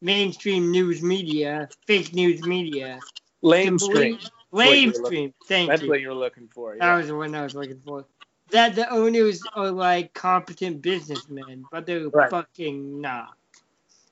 mainstream 0.03 0.71
news 0.71 1.03
media, 1.03 1.69
fake 1.87 2.15
news 2.15 2.43
media. 2.43 2.99
lame 3.43 3.79
stream 3.79 4.19
Lame 4.53 4.89
That's 4.89 4.99
what 4.99 5.03
you're 5.03 5.07
stream. 5.07 5.35
Thank 5.45 5.69
that's 5.69 5.83
you. 5.83 5.89
what 5.89 6.01
you're 6.01 6.15
looking 6.15 6.49
for 6.49 6.77
That 6.77 6.97
was 6.97 7.07
the 7.07 7.17
one 7.17 7.35
I 7.35 7.43
was 7.43 7.55
looking 7.55 7.79
for. 7.79 8.05
That 8.53 8.75
the 8.75 8.91
owners 8.91 9.47
are 9.55 9.71
like 9.71 10.13
competent 10.15 10.83
businessmen, 10.83 11.67
but 11.71 11.87
they're 11.87 12.11
Right. 12.11 12.31
fucking 12.31 13.01
not. 13.01 13.37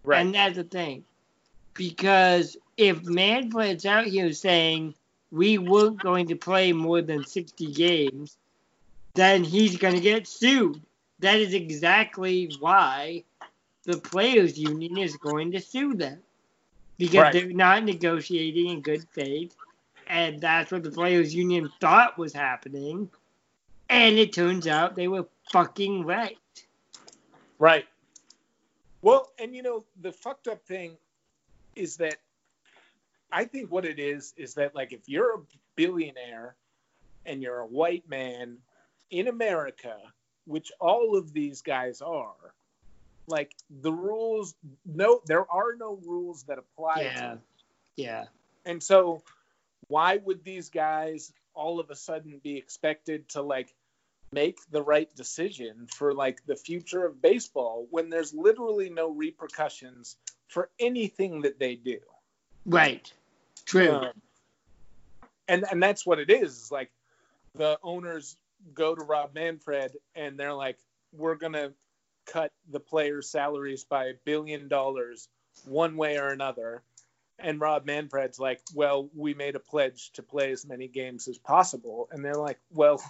right 0.05 0.21
And 0.21 0.35
that's 0.35 0.57
the 0.57 0.65
thing. 0.65 1.05
Because 1.75 2.57
if 2.77 3.03
Manfred's 3.05 3.87
out 3.87 4.07
here 4.07 4.33
saying 4.33 4.95
we 5.31 5.59
weren't 5.59 5.99
going 5.99 6.29
to 6.29 6.37
play 6.37 6.73
more 6.73 7.03
than 7.03 7.25
60 7.25 7.73
games, 7.73 8.37
then 9.15 9.45
he's 9.45 9.77
going 9.77 9.95
to 9.95 10.01
get 10.01 10.27
sued. 10.29 10.81
That 11.21 11.37
is 11.41 11.55
exactly 11.55 12.57
why 12.61 13.25
the 13.85 13.99
players' 13.99 14.59
union 14.59 14.99
is 14.99 15.17
going 15.17 15.53
to 15.53 15.61
sue 15.61 15.95
them. 15.95 16.23
Because 16.97 17.23
Right. 17.23 17.33
they're 17.33 17.53
not 17.53 17.85
negotiating 17.85 18.69
in 18.69 18.81
good 18.83 19.07
faith. 19.13 19.55
And 20.07 20.41
that's 20.41 20.71
what 20.73 20.83
the 20.83 20.91
players' 20.91 21.35
union 21.35 21.71
thought 21.81 22.19
was 22.19 22.33
happening. 22.33 23.11
And 23.89 24.19
it 24.19 24.33
turns 24.33 24.67
out 24.67 24.97
they 24.97 25.09
were 25.09 25.27
fucking 25.53 26.05
right. 26.05 26.39
Right. 27.59 27.87
Well, 29.03 29.33
and 29.39 29.55
you 29.55 29.63
know, 29.63 29.85
the 30.01 30.13
fucked 30.13 30.49
up 30.49 30.65
thing 30.67 30.97
is 31.75 31.97
that 31.99 32.17
I 33.33 33.45
think 33.45 33.71
what 33.71 33.85
it 33.85 33.99
is 33.99 34.35
is 34.37 34.55
that 34.55 34.75
like 34.75 34.93
if 34.93 35.09
you're 35.09 35.37
a 35.37 35.41
billionaire 35.77 36.57
and 37.27 37.43
you're 37.43 37.61
a 37.61 37.67
white 37.67 38.09
man 38.09 38.59
in 39.11 39.29
America, 39.29 39.97
which 40.47 40.73
all 40.81 41.17
of 41.17 41.33
these 41.33 41.63
guys 41.63 42.01
are, 42.03 42.35
like 43.27 43.55
the 43.83 43.93
rules 43.93 44.55
no 44.87 45.21
there 45.27 45.51
are 45.53 45.77
no 45.77 45.99
rules 46.07 46.45
that 46.45 46.59
apply 46.59 47.03
Yeah. 47.03 47.21
to 47.21 47.39
Yeah. 47.97 48.25
and 48.65 48.83
so 48.83 49.23
why 49.89 50.17
would 50.17 50.43
these 50.45 50.71
guys 50.71 51.33
all 51.59 51.81
of 51.81 51.91
a 51.91 51.97
sudden 51.97 52.41
be 52.43 52.57
expected 52.57 53.29
to 53.31 53.43
like 53.43 53.75
make 54.33 54.59
the 54.71 54.83
right 54.83 55.15
decision 55.17 55.87
for 55.97 56.15
like 56.15 56.45
the 56.47 56.57
future 56.57 57.05
of 57.05 57.21
baseball 57.21 57.87
when 57.91 58.11
there's 58.11 58.33
literally 58.33 58.91
no 58.91 59.11
repercussions 59.11 60.17
for 60.49 60.71
anything 60.79 61.43
that 61.43 61.59
they 61.59 61.75
do? 61.75 61.99
Right. 62.65 63.13
True. 63.65 63.91
Um, 63.91 64.13
and 65.49 65.65
and 65.71 65.83
that's 65.83 66.07
what 66.07 66.19
it 66.19 66.31
is. 66.31 66.65
is 66.65 66.73
like 66.73 66.91
the 67.55 67.79
owners 67.83 68.37
go 68.75 68.95
to 68.95 69.03
Rob 69.03 69.35
Manfred 69.35 69.97
and 70.15 70.39
they're 70.39 70.55
like, 70.55 70.79
we're 71.13 71.37
gonna 71.37 71.73
cut 72.27 72.53
the 72.71 72.81
players' 72.81 73.31
salaries 73.31 73.85
by 73.85 74.07
a 74.07 74.15
billion 74.25 74.69
dollars 74.69 75.29
one 75.65 75.97
way 75.97 76.19
or 76.19 76.29
another. 76.29 76.83
And 77.39 77.61
Rob 77.61 77.87
Manfred's 77.87 78.39
like, 78.41 78.61
well, 78.75 79.09
we 79.15 79.33
made 79.35 79.55
a 79.55 79.61
pledge 79.61 80.11
to 80.13 80.23
play 80.23 80.51
as 80.51 80.67
many 80.67 80.89
games 80.89 81.29
as 81.29 81.39
possible. 81.39 82.09
And 82.11 82.25
they're 82.25 82.35
like, 82.35 82.59
well, 82.73 83.01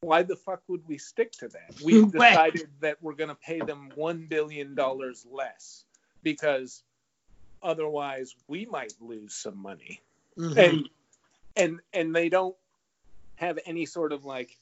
why 0.00 0.22
the 0.22 0.36
fuck 0.36 0.62
would 0.68 0.86
we 0.86 0.98
stick 0.98 1.32
to 1.32 1.48
that? 1.48 1.80
We 1.82 2.04
decided 2.10 2.68
that 2.80 2.98
we're 3.00 3.14
going 3.14 3.30
to 3.30 3.34
pay 3.36 3.60
them 3.60 3.90
$1 3.96 4.28
billion 4.28 4.76
less 5.30 5.84
because 6.22 6.82
otherwise 7.62 8.34
we 8.48 8.66
might 8.66 8.92
lose 9.00 9.34
some 9.34 9.56
money 9.56 10.00
Mhm. 10.38 10.56
and 10.56 10.88
and 11.56 11.80
and 11.92 12.16
they 12.16 12.30
don't 12.30 12.56
have 13.36 13.58
any 13.66 13.84
sort 13.84 14.12
of 14.12 14.24
like 14.24 14.56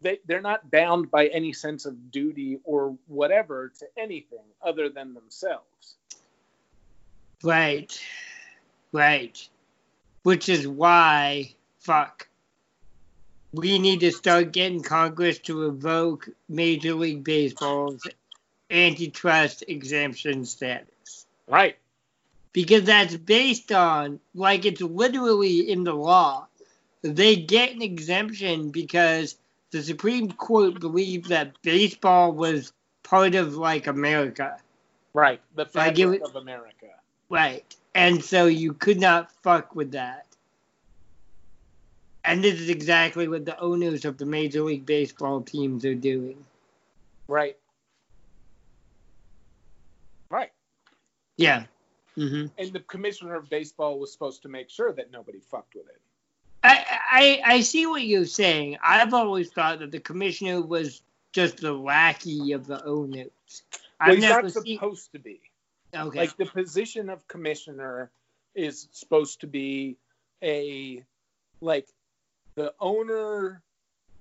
they 0.00 0.18
they're 0.26 0.40
not 0.40 0.70
bound 0.70 1.10
by 1.10 1.28
any 1.28 1.52
sense 1.52 1.86
of 1.86 2.10
duty 2.10 2.58
or 2.64 2.96
whatever 3.06 3.72
to 3.78 3.86
anything 3.96 4.42
other 4.60 4.88
than 4.88 5.14
themselves 5.14 5.96
Right. 7.42 7.98
Right. 8.92 9.48
Which 10.22 10.48
is 10.48 10.66
why, 10.68 11.54
fuck. 11.78 12.28
We 13.52 13.78
need 13.78 14.00
to 14.00 14.12
start 14.12 14.52
getting 14.52 14.82
Congress 14.82 15.38
to 15.40 15.60
revoke 15.60 16.28
Major 16.48 16.94
League 16.94 17.24
Baseball's 17.24 18.06
antitrust 18.70 19.64
exemption 19.66 20.44
status. 20.44 21.26
right 21.48 21.76
Because 22.52 22.84
that's 22.84 23.16
based 23.16 23.72
on, 23.72 24.20
like, 24.34 24.64
it's 24.64 24.80
literally 24.80 25.70
in 25.70 25.82
the 25.84 25.94
law. 25.94 26.46
They 27.02 27.36
get 27.36 27.72
an 27.74 27.82
exemption 27.82 28.70
because 28.70 29.36
the 29.70 29.82
Supreme 29.82 30.30
Court 30.30 30.78
believed 30.78 31.30
that 31.30 31.60
baseball 31.62 32.32
was 32.32 32.72
part 33.02 33.34
of, 33.34 33.56
like, 33.56 33.86
America. 33.86 34.58
right 35.12 35.40
the 35.56 35.66
fabric 35.66 36.20
it- 36.20 36.22
of 36.22 36.36
america 36.36 36.86
Right. 37.30 37.74
And 37.94 38.22
so 38.22 38.46
you 38.46 38.74
could 38.74 39.00
not 39.00 39.32
fuck 39.32 39.74
with 39.74 39.92
that. 39.92 40.26
And 42.24 42.44
this 42.44 42.60
is 42.60 42.68
exactly 42.68 43.28
what 43.28 43.46
the 43.46 43.58
owners 43.58 44.04
of 44.04 44.18
the 44.18 44.26
Major 44.26 44.62
League 44.62 44.84
Baseball 44.86 45.40
teams 45.40 45.84
are 45.86 45.94
doing. 45.94 46.44
right 47.28 47.56
right 50.30 50.50
Yeah. 51.36 51.64
hmm 52.16 52.46
and 52.58 52.72
the 52.72 52.80
commissioner 52.80 53.36
of 53.36 53.48
baseball 53.48 53.98
was 53.98 54.12
supposed 54.12 54.42
to 54.42 54.48
make 54.48 54.68
sure 54.68 54.92
that 54.92 55.10
nobody 55.10 55.38
fucked 55.40 55.74
with 55.74 55.88
it 55.88 56.00
I, 56.62 56.84
I 57.10 57.42
I 57.54 57.60
see 57.62 57.86
what 57.86 58.02
you're 58.02 58.26
saying. 58.26 58.76
I've 58.82 59.14
always 59.14 59.50
thought 59.50 59.78
that 59.78 59.92
the 59.92 60.00
commissioner 60.00 60.60
was 60.60 61.02
just 61.32 61.58
the 61.58 61.72
lackey 61.72 62.52
of 62.52 62.66
the 62.66 62.84
owners. 62.84 63.30
well 64.04 64.14
I've 64.14 64.14
he's 64.16 64.22
never 64.22 64.42
not 64.42 64.52
seen. 64.52 64.76
supposed 64.76 65.12
to 65.12 65.18
be 65.18 65.40
Okay. 65.94 66.18
like 66.18 66.36
the 66.36 66.46
position 66.46 67.10
of 67.10 67.26
commissioner 67.26 68.10
is 68.54 68.88
supposed 68.92 69.40
to 69.40 69.46
be 69.46 69.96
a 70.42 71.04
like 71.60 71.88
the 72.54 72.72
owner 72.80 73.62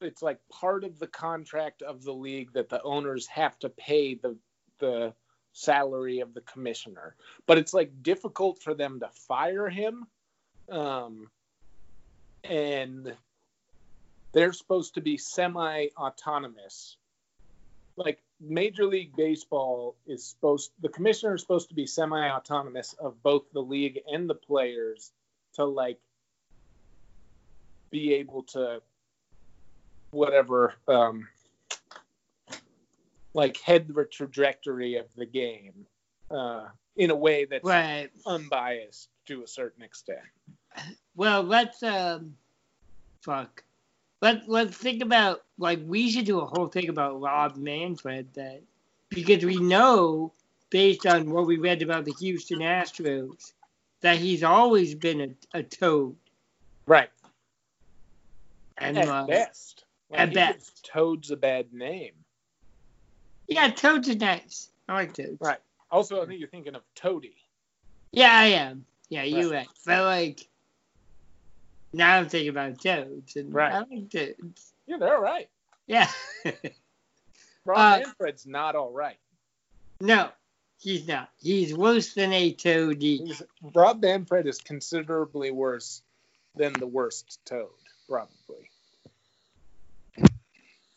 it's 0.01 0.21
like 0.21 0.39
part 0.49 0.83
of 0.83 0.97
the 0.99 1.07
contract 1.07 1.81
of 1.81 2.03
the 2.03 2.13
league 2.13 2.53
that 2.53 2.69
the 2.69 2.81
owners 2.83 3.27
have 3.27 3.57
to 3.59 3.69
pay 3.69 4.15
the 4.15 4.35
the 4.79 5.13
salary 5.53 6.19
of 6.19 6.33
the 6.33 6.41
commissioner. 6.41 7.15
But 7.45 7.57
it's 7.57 7.73
like 7.73 8.03
difficult 8.03 8.61
for 8.61 8.73
them 8.73 8.99
to 9.01 9.09
fire 9.27 9.69
him. 9.69 10.07
Um, 10.71 11.29
and 12.43 13.15
they're 14.31 14.53
supposed 14.53 14.95
to 14.95 15.01
be 15.01 15.17
semi 15.17 15.87
autonomous. 15.97 16.97
Like 17.95 18.21
Major 18.41 18.85
League 18.85 19.15
Baseball 19.15 19.95
is 20.07 20.25
supposed 20.25 20.71
the 20.81 20.89
commissioner 20.89 21.35
is 21.35 21.41
supposed 21.41 21.69
to 21.69 21.75
be 21.75 21.85
semi 21.85 22.29
autonomous 22.29 22.93
of 22.99 23.21
both 23.21 23.43
the 23.53 23.61
league 23.61 23.99
and 24.11 24.29
the 24.29 24.35
players 24.35 25.11
to 25.55 25.65
like 25.65 25.99
be 27.91 28.13
able 28.13 28.43
to 28.43 28.81
whatever 30.11 30.73
um 30.87 31.27
like 33.33 33.57
head 33.61 33.87
the 33.87 34.05
trajectory 34.05 34.95
of 34.95 35.05
the 35.15 35.25
game 35.25 35.85
uh 36.31 36.65
in 36.95 37.11
a 37.11 37.15
way 37.15 37.45
that's 37.45 37.63
Right. 37.63 38.09
unbiased 38.25 39.09
to 39.27 39.43
a 39.43 39.47
certain 39.47 39.83
extent. 39.83 40.19
Well, 41.15 41.43
let's 41.43 41.81
um, 41.83 42.35
fuck. 43.21 43.63
Let 44.21 44.47
Let's 44.49 44.75
think 44.77 45.01
about 45.01 45.43
like 45.57 45.79
we 45.85 46.09
should 46.11 46.25
do 46.25 46.39
a 46.39 46.45
whole 46.45 46.67
thing 46.67 46.89
about 46.89 47.21
Rob 47.21 47.55
Manfred 47.55 48.27
then, 48.33 48.59
because 49.09 49.43
we 49.45 49.57
know 49.57 50.33
based 50.69 51.05
on 51.05 51.31
what 51.31 51.47
we 51.47 51.57
read 51.57 51.81
about 51.81 52.05
the 52.05 52.13
Houston 52.19 52.59
Astros 52.59 53.53
that 54.01 54.17
he's 54.17 54.43
always 54.43 54.93
been 54.95 55.35
a, 55.53 55.59
a 55.59 55.63
toad. 55.63 56.15
Right. 56.85 57.09
And 58.77 58.97
At 58.97 59.07
uh, 59.09 59.25
best. 59.25 59.83
Like, 60.09 60.19
at 60.21 60.33
best. 60.33 60.85
Toad's 60.91 61.31
a 61.31 61.35
bad 61.35 61.73
name. 61.73 62.13
yeah, 63.47 63.69
toads 63.69 64.09
are 64.09 64.15
nice. 64.15 64.69
I 64.87 64.93
like 64.93 65.13
toads. 65.13 65.39
Right. 65.41 65.59
Also, 65.91 66.21
I 66.21 66.25
think 66.25 66.39
you're 66.39 66.49
thinking 66.49 66.75
of 66.75 66.81
Toady. 66.95 67.35
Yeah, 68.11 68.31
I 68.31 68.45
am. 68.45 68.85
Yeah, 69.09 69.23
you're 69.23 69.49
Right. 69.51 69.67
right. 69.67 69.67
But 69.85 70.03
like 70.03 70.47
now 71.93 72.17
I'm 72.17 72.29
thinking 72.29 72.49
about 72.49 72.79
toads, 72.81 73.35
and 73.35 73.53
Right. 73.53 73.73
I 73.73 73.79
like 73.79 74.09
toads. 74.09 74.73
Yeah, 74.87 74.97
they're 74.97 75.15
all 75.15 75.21
right. 75.21 75.49
Yeah. 75.87 76.09
Rob 77.65 77.77
Uh, 77.77 77.99
Manfred's 78.05 78.45
not 78.47 78.75
all 78.75 78.91
right. 78.91 79.17
no, 79.99 80.29
he's 80.79 81.07
not. 81.07 81.29
He's 81.39 81.73
worse 81.73 82.13
than 82.13 82.31
a 82.33 82.53
toad. 82.53 83.01
He's, 83.01 83.41
Rob 83.75 84.01
Manfred 84.01 84.47
is 84.47 84.59
considerably 84.59 85.51
worse 85.51 86.01
than 86.55 86.73
the 86.73 86.87
worst 86.87 87.39
Toad, 87.45 87.69
probably. 88.07 88.69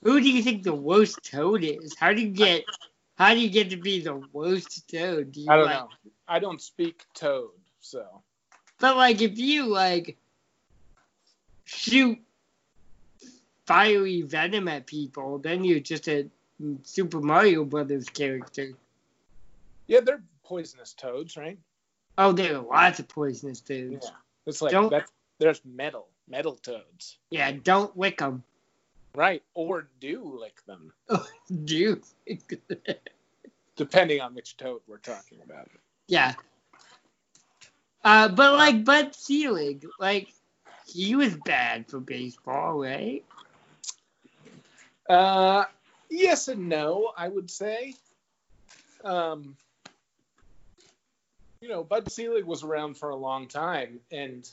Who 0.03 0.21
do 0.21 0.29
you 0.29 0.43
think 0.43 0.63
the 0.65 0.75
worst 0.75 1.23
toad 1.23 1.63
is? 1.63 1.95
How 1.99 2.13
do 2.13 2.21
you 2.23 2.29
get? 2.31 2.65
How 3.17 3.35
do 3.35 3.41
you 3.41 3.49
get 3.51 3.71
to 3.71 3.77
be 3.77 4.01
the 4.01 4.21
worst 4.33 4.89
toad? 4.91 5.33
Do 5.33 5.41
you 5.41 5.47
I 5.51 5.57
don't 5.57 5.67
like- 5.67 5.75
know. 5.77 5.89
I 6.27 6.39
don't 6.39 6.61
speak 6.63 7.05
Toad, 7.15 7.51
so. 7.81 8.23
But 8.81 8.97
like, 8.97 9.21
if 9.21 9.39
you 9.39 9.67
like 9.67 10.17
shoot 11.75 12.19
fiery 13.67 14.23
venom 14.23 14.69
at 14.69 14.87
people, 14.87 15.39
then 15.39 15.65
you're 15.65 15.81
just 15.81 16.09
a 16.09 16.27
Super 16.83 17.21
Mario 17.21 17.65
Brothers 17.65 18.09
character. 18.09 18.73
Yeah, 19.87 20.01
they're 20.01 20.23
poisonous 20.45 20.93
toads, 20.95 21.37
right? 21.37 21.59
Oh, 22.19 22.33
there 22.33 22.57
are 22.57 22.63
lots 22.63 22.99
of 22.99 23.09
poisonous 23.09 23.61
toads. 23.61 24.05
Yeah. 24.07 24.11
It's 24.47 24.63
like 24.63 24.73
Don't- 24.73 24.91
that's 24.91 25.11
there's 25.39 25.61
metal, 25.65 26.09
metal 26.29 26.55
toads. 26.57 27.19
Yeah, 27.31 27.51
don't 27.53 27.97
lick 27.99 28.19
them. 28.19 28.45
Right. 29.15 29.43
Or 29.55 29.89
do 30.01 30.23
lick 30.41 30.65
them, 30.67 30.93
Do. 31.65 32.01
depending 33.77 34.21
on 34.21 34.35
which 34.35 34.57
toad 34.57 34.81
we're 34.87 34.99
talking 34.99 35.39
about. 35.45 35.69
yeah. 36.09 36.35
Uh, 38.05 38.29
but 38.29 38.55
like 38.55 38.85
Bud 38.85 39.15
Selig, 39.15 39.87
like 40.01 40.33
he 40.93 41.15
was 41.15 41.35
bad 41.37 41.89
for 41.89 42.01
baseball, 42.01 42.75
right? 42.81 43.25
Uh, 45.09 45.65
yes 46.11 46.49
and 46.49 46.69
no, 46.69 47.13
I 47.17 47.29
would 47.29 47.51
say. 47.51 47.95
Um, 49.05 49.57
you 51.61 51.69
know, 51.69 51.83
Bud 51.83 52.11
Selig 52.11 52.45
was 52.45 52.63
around 52.63 52.97
for 52.97 53.11
a 53.11 53.17
long 53.17 53.49
time, 53.49 54.01
and 54.11 54.49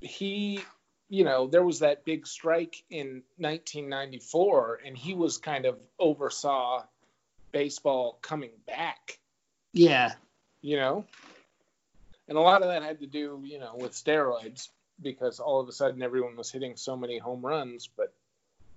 he, 0.00 0.60
you 1.08 1.24
know, 1.24 1.46
there 1.46 1.62
was 1.62 1.80
that 1.80 2.04
big 2.04 2.26
strike 2.26 2.82
in 2.90 3.22
1994, 3.36 4.80
and 4.84 4.96
he 4.96 5.14
was 5.14 5.38
kind 5.38 5.66
of 5.66 5.78
oversaw 5.98 6.82
baseball 7.52 8.18
coming 8.22 8.50
back, 8.66 9.18
Yeah. 9.72 10.14
you 10.60 10.76
know, 10.76 11.04
and 12.28 12.36
a 12.36 12.40
lot 12.40 12.62
of 12.62 12.68
that 12.68 12.82
had 12.82 13.00
to 13.00 13.06
do, 13.06 13.40
you 13.44 13.58
know, 13.58 13.74
with 13.76 13.92
steroids 13.92 14.68
because 15.00 15.40
all 15.40 15.60
of 15.60 15.68
a 15.68 15.72
sudden 15.72 16.02
everyone 16.02 16.36
was 16.36 16.50
hitting 16.50 16.76
so 16.76 16.96
many 16.96 17.18
home 17.18 17.44
runs, 17.44 17.88
but 17.96 18.12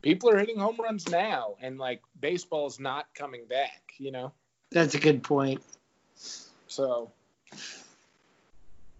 people 0.01 0.29
are 0.29 0.37
hitting 0.37 0.57
home 0.57 0.77
runs 0.79 1.09
now, 1.09 1.55
and 1.61 1.77
like 1.77 2.01
baseball's 2.19 2.79
not 2.79 3.07
coming 3.13 3.45
back, 3.45 3.93
you 3.97 4.11
know. 4.11 4.31
That's 4.71 4.95
a 4.95 4.99
good 4.99 5.23
point. 5.23 5.61
So, 6.67 7.11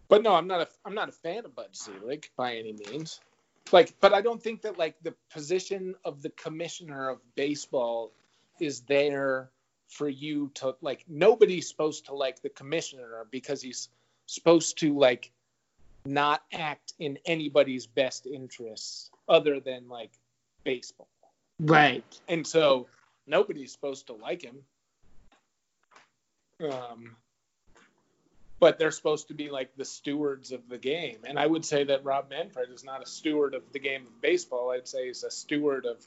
but 0.07 0.23
no, 0.23 0.33
I'm 0.33 0.47
not 0.47 0.61
a 0.61 0.67
I'm 0.85 0.95
not 0.95 1.09
a 1.09 1.13
fan 1.13 1.45
of 1.45 1.55
Bud 1.55 1.69
Selig 1.71 2.29
by 2.35 2.55
any 2.55 2.73
means. 2.73 3.19
Like, 3.71 3.93
but 4.01 4.13
I 4.13 4.21
don't 4.21 4.41
think 4.41 4.63
that 4.63 4.77
like 4.77 5.01
the 5.01 5.13
position 5.31 5.95
of 6.03 6.21
the 6.21 6.29
commissioner 6.29 7.09
of 7.09 7.19
baseball 7.35 8.11
is 8.59 8.81
there 8.81 9.49
for 9.87 10.09
you 10.09 10.51
to 10.55 10.75
like. 10.81 11.05
Nobody's 11.07 11.69
supposed 11.69 12.07
to 12.07 12.15
like 12.15 12.41
the 12.41 12.49
commissioner 12.49 13.25
because 13.31 13.61
he's 13.61 13.89
supposed 14.25 14.79
to 14.79 14.97
like 14.97 15.31
not 16.05 16.41
act 16.51 16.93
in 16.99 17.17
anybody's 17.25 17.85
best 17.85 18.25
interests 18.25 19.11
other 19.27 19.59
than 19.59 19.87
like 19.87 20.11
baseball. 20.63 21.07
Right. 21.59 22.03
And 22.27 22.45
so 22.45 22.87
nobody's 23.27 23.71
supposed 23.71 24.07
to 24.07 24.13
like 24.13 24.41
him. 24.41 24.57
Um, 26.59 27.15
but 28.59 28.77
they're 28.77 28.91
supposed 28.91 29.29
to 29.29 29.33
be 29.33 29.49
like 29.49 29.75
the 29.75 29.85
stewards 29.85 30.51
of 30.51 30.69
the 30.69 30.77
game. 30.77 31.19
And 31.23 31.39
I 31.39 31.47
would 31.47 31.65
say 31.65 31.83
that 31.85 32.03
Rob 32.03 32.29
Manfred 32.29 32.69
is 32.71 32.83
not 32.83 33.01
a 33.01 33.07
steward 33.07 33.55
of 33.55 33.63
the 33.71 33.79
game 33.79 34.05
of 34.05 34.21
baseball. 34.21 34.71
I'd 34.71 34.87
say 34.87 35.07
he's 35.07 35.23
a 35.23 35.31
steward 35.31 35.85
of 35.85 36.05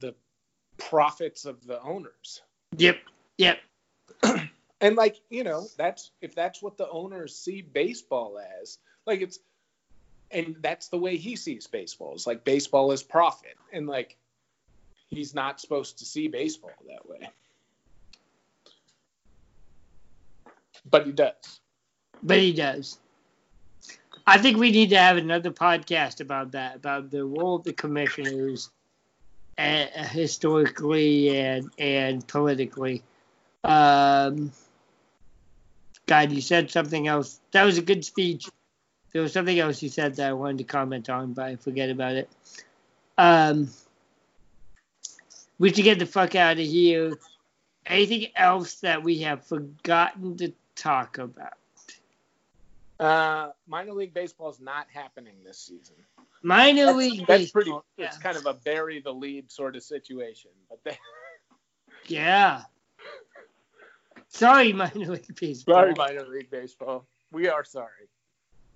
the 0.00 0.14
profits 0.78 1.44
of 1.44 1.66
the 1.66 1.80
owners. 1.82 2.42
Yep. 2.76 2.98
Yep. 3.38 3.58
And 4.84 4.96
like, 4.96 5.16
you 5.30 5.44
know, 5.44 5.66
that's 5.78 6.10
if 6.20 6.34
that's 6.34 6.60
what 6.60 6.76
the 6.76 6.86
owners 6.90 7.34
see 7.34 7.62
baseball 7.62 8.38
as, 8.60 8.76
like 9.06 9.20
it's 9.20 9.38
and 10.30 10.56
that's 10.60 10.88
the 10.88 10.98
way 10.98 11.16
he 11.16 11.36
sees 11.36 11.66
baseball. 11.66 12.12
It's 12.14 12.26
like 12.26 12.44
baseball 12.44 12.92
is 12.92 13.02
profit. 13.02 13.56
And 13.72 13.86
like 13.86 14.16
he's 15.08 15.34
not 15.34 15.60
supposed 15.60 15.98
to 15.98 16.04
see 16.04 16.28
baseball 16.28 16.72
that 16.88 17.08
way. 17.08 17.30
But 20.90 21.06
he 21.06 21.12
does. 21.12 21.60
But 22.22 22.38
he 22.38 22.52
does. 22.52 22.98
I 24.26 24.38
think 24.38 24.58
we 24.58 24.70
need 24.70 24.90
to 24.90 24.98
have 24.98 25.16
another 25.16 25.50
podcast 25.50 26.20
about 26.20 26.52
that, 26.52 26.76
about 26.76 27.10
the 27.10 27.24
role 27.24 27.56
of 27.56 27.64
the 27.64 27.72
commissioners 27.72 28.70
uh, 29.58 29.86
historically 29.86 31.36
and 31.38 31.70
and 31.78 32.26
politically. 32.26 33.02
Um, 33.62 34.52
God, 36.06 36.32
you 36.32 36.40
said 36.40 36.70
something 36.70 37.06
else. 37.06 37.40
That 37.52 37.64
was 37.64 37.78
a 37.78 37.82
good 37.82 38.04
speech. 38.04 38.48
There 39.14 39.22
was 39.22 39.32
something 39.32 39.56
else 39.60 39.80
you 39.80 39.88
said 39.88 40.16
that 40.16 40.28
I 40.28 40.32
wanted 40.32 40.58
to 40.58 40.64
comment 40.64 41.08
on, 41.08 41.34
but 41.34 41.44
I 41.44 41.54
forget 41.54 41.88
about 41.88 42.16
it. 42.16 42.28
Um, 43.16 43.70
we 45.56 45.72
should 45.72 45.84
get 45.84 46.00
the 46.00 46.06
fuck 46.06 46.34
out 46.34 46.58
of 46.58 46.66
here. 46.66 47.16
Anything 47.86 48.26
else 48.34 48.80
that 48.80 49.04
we 49.04 49.20
have 49.20 49.44
forgotten 49.44 50.36
to 50.38 50.52
talk 50.74 51.18
about? 51.18 51.52
Uh, 52.98 53.50
minor 53.68 53.92
league 53.92 54.14
baseball 54.14 54.50
is 54.50 54.58
not 54.58 54.88
happening 54.92 55.34
this 55.44 55.58
season. 55.58 55.94
Minor 56.42 56.86
That's, 56.86 56.98
league 56.98 57.26
that's 57.28 57.50
pretty. 57.52 57.70
baseball. 57.70 57.84
It's 57.96 58.18
kind 58.18 58.36
of 58.36 58.46
a 58.46 58.54
bury 58.54 59.00
the 59.00 59.14
lead 59.14 59.48
sort 59.48 59.76
of 59.76 59.84
situation. 59.84 60.50
But 60.68 60.82
they, 60.82 60.98
yeah. 62.12 62.62
Sorry, 64.26 64.72
minor 64.72 65.06
league 65.12 65.36
baseball. 65.40 65.74
sorry, 65.76 65.94
minor 65.96 66.26
league 66.26 66.50
baseball. 66.50 67.06
We 67.30 67.48
are 67.48 67.62
sorry 67.62 68.08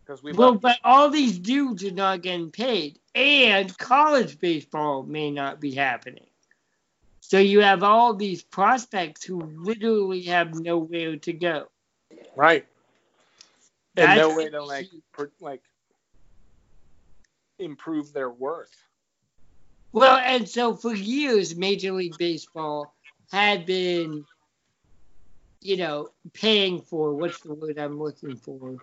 because 0.09 0.23
we 0.23 0.33
well, 0.33 0.55
but 0.55 0.79
all 0.85 1.11
these 1.11 1.39
dudes 1.39 1.85
are 1.85 1.91
not 1.91 2.23
getting 2.23 2.51
paid, 2.51 2.99
and 3.15 3.77
college 3.77 4.39
baseball 4.39 5.03
may 5.03 5.31
not 5.31 5.61
be 5.61 5.75
happening. 5.75 6.27
So 7.21 7.39
you 7.39 7.61
have 7.61 7.83
all 7.83 8.15
these 8.15 8.43
prospects 8.43 9.23
who 9.23 9.39
literally 9.39 10.23
have 10.23 10.55
nowhere 10.55 11.17
to 11.17 11.33
go. 11.35 11.67
right. 12.35 12.67
And 13.99 14.17
no 14.17 14.35
way 14.35 14.49
to 14.49 14.65
like 14.65 14.89
per, 15.13 15.31
like 15.41 15.63
improve 17.59 18.13
their 18.13 18.31
worth. 18.31 18.75
Well, 19.93 20.17
and 20.17 20.49
so 20.49 20.75
for 20.75 20.95
years, 20.95 21.57
Major 21.57 21.93
League 21.93 22.17
Baseball 22.17 22.95
had 23.31 23.67
been, 23.67 24.25
you 25.61 25.77
know, 25.77 26.11
paying 26.33 26.81
for 26.81 27.13
what's 27.15 27.41
the 27.41 27.53
word 27.53 27.79
I'm 27.79 27.99
looking 27.99 28.37
for? 28.37 28.79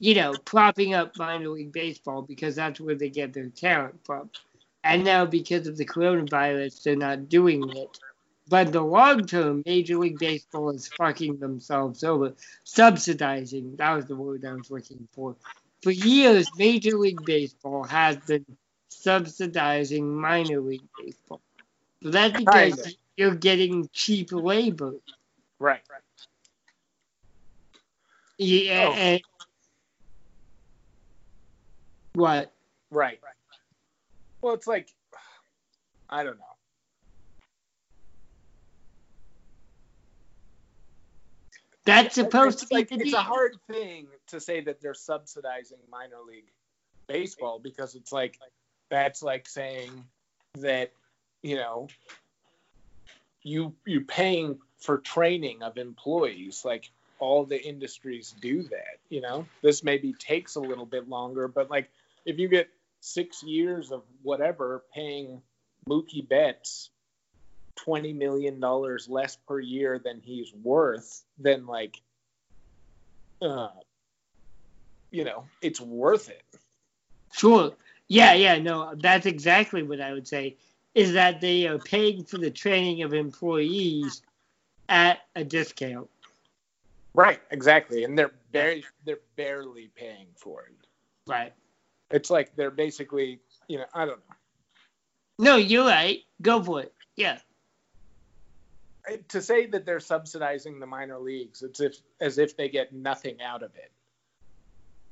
You 0.00 0.14
know, 0.14 0.34
propping 0.44 0.94
up 0.94 1.16
minor 1.18 1.50
league 1.50 1.72
baseball 1.72 2.22
because 2.22 2.56
that's 2.56 2.80
where 2.80 2.96
they 2.96 3.10
get 3.10 3.32
their 3.32 3.48
talent 3.50 4.00
from. 4.04 4.30
And 4.82 5.04
now, 5.04 5.26
because 5.26 5.66
of 5.66 5.76
the 5.76 5.84
coronavirus, 5.84 6.82
they're 6.82 6.96
not 6.96 7.28
doing 7.28 7.68
it. 7.76 7.98
But 8.48 8.68
in 8.68 8.72
the 8.72 8.82
long 8.82 9.26
term, 9.26 9.62
Major 9.64 9.98
League 9.98 10.18
Baseball 10.18 10.70
is 10.70 10.88
fucking 10.88 11.36
themselves 11.38 12.02
over, 12.02 12.32
subsidizing. 12.64 13.76
That 13.76 13.94
was 13.94 14.06
the 14.06 14.16
word 14.16 14.44
I 14.44 14.54
was 14.54 14.70
looking 14.70 15.06
for. 15.12 15.36
For 15.82 15.92
years, 15.92 16.50
Major 16.56 16.96
League 16.98 17.24
Baseball 17.24 17.84
has 17.84 18.16
been 18.16 18.44
subsidizing 18.88 20.14
minor 20.14 20.60
league 20.60 20.82
baseball. 20.98 21.40
So 22.02 22.10
that's 22.10 22.36
because 22.36 22.96
you're 23.16 23.34
getting 23.34 23.88
cheap 23.92 24.32
labor. 24.32 24.94
Right. 25.58 25.82
Right. 25.90 26.00
Yeah. 28.38 28.88
Oh. 28.88 28.92
And, 28.94 29.20
what? 32.14 32.52
Right. 32.90 33.18
right. 33.22 33.34
Well, 34.42 34.54
it's 34.54 34.66
like 34.66 34.88
I 36.08 36.24
don't 36.24 36.38
know. 36.38 36.44
That's 41.84 42.14
supposed 42.14 42.58
to 42.60 42.66
be 42.66 42.74
like 42.74 42.88
it's 42.92 43.12
a 43.12 43.18
hard 43.18 43.56
thing 43.66 44.08
to 44.28 44.40
say 44.40 44.60
that 44.60 44.80
they're 44.80 44.94
subsidizing 44.94 45.78
minor 45.90 46.16
league 46.26 46.50
baseball 47.08 47.58
because 47.58 47.94
it's 47.94 48.12
like 48.12 48.38
that's 48.90 49.22
like 49.22 49.48
saying 49.48 50.04
that 50.56 50.92
you 51.42 51.56
know 51.56 51.88
you 53.42 53.74
you 53.86 54.02
paying 54.02 54.58
for 54.78 54.98
training 54.98 55.62
of 55.62 55.78
employees 55.78 56.62
like 56.64 56.90
all 57.18 57.44
the 57.44 57.60
industries 57.60 58.34
do 58.40 58.62
that 58.62 58.98
you 59.08 59.20
know 59.20 59.46
this 59.62 59.82
maybe 59.82 60.12
takes 60.12 60.54
a 60.56 60.60
little 60.60 60.86
bit 60.86 61.08
longer 61.08 61.48
but 61.48 61.70
like 61.70 61.90
if 62.30 62.38
you 62.38 62.48
get 62.48 62.68
six 63.00 63.42
years 63.42 63.90
of 63.90 64.02
whatever 64.22 64.84
paying 64.94 65.42
mookie 65.88 66.26
betts 66.26 66.90
20 67.76 68.12
million 68.12 68.60
dollars 68.60 69.08
less 69.08 69.36
per 69.48 69.58
year 69.58 69.98
than 69.98 70.20
he's 70.20 70.52
worth 70.54 71.24
then 71.38 71.66
like 71.66 72.00
uh 73.42 73.68
you 75.10 75.24
know 75.24 75.44
it's 75.62 75.80
worth 75.80 76.28
it 76.28 76.42
Sure. 77.32 77.72
Yeah, 78.08 78.32
yeah, 78.34 78.58
no, 78.58 78.94
that's 78.96 79.24
exactly 79.24 79.84
what 79.84 80.00
I 80.00 80.12
would 80.12 80.26
say. 80.26 80.56
Is 80.96 81.12
that 81.12 81.40
they 81.40 81.68
are 81.68 81.78
paying 81.78 82.24
for 82.24 82.38
the 82.38 82.50
training 82.50 83.02
of 83.02 83.14
employees 83.14 84.22
at 84.88 85.20
a 85.36 85.44
discount. 85.44 86.10
right 87.14 87.40
exactly 87.52 88.04
and 88.04 88.18
they're 88.18 88.32
barely 88.52 88.84
they're 89.04 89.20
barely 89.36 89.90
paying 89.94 90.26
for 90.36 90.62
it 90.62 90.74
Right. 91.26 91.52
It's 92.10 92.30
like 92.30 92.54
they're 92.56 92.70
basically 92.70 93.40
you 93.68 93.78
know 93.78 93.84
i 93.94 94.04
don't 94.04 94.18
know 94.28 94.34
No, 95.38 95.56
you're 95.56 95.86
right. 95.86 96.18
Go 96.42 96.62
for 96.62 96.80
it. 96.82 96.92
Yeah. 97.16 97.38
to 99.28 99.40
say 99.40 99.66
that 99.66 99.84
they're 99.86 100.00
subsidizing 100.00 100.78
the 100.80 100.86
minor 100.86 101.18
leagues 101.18 101.62
it's 101.62 101.80
if 101.80 101.96
as 102.20 102.38
if 102.38 102.56
they 102.56 102.68
get 102.68 102.92
nothing 102.92 103.40
out 103.42 103.62
of 103.62 103.74
it 103.76 103.90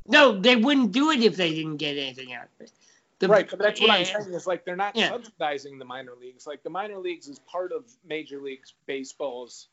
No, 0.07 0.39
they 0.41 0.57
wouldn't 0.57 0.93
do 0.93 1.11
it 1.11 1.21
if 1.23 1.37
they 1.37 1.55
didn't 1.55 1.77
get 1.77 1.97
anything 1.99 2.33
out 2.33 2.45
of 2.45 2.61
it. 2.67 2.73
The- 3.19 3.29
right 3.29 3.49
but 3.51 3.59
that's 3.59 3.81
what 3.81 3.91
i'm 3.91 4.05
saying 4.05 4.33
is 4.33 4.47
like 4.47 4.65
they're 4.65 4.77
not 4.77 4.95
Yeah. 4.95 5.09
subsidizing 5.09 5.79
the 5.79 5.85
minor 5.85 6.13
leagues 6.21 6.47
like 6.47 6.63
the 6.63 6.71
minor 6.71 6.99
leagues 6.99 7.27
is 7.29 7.39
part 7.41 7.73
of 7.73 7.85
major 8.07 8.41
league 8.41 8.63
baseball's 8.87 9.69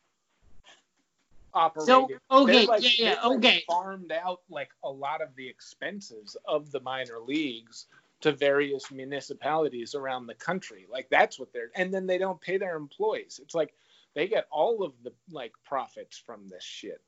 operating 1.55 1.85
So, 1.85 2.09
okay, 2.43 2.65
like, 2.67 2.83
yeah, 2.83 2.89
yeah, 3.13 3.27
like, 3.27 3.37
okay. 3.37 3.63
farmed 3.67 4.11
out 4.11 4.41
like 4.49 4.69
a 4.83 4.91
lot 4.91 5.21
of 5.21 5.29
the 5.35 5.47
expenses 5.47 6.37
of 6.45 6.71
the 6.71 6.79
minor 6.81 7.19
leagues 7.19 7.87
to 8.21 8.31
various 8.31 8.91
municipalities 8.91 9.95
around 9.95 10.27
the 10.27 10.33
country. 10.35 10.85
Like 10.91 11.07
that's 11.09 11.39
what 11.39 11.51
they're 11.53 11.71
and 11.75 11.93
then 11.93 12.07
they 12.07 12.17
don't 12.17 12.39
pay 12.39 12.57
their 12.57 12.75
employees. 12.75 13.39
It's 13.41 13.55
like 13.55 13.73
they 14.13 14.27
get 14.27 14.47
all 14.51 14.83
of 14.83 14.93
the 15.03 15.11
like 15.31 15.53
profits 15.63 16.17
from 16.17 16.47
this 16.47 16.63
shit 16.63 17.01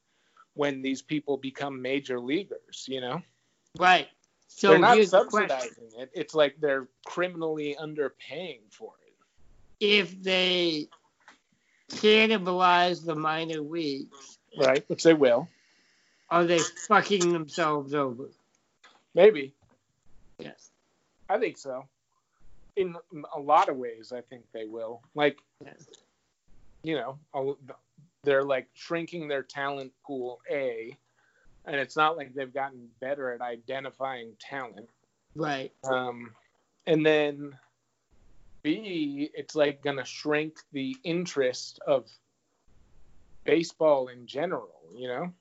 when 0.53 0.81
these 0.81 1.01
people 1.01 1.37
become 1.37 1.81
major 1.81 2.19
leaguers 2.19 2.85
you 2.87 3.01
know? 3.01 3.21
Right. 3.79 4.07
So 4.47 4.69
they're 4.69 4.79
not 4.79 5.03
subsidizing 5.03 5.91
it. 5.97 6.09
It's 6.13 6.33
like 6.33 6.55
they're 6.59 6.87
criminally 7.05 7.75
underpaying 7.79 8.61
for 8.71 8.93
it. 9.05 9.13
If 9.79 10.21
they 10.23 10.87
cannibalize 11.91 13.05
the 13.05 13.15
minor 13.15 13.61
leagues, 13.61 14.36
right 14.57 14.83
which 14.87 15.03
they 15.03 15.13
will 15.13 15.47
are 16.29 16.45
they 16.45 16.59
fucking 16.59 17.31
themselves 17.31 17.93
over? 17.93 18.29
maybe 19.15 19.53
Yes. 20.39 20.69
i 21.29 21.37
think 21.39 21.57
so 21.57 21.85
in 22.75 22.95
a 23.35 23.39
lot 23.39 23.69
of 23.69 23.77
ways 23.77 24.11
i 24.15 24.21
think 24.21 24.43
they 24.53 24.65
will 24.65 25.01
like 25.15 25.37
Yes. 25.63 25.87
you 26.83 26.95
know 26.95 27.57
they're 28.23 28.43
like 28.43 28.67
shrinking 28.73 29.27
their 29.27 29.43
talent 29.43 29.91
pool 30.05 30.39
a 30.49 30.95
and 31.65 31.75
it's 31.75 31.95
not 31.97 32.15
like 32.15 32.33
they've 32.33 32.53
gotten 32.53 32.87
better 33.01 33.31
at 33.33 33.41
identifying 33.41 34.33
talent 34.39 34.89
Right. 35.35 35.71
um, 35.83 36.31
and 36.85 37.05
then 37.05 37.57
b 38.63 39.29
it's 39.33 39.55
like 39.55 39.81
gonna 39.83 40.05
shrink 40.05 40.57
the 40.71 40.95
interest 41.03 41.79
of 41.85 42.05
baseball 43.47 44.09
in 44.09 44.27
general 44.27 44.69
you 44.95 45.07
know 45.07 45.31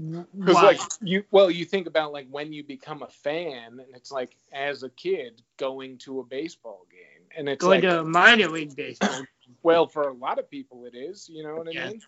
mm, 0.00 0.26
because 0.38 0.54
Why? 0.54 0.62
like 0.62 0.80
you 1.02 1.24
well 1.30 1.50
you 1.50 1.64
think 1.64 1.86
about 1.86 2.12
like 2.12 2.26
when 2.30 2.52
you 2.52 2.64
become 2.64 3.02
a 3.02 3.08
fan 3.08 3.80
and 3.80 3.94
it's 3.94 4.12
like 4.12 4.36
as 4.52 4.82
a 4.82 4.90
kid 4.90 5.42
going 5.58 5.98
to 5.98 6.20
a 6.20 6.24
baseball 6.24 6.86
game 6.90 7.26
and 7.36 7.48
it's 7.48 7.62
going 7.62 7.80
like 7.82 7.90
to 7.90 8.00
a 8.00 8.04
minor 8.04 8.48
league 8.48 8.76
baseball. 8.76 9.24
well 9.62 9.86
for 9.86 10.08
a 10.08 10.14
lot 10.14 10.38
of 10.38 10.50
people 10.50 10.84
it 10.86 10.94
is 10.96 11.28
you 11.32 11.42
know 11.42 11.56
what 11.56 11.68
i 11.68 11.72
Yeah. 11.72 11.88
mean 11.88 12.00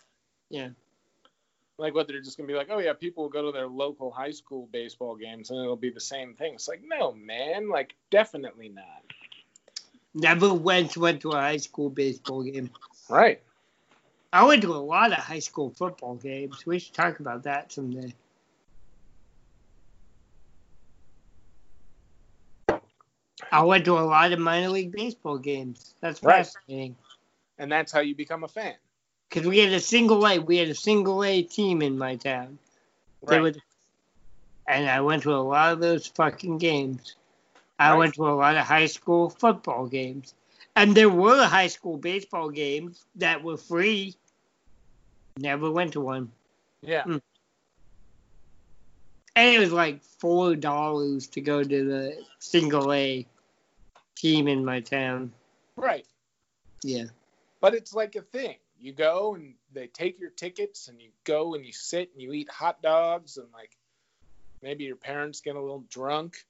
Yeah. 0.49 0.69
like 1.77 1.93
what 1.95 2.07
they're 2.07 2.21
just 2.21 2.37
gonna 2.37 2.47
be 2.47 2.53
like 2.53 2.69
oh 2.71 2.79
yeah 2.79 2.93
people 2.93 3.23
will 3.23 3.29
go 3.29 3.45
to 3.45 3.51
their 3.51 3.67
local 3.67 4.11
high 4.11 4.31
school 4.31 4.67
baseball 4.71 5.15
games 5.15 5.49
and 5.49 5.59
it'll 5.59 5.75
be 5.75 5.89
the 5.91 5.99
same 5.99 6.33
thing 6.35 6.53
it's 6.55 6.67
like 6.67 6.81
no 6.85 7.13
man 7.13 7.69
like 7.69 7.95
definitely 8.11 8.69
not 8.69 9.03
Never 10.13 10.53
once 10.53 10.97
went 10.97 11.21
to 11.21 11.31
a 11.31 11.35
high 11.35 11.57
school 11.57 11.89
baseball 11.89 12.43
game. 12.43 12.71
right 13.09 13.41
I 14.31 14.45
went 14.45 14.61
to 14.63 14.73
a 14.73 14.77
lot 14.77 15.11
of 15.11 15.17
high 15.19 15.39
school 15.39 15.71
football 15.71 16.15
games. 16.15 16.65
We 16.65 16.79
should 16.79 16.93
talk 16.93 17.19
about 17.19 17.43
that 17.43 17.71
someday. 17.71 18.13
I 23.51 23.63
went 23.63 23.85
to 23.85 23.97
a 23.97 24.01
lot 24.01 24.31
of 24.31 24.39
minor 24.39 24.69
league 24.69 24.91
baseball 24.91 25.37
games. 25.39 25.95
That's 26.01 26.21
Right. 26.21 26.45
fascinating. 26.45 26.95
and 27.57 27.71
that's 27.71 27.91
how 27.91 27.99
you 27.99 28.15
become 28.15 28.43
a 28.43 28.47
fan 28.47 28.75
Because 29.29 29.47
we 29.47 29.59
had 29.59 29.73
a 29.73 29.79
single 29.79 30.25
A. 30.27 30.39
We 30.39 30.57
had 30.57 30.69
a 30.69 30.75
single 30.75 31.23
A 31.23 31.41
team 31.43 31.81
in 31.81 31.97
my 31.97 32.15
town. 32.15 32.59
They 33.27 33.37
right 33.37 33.41
would, 33.41 33.61
and 34.67 34.89
I 34.89 35.01
went 35.01 35.23
to 35.23 35.33
a 35.33 35.37
lot 35.37 35.73
of 35.73 35.79
those 35.79 36.07
fucking 36.07 36.57
games. 36.59 37.15
I 37.79 37.93
Right. 37.93 37.97
went 37.97 38.15
to 38.15 38.27
a 38.27 38.35
lot 38.35 38.57
of 38.57 38.65
high 38.65 38.87
school 38.87 39.29
football 39.29 39.87
games. 39.87 40.35
And 40.75 40.95
there 40.95 41.09
were 41.09 41.45
high 41.45 41.67
school 41.67 41.97
baseball 41.97 42.49
games 42.49 43.05
that 43.15 43.43
were 43.43 43.57
free. 43.57 44.15
Never 45.39 45.71
went 45.71 45.93
to 45.93 46.01
one. 46.01 46.31
yeah 46.81 47.03
Mm. 47.03 47.21
And 49.35 49.55
it 49.55 49.59
was 49.59 49.71
like 49.71 50.03
four 50.03 50.55
dollars 50.55 51.27
to 51.27 51.41
go 51.41 51.63
to 51.63 51.83
the 51.85 52.25
single 52.39 52.91
A 52.91 53.25
team 54.15 54.47
in 54.49 54.65
my 54.65 54.81
town. 54.81 55.31
right 55.77 56.05
Yeah. 56.83 57.05
but 57.61 57.73
it's 57.73 57.93
like 57.93 58.15
a 58.15 58.21
thing 58.21 58.55
you 58.81 58.91
go 58.93 59.35
and 59.35 59.53
they 59.73 59.87
take 59.87 60.19
your 60.19 60.29
tickets 60.29 60.87
and 60.89 61.01
you 61.01 61.09
go 61.23 61.53
and 61.55 61.65
you 61.65 61.71
sit 61.71 62.11
and 62.13 62.21
you 62.21 62.33
eat 62.33 62.49
hot 62.49 62.81
dogs 62.81 63.37
and 63.37 63.47
like 63.53 63.71
maybe 64.61 64.83
your 64.83 64.95
parents 64.97 65.39
get 65.41 65.55
a 65.55 65.61
little 65.61 65.83
drunk 65.89 66.45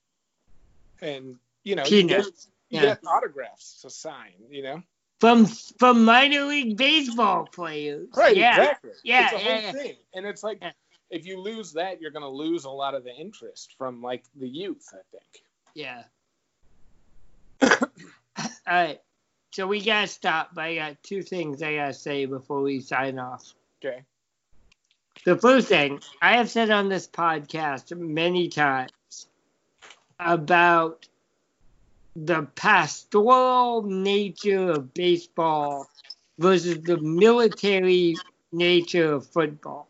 and 1.01 1.37
you 1.63 1.75
know 1.75 1.85
you 1.85 2.03
get, 2.07 2.25
you 2.25 2.79
Yeah. 2.79 2.81
get 2.81 3.05
autographs 3.07 3.81
to 3.81 3.89
sign 3.91 4.33
you 4.49 4.63
know 4.63 4.81
From 5.19 5.45
from 5.45 6.05
minor 6.05 6.45
league 6.45 6.77
baseball 6.77 7.45
players. 7.45 8.07
Right, 8.15 8.37
Yeah. 8.37 8.57
exactly. 8.57 8.91
Yeah, 9.03 9.23
it's 9.25 9.33
a 9.33 9.37
yeah, 9.37 9.53
whole 9.53 9.61
yeah. 9.61 9.71
thing, 9.71 9.95
and 10.13 10.25
it's 10.25 10.43
like 10.43 10.61
if 11.09 11.25
you 11.25 11.41
lose 11.41 11.73
that, 11.73 11.99
you're 11.99 12.11
going 12.11 12.23
to 12.23 12.29
lose 12.29 12.65
a 12.65 12.69
lot 12.69 12.95
of 12.95 13.03
the 13.03 13.13
interest 13.13 13.75
from 13.77 14.01
like 14.01 14.23
the 14.35 14.47
youth. 14.47 14.87
I 14.93 15.01
think. 15.11 15.43
Yeah. 15.73 16.03
All 17.61 18.47
right. 18.67 19.01
So 19.51 19.67
we 19.67 19.81
gotta 19.83 20.07
stop. 20.07 20.51
But 20.53 20.65
I 20.65 20.75
got 20.75 21.03
two 21.03 21.21
things 21.21 21.61
I 21.61 21.75
gotta 21.75 21.93
say 21.93 22.25
before 22.25 22.61
we 22.61 22.79
sign 22.79 23.19
off. 23.19 23.53
Okay. 23.83 24.03
The 25.25 25.37
first 25.37 25.67
thing 25.67 25.99
I 26.21 26.37
have 26.37 26.49
said 26.49 26.69
on 26.69 26.87
this 26.87 27.07
podcast 27.07 27.97
many 27.97 28.47
times 28.47 29.27
about 30.19 31.08
the 32.15 32.43
pastoral 32.55 33.83
nature 33.83 34.71
of 34.71 34.93
baseball 34.93 35.87
versus 36.37 36.81
the 36.81 36.97
military 36.97 38.15
nature 38.51 39.13
of 39.13 39.27
football. 39.27 39.87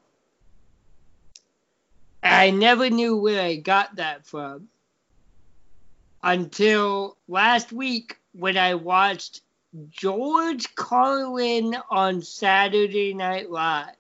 I 2.22 2.52
never 2.52 2.90
knew 2.90 3.16
where 3.16 3.42
I 3.42 3.56
got 3.56 3.96
that 3.96 4.26
from 4.26 4.68
until 6.22 7.18
last 7.28 7.72
week 7.72 8.18
when 8.34 8.58
I 8.58 8.76
watched 8.76 9.42
George 9.90 10.76
Carlin 10.76 11.76
on 11.90 12.22
Saturday 12.22 13.14
Night 13.14 13.50
Live. 13.50 13.96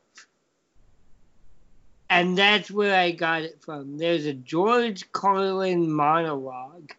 And 2.09 2.37
that's 2.37 2.71
where 2.71 2.99
I 2.99 3.11
got 3.11 3.43
it 3.43 3.61
from. 3.61 3.97
There's 3.97 4.25
a 4.25 4.33
George 4.33 5.11
Carlin 5.11 5.91
monologue 5.91 6.91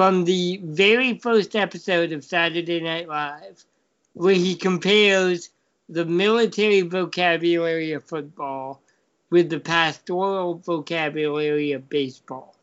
from 0.00 0.24
the 0.24 0.58
very 0.64 1.18
first 1.18 1.54
episode 1.54 2.10
of 2.10 2.24
Saturday 2.24 2.80
Night 2.80 3.06
Live 3.06 3.66
where 4.14 4.32
he 4.32 4.54
compares 4.54 5.50
the 5.90 6.06
military 6.06 6.80
vocabulary 6.80 7.92
of 7.92 8.02
football 8.02 8.80
with 9.28 9.50
the 9.50 9.60
pastoral 9.60 10.54
vocabulary 10.54 11.72
of 11.72 11.86
baseball. 11.90 12.56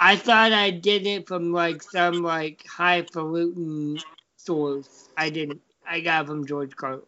I 0.00 0.16
thought 0.16 0.52
I 0.52 0.72
did 0.72 1.06
it 1.06 1.28
from 1.28 1.52
like 1.52 1.80
some 1.80 2.24
like 2.24 2.66
highfalutin 2.66 4.00
source. 4.38 5.10
I 5.16 5.30
didn't. 5.30 5.62
I 5.88 6.00
got 6.00 6.26
from 6.26 6.44
George 6.44 6.74
Carlin. 6.74 7.04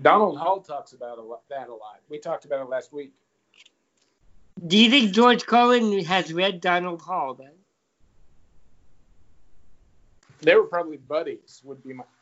Donald 0.00 0.38
Hall 0.38 0.60
talks 0.60 0.92
about 0.92 1.18
that 1.50 1.68
a 1.68 1.74
lot. 1.74 1.98
We 2.08 2.20
talked 2.20 2.44
about 2.44 2.60
it 2.60 2.68
last 2.68 2.92
week. 2.92 3.12
Do 4.66 4.78
you 4.78 4.90
think 4.90 5.12
George 5.12 5.44
Carlin 5.46 6.04
has 6.04 6.32
read 6.32 6.60
Donald 6.60 7.02
Hall 7.02 7.34
then? 7.34 7.52
They 10.40 10.54
were 10.54 10.64
probably 10.64 10.98
buddies. 10.98 11.60
Would 11.64 11.82
be 11.82 11.94
my. 11.94 12.04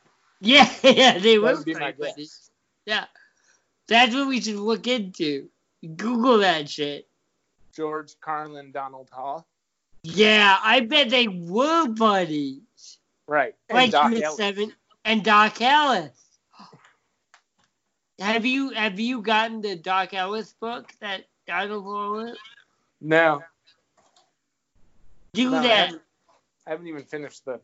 Yeah, 0.43 0.71
yeah, 0.83 1.19
they 1.19 1.39
were 1.39 1.55
would 1.55 1.67
be 1.67 1.75
my 1.75 1.93
buddies. 1.93 2.17
guess. 2.17 2.51
Yeah, 2.87 3.05
that's 3.89 4.15
what 4.15 4.27
we 4.27 4.41
should 4.41 4.57
look 4.57 4.87
into. 4.87 5.51
Google 5.97 6.39
that 6.39 6.71
shit. 6.71 7.09
George 7.77 8.15
Carlin, 8.21 8.73
Donald 8.73 9.11
Hall. 9.13 9.47
Yeah, 10.03 10.57
I 10.63 10.81
bet 10.81 11.11
they 11.11 11.29
were 11.29 11.89
buddies. 11.89 12.99
Right. 13.27 13.55
And 13.69 13.77
like 13.77 13.91
Doc 13.91 14.15
seven 14.35 14.73
and 15.05 15.23
Dock 15.23 15.61
Ellis. 15.61 16.11
Have 18.19 18.45
you 18.45 18.71
have 18.71 18.99
you 18.99 19.23
gotten 19.23 19.61
the 19.61 19.77
Dock 19.77 20.15
Ellis 20.15 20.55
book 20.55 20.91
that 21.01 21.27
Donald 21.51 21.83
Hall 21.83 22.11
wrote? 22.13 22.37
No, 23.01 23.43
Do 25.33 25.51
no 25.51 25.59
I, 25.59 25.63
that. 25.63 25.87
haven't, 25.87 26.03
I 26.67 26.71
haven't 26.71 26.87
even 26.87 27.03
finished 27.03 27.45
the 27.45 27.61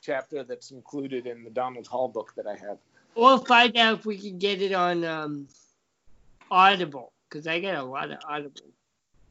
chapter 0.00 0.44
that's 0.44 0.70
included 0.70 1.26
in 1.26 1.44
the 1.44 1.50
Donald 1.50 1.86
Hall 1.86 2.08
book 2.08 2.32
that 2.36 2.46
I 2.46 2.56
have. 2.56 2.78
Or 3.14 3.38
find 3.44 3.76
out 3.76 3.98
if 3.98 4.06
we 4.06 4.16
can 4.16 4.38
get 4.38 4.62
it 4.62 4.72
on 4.72 5.04
um, 5.04 5.48
Audible 6.50 7.12
because 7.28 7.46
I 7.46 7.60
got 7.60 7.74
a 7.74 7.82
lot 7.82 8.10
of 8.10 8.18
Audible 8.26 8.62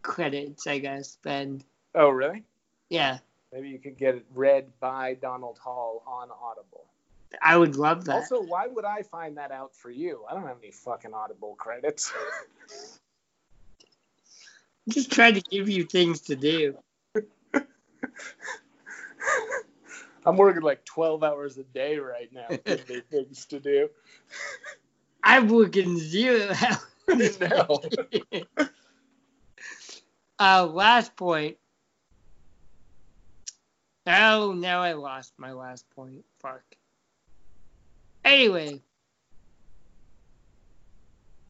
credits 0.03 0.67
I 0.67 0.77
gotta 0.77 1.03
spend. 1.03 1.63
Oh, 1.95 2.09
really? 2.09 2.43
Yeah, 2.89 3.17
Maybe 3.51 3.69
you 3.69 3.79
could 3.79 3.97
get 3.97 4.13
it 4.13 4.25
read 4.35 4.67
by 4.79 5.15
Donald 5.15 5.57
Hall 5.57 6.03
on 6.05 6.29
Audible. 6.29 6.85
I 7.41 7.57
would 7.57 7.77
love 7.77 8.05
that. 8.05 8.15
Also, 8.15 8.43
why 8.43 8.67
would 8.67 8.85
I 8.85 9.01
find 9.01 9.37
that 9.37 9.51
out 9.51 9.75
for 9.75 9.89
you? 9.89 10.23
I 10.29 10.35
don't 10.35 10.45
have 10.45 10.57
any 10.61 10.71
fucking 10.71 11.15
Audible 11.15 11.55
credits. 11.55 12.11
I'm 14.89 14.93
just 14.93 15.11
trying 15.11 15.35
to 15.35 15.41
give 15.41 15.69
you 15.69 15.83
things 15.83 16.21
to 16.21 16.35
do. 16.35 16.75
I'm 20.25 20.35
working 20.35 20.63
like 20.63 20.83
12 20.83 21.23
hours 21.23 21.59
a 21.59 21.63
day 21.63 21.99
right 21.99 22.33
now. 22.33 22.47
Giving 22.65 22.95
me 22.95 23.01
things 23.11 23.45
to 23.45 23.59
do. 23.59 23.89
I'm 25.23 25.47
working 25.47 25.95
zero 25.99 26.51
hours. 27.07 27.39
No. 27.39 27.83
uh, 30.39 30.65
last 30.65 31.15
point. 31.15 31.57
Oh, 34.07 34.53
now 34.53 34.81
I 34.81 34.93
lost 34.93 35.33
my 35.37 35.51
last 35.51 35.87
point. 35.91 36.25
Fuck. 36.39 36.63
Anyway. 38.25 38.81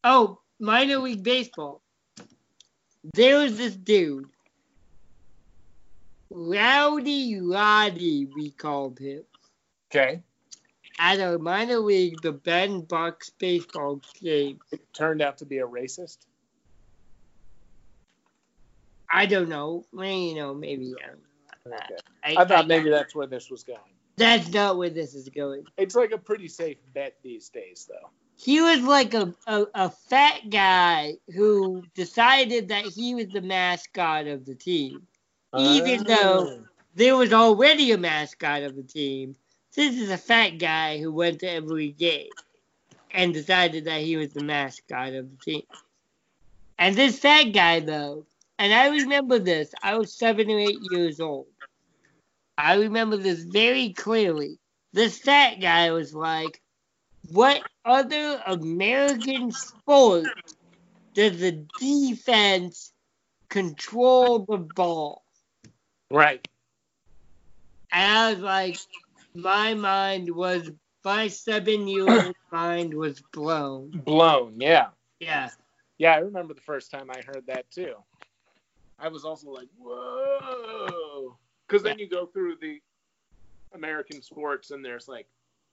Oh, 0.04 0.42
minor 0.60 0.98
league 0.98 1.24
baseball. 1.24 1.82
There 3.14 3.39
was 3.39 3.57
this 3.57 3.76
dude. 3.76 4.30
Rowdy 6.30 7.39
Roddy, 7.41 8.28
we 8.36 8.51
called 8.51 8.99
him. 8.99 9.24
Okay. 9.89 10.22
At 10.99 11.20
a 11.20 11.39
minor 11.39 11.78
league, 11.80 12.22
the 12.22 12.32
Bend 12.32 12.88
Bucks 12.88 13.30
baseball 13.32 14.01
game. 14.22 14.60
It 14.72 14.82
turned 14.93 15.22
out 15.22 15.38
to 15.39 15.45
be 15.45 15.60
a 15.60 15.66
racist. 15.66 16.20
I 19.12 19.26
don't 19.26 19.49
know. 19.49 19.86
Well, 19.91 20.05
you 20.07 20.36
know, 20.36 20.53
maybe 20.53 20.93
I 21.03 21.07
don't 21.07 21.72
know. 21.72 21.78
Okay. 21.78 21.95
I, 22.38 22.41
I 22.43 22.45
thought 22.45 22.68
maybe 22.68 22.89
that's 22.89 23.16
where 23.16 23.28
this 23.28 23.49
was 23.49 23.64
going. 23.64 23.80
that's 24.18 24.49
not 24.49 24.78
where 24.78 24.89
this 24.89 25.16
is 25.16 25.30
going. 25.30 25.64
It's 25.78 25.95
like 25.95 26.12
a 26.12 26.18
pretty 26.18 26.47
safe 26.47 26.78
bet 26.93 27.16
these 27.24 27.49
days, 27.49 27.88
though. 27.89 28.10
He 28.42 28.62
was 28.62 28.82
like 28.82 29.14
a, 29.14 29.34
a, 29.48 29.66
a 29.76 29.90
fat 29.90 30.50
guy 30.50 31.16
who 31.36 31.84
decided 31.94 32.70
that 32.70 32.86
he 32.86 33.14
was 33.14 33.28
the 33.28 33.42
mascot 33.42 34.28
of 34.28 34.46
the 34.46 34.56
team. 34.56 35.06
Even 35.58 36.02
oh. 36.02 36.04
though- 36.04 36.64
There 36.96 37.18
was 37.18 37.34
already 37.34 37.92
a 37.92 37.98
mascot 37.98 38.64
of 38.64 38.76
the 38.78 38.84
team. 38.84 39.36
This 39.76 39.98
is 39.98 40.10
a 40.10 40.18
fat 40.18 40.52
guy 40.58 41.00
who 41.00 41.12
went 41.12 41.40
to 41.40 41.50
every 41.50 41.92
game 41.92 42.30
and 43.12 43.34
decided 43.34 43.86
that 43.86 44.02
he 44.02 44.16
was 44.16 44.34
the 44.34 44.44
mascot 44.44 45.14
of 45.14 45.30
the 45.30 45.38
team. 45.38 45.64
And 46.78 46.96
this 46.96 47.20
fat 47.20 47.52
guy, 47.52 47.82
though, 47.82 48.26
and 48.58 48.74
I 48.74 48.88
remember 48.88 49.38
this, 49.40 49.74
I 49.84 49.98
was 49.98 50.14
seven 50.14 50.50
or 50.50 50.60
eight 50.60 50.80
years 50.92 51.20
old. 51.20 51.48
I 52.58 52.76
remember 52.76 53.18
this 53.18 53.44
very 53.44 53.90
clearly. 53.90 54.60
This 54.94 55.20
fat 55.20 55.56
guy 55.56 55.92
was 55.92 56.14
like, 56.16 56.62
What 57.32 57.62
other 57.86 58.42
American 58.46 59.52
sport 59.52 60.28
does 61.14 61.40
the 61.40 61.66
defense 61.80 62.92
control 63.50 64.46
the 64.50 64.58
ball? 64.58 65.24
Right. 66.10 66.48
Was 67.94 68.38
like, 68.40 68.78
my 69.36 69.74
mind 69.74 70.30
was, 70.30 70.72
my 71.04 71.28
seven 71.28 71.88
year 71.88 72.08
old 72.10 72.36
mind 72.52 72.94
was 72.94 73.22
blown. 73.32 73.92
Blown, 73.92 74.56
yeah. 74.60 74.88
Yeah. 75.20 75.50
Yeah, 75.98 76.14
I 76.14 76.20
remember 76.20 76.54
the 76.54 76.62
first 76.62 76.92
time 76.92 77.10
I 77.12 77.22
heard 77.22 77.46
that 77.48 77.70
too. 77.72 77.96
I 78.98 79.08
was 79.08 79.26
also 79.26 79.50
like, 79.50 79.68
whoa. 79.78 81.38
Because 81.68 81.84
then 81.84 82.00
you 82.00 82.10
go 82.10 82.26
through 82.26 82.56
the 82.62 82.82
American 83.74 84.22
sports 84.22 84.72
and 84.72 84.84
there's 84.84 85.08
like 85.08 85.28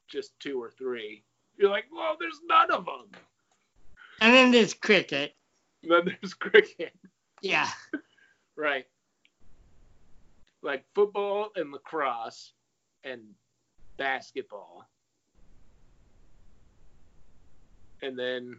just 0.09 0.39
two 0.41 0.61
or 0.63 0.71
three. 0.71 1.25
You're 1.59 1.71
like, 1.71 1.85
well, 1.93 2.17
there's 2.19 2.41
none 2.49 2.71
of 2.71 2.85
them. 2.85 3.07
And 4.21 4.35
then 4.35 4.51
there's 4.51 4.75
cricket. 4.75 5.35
And 5.83 5.93
then 5.93 6.17
there's 6.21 6.35
cricket. 6.35 6.93
Yeah. 7.43 7.69
Right. 8.59 8.87
Like 10.63 10.87
football 10.95 11.51
and 11.57 11.71
lacrosse 11.71 12.55
and 13.05 13.21
basketball. 13.99 14.89
And 18.01 18.19
then, 18.19 18.57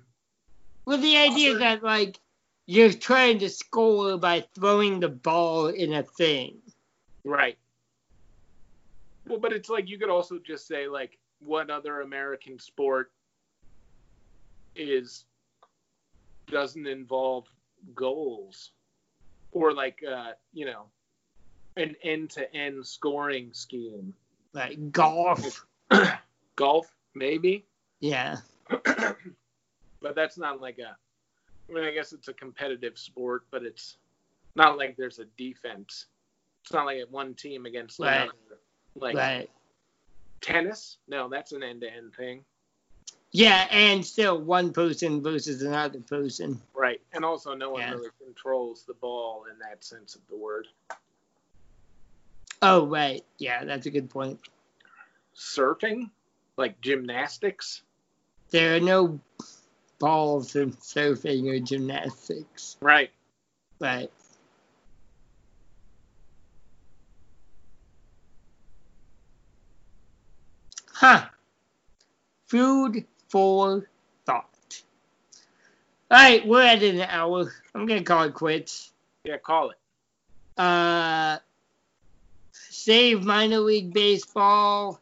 Well, 0.85 0.99
the 0.99 1.17
idea 1.17 1.53
is 1.53 1.59
that, 1.59 1.83
like, 1.83 2.19
you're 2.67 2.91
trying 2.93 3.39
to 3.39 3.49
score 3.49 4.17
by 4.17 4.45
throwing 4.53 4.99
the 4.99 5.09
ball 5.09 5.67
in 5.67 5.93
a 5.93 6.03
thing. 6.03 6.59
right. 7.23 7.57
Well, 9.27 9.39
but 9.39 9.51
it's 9.51 9.67
like 9.69 9.89
you 9.89 9.97
could 9.97 10.09
also 10.09 10.37
just 10.37 10.67
say, 10.67 10.87
like, 10.87 11.17
what 11.39 11.69
other 11.69 12.01
American 12.01 12.59
sport 12.59 13.11
is 14.75 15.25
doesn't 16.47 16.87
involve 16.87 17.45
goals 17.95 18.71
or 19.51 19.73
like 19.73 19.99
uh 20.09 20.31
you 20.53 20.65
know 20.65 20.85
an 21.75 21.95
end-to-end 22.03 22.85
scoring 22.85 23.49
scheme 23.53 24.13
Like 24.53 24.91
golf. 24.91 25.65
golf 26.55 26.87
maybe 27.15 27.65
Yeah. 27.99 28.37
but 30.01 30.15
that's 30.15 30.37
not 30.37 30.61
like 30.61 30.79
a 30.79 30.95
I 31.69 31.73
mean 31.73 31.83
I 31.83 31.91
guess 31.91 32.13
it's 32.13 32.27
a 32.27 32.33
competitive 32.33 32.97
sport 32.97 33.43
but 33.51 33.63
it's 33.63 33.97
not 34.55 34.77
like 34.77 34.95
there's 34.97 35.19
a 35.19 35.25
defense 35.37 36.07
it's 36.63 36.73
not 36.73 36.85
like 36.85 37.01
one 37.09 37.33
team 37.33 37.65
against 37.65 37.99
Right. 37.99 38.21
another 38.21 38.59
like 38.95 39.15
Right. 39.15 39.49
Tennis 40.41 40.97
no 41.07 41.27
that's 41.29 41.51
an 41.51 41.63
end-to-end 41.63 42.13
thing 42.15 42.43
Yeah, 43.31 43.67
and 43.71 44.05
still 44.05 44.39
one 44.39 44.71
person 44.71 45.21
versus 45.21 45.61
another 45.61 45.99
person. 45.99 46.61
Right. 46.73 47.01
And 47.11 47.25
also, 47.25 47.53
no 47.53 47.71
one 47.71 47.81
Yeah. 47.81 47.91
really 47.91 48.09
controls 48.23 48.83
the 48.85 48.93
ball 48.93 49.45
in 49.51 49.59
that 49.59 49.83
sense 49.83 50.15
of 50.15 50.21
the 50.27 50.37
word. 50.37 50.67
Oh, 52.61 52.85
right. 52.87 53.23
Yeah, 53.37 53.65
that's 53.65 53.85
a 53.85 53.91
good 53.91 54.09
point. 54.09 54.39
Surfing, 55.35 56.09
like 56.57 56.79
gymnastics. 56.81 57.83
There 58.51 58.77
are 58.77 58.79
no 58.79 59.19
balls 59.99 60.55
in 60.55 60.71
surfing 60.73 61.47
or 61.47 61.59
gymnastics. 61.59 62.77
Right. 62.79 63.11
Right. 63.79 64.11
Huh. 70.99 71.27
Food 72.47 73.05
for 73.29 73.87
thought. 74.25 74.81
All 76.09 76.17
right, 76.17 76.47
we're 76.47 76.63
at 76.63 76.81
an 76.81 77.01
hour. 77.01 77.53
I'm 77.75 77.85
gonna 77.85 78.01
call 78.01 78.23
it 78.23 78.33
quits. 78.33 78.93
Yeah, 79.23 79.37
call 79.37 79.69
it. 79.69 79.77
Uh, 80.59 81.37
save 82.51 83.23
minor 83.23 83.59
league 83.59 83.93
baseball. 83.93 84.99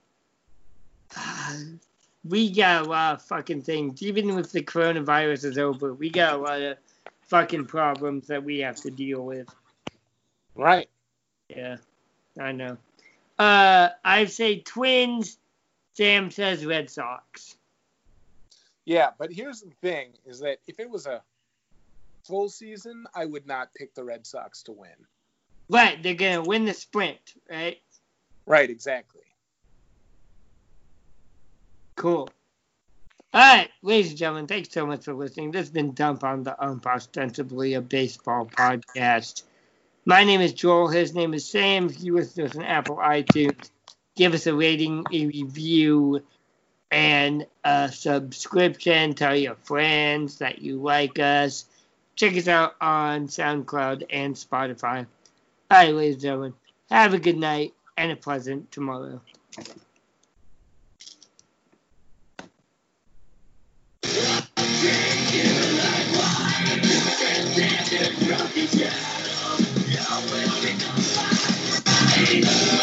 Uh, 1.15 1.59
we 2.25 2.51
got 2.51 2.85
a 2.85 2.89
lot 2.89 3.13
of 3.13 3.21
fucking 3.21 3.61
things. 3.61 4.03
Even 4.03 4.35
with 4.35 4.51
the 4.51 4.63
coronavirus 4.63 5.45
is 5.45 5.57
over, 5.57 5.93
we 5.93 6.09
got 6.09 6.33
a 6.33 6.37
lot 6.37 6.61
of 6.61 6.77
fucking 7.21 7.67
problems 7.67 8.27
that 8.27 8.43
we 8.43 8.59
have 8.59 8.75
to 8.81 8.91
deal 8.91 9.21
with. 9.21 9.47
Right. 10.55 10.89
Yeah, 11.47 11.77
I 12.37 12.51
know. 12.51 12.75
Uh, 13.39 13.91
I 14.03 14.25
say 14.25 14.59
Twins. 14.59 15.37
Sam 15.95 16.29
says 16.29 16.65
Red 16.65 16.89
Sox. 16.89 17.57
Yeah, 18.85 19.11
but 19.17 19.31
here's 19.31 19.61
the 19.61 19.71
thing: 19.81 20.13
is 20.25 20.39
that 20.41 20.59
if 20.67 20.79
it 20.79 20.89
was 20.89 21.07
a 21.07 21.23
full 22.23 22.49
season, 22.49 23.05
I 23.15 23.25
would 23.25 23.47
not 23.47 23.73
pick 23.73 23.95
the 23.95 24.03
Red 24.03 24.27
Sox 24.27 24.63
to 24.63 24.71
win. 24.71 24.89
Right, 25.69 26.01
they're 26.01 26.13
gonna 26.13 26.43
win 26.43 26.65
the 26.65 26.73
sprint, 26.73 27.33
right? 27.49 27.81
Right. 28.45 28.69
Exactly. 28.69 29.21
Cool. 31.95 32.29
All 33.33 33.41
right, 33.41 33.69
ladies 33.81 34.11
and 34.11 34.17
gentlemen, 34.17 34.47
thanks 34.47 34.71
so 34.71 34.85
much 34.85 35.05
for 35.05 35.13
listening. 35.13 35.51
This 35.51 35.61
has 35.61 35.69
been 35.71 35.93
Dump 35.93 36.23
on 36.23 36.43
the 36.43 36.61
Ump, 36.63 36.85
ostensibly 36.85 37.73
a 37.73 37.81
baseball 37.81 38.45
podcast. 38.45 39.43
My 40.05 40.23
name 40.23 40.41
is 40.41 40.53
Joel. 40.53 40.87
His 40.87 41.15
name 41.15 41.33
is 41.33 41.49
Sam. 41.49 41.89
You 41.97 42.15
listen 42.15 42.43
to 42.43 42.49
us 42.49 42.55
on 42.55 42.63
Apple 42.63 42.97
iTunes, 42.97 43.71
give 44.15 44.33
us 44.33 44.47
a 44.47 44.55
rating, 44.55 45.05
a 45.11 45.27
review, 45.27 46.23
and 46.91 47.45
a 47.63 47.91
subscription. 47.91 49.13
Tell 49.13 49.35
your 49.35 49.55
friends 49.55 50.37
that 50.39 50.61
you 50.61 50.81
like 50.81 51.19
us. 51.19 51.65
Check 52.15 52.37
us 52.37 52.47
out 52.47 52.75
on 52.79 53.27
SoundCloud 53.27 54.05
and 54.09 54.35
Spotify. 54.35 55.05
All 55.69 55.77
right, 55.77 55.93
ladies 55.93 56.15
and 56.15 56.21
gentlemen, 56.21 56.53
have 56.89 57.13
a 57.13 57.19
good 57.19 57.37
night 57.37 57.73
and 57.97 58.11
a 58.11 58.15
pleasant 58.15 58.71
tomorrow. 58.71 59.21
Yeah. 72.31 72.74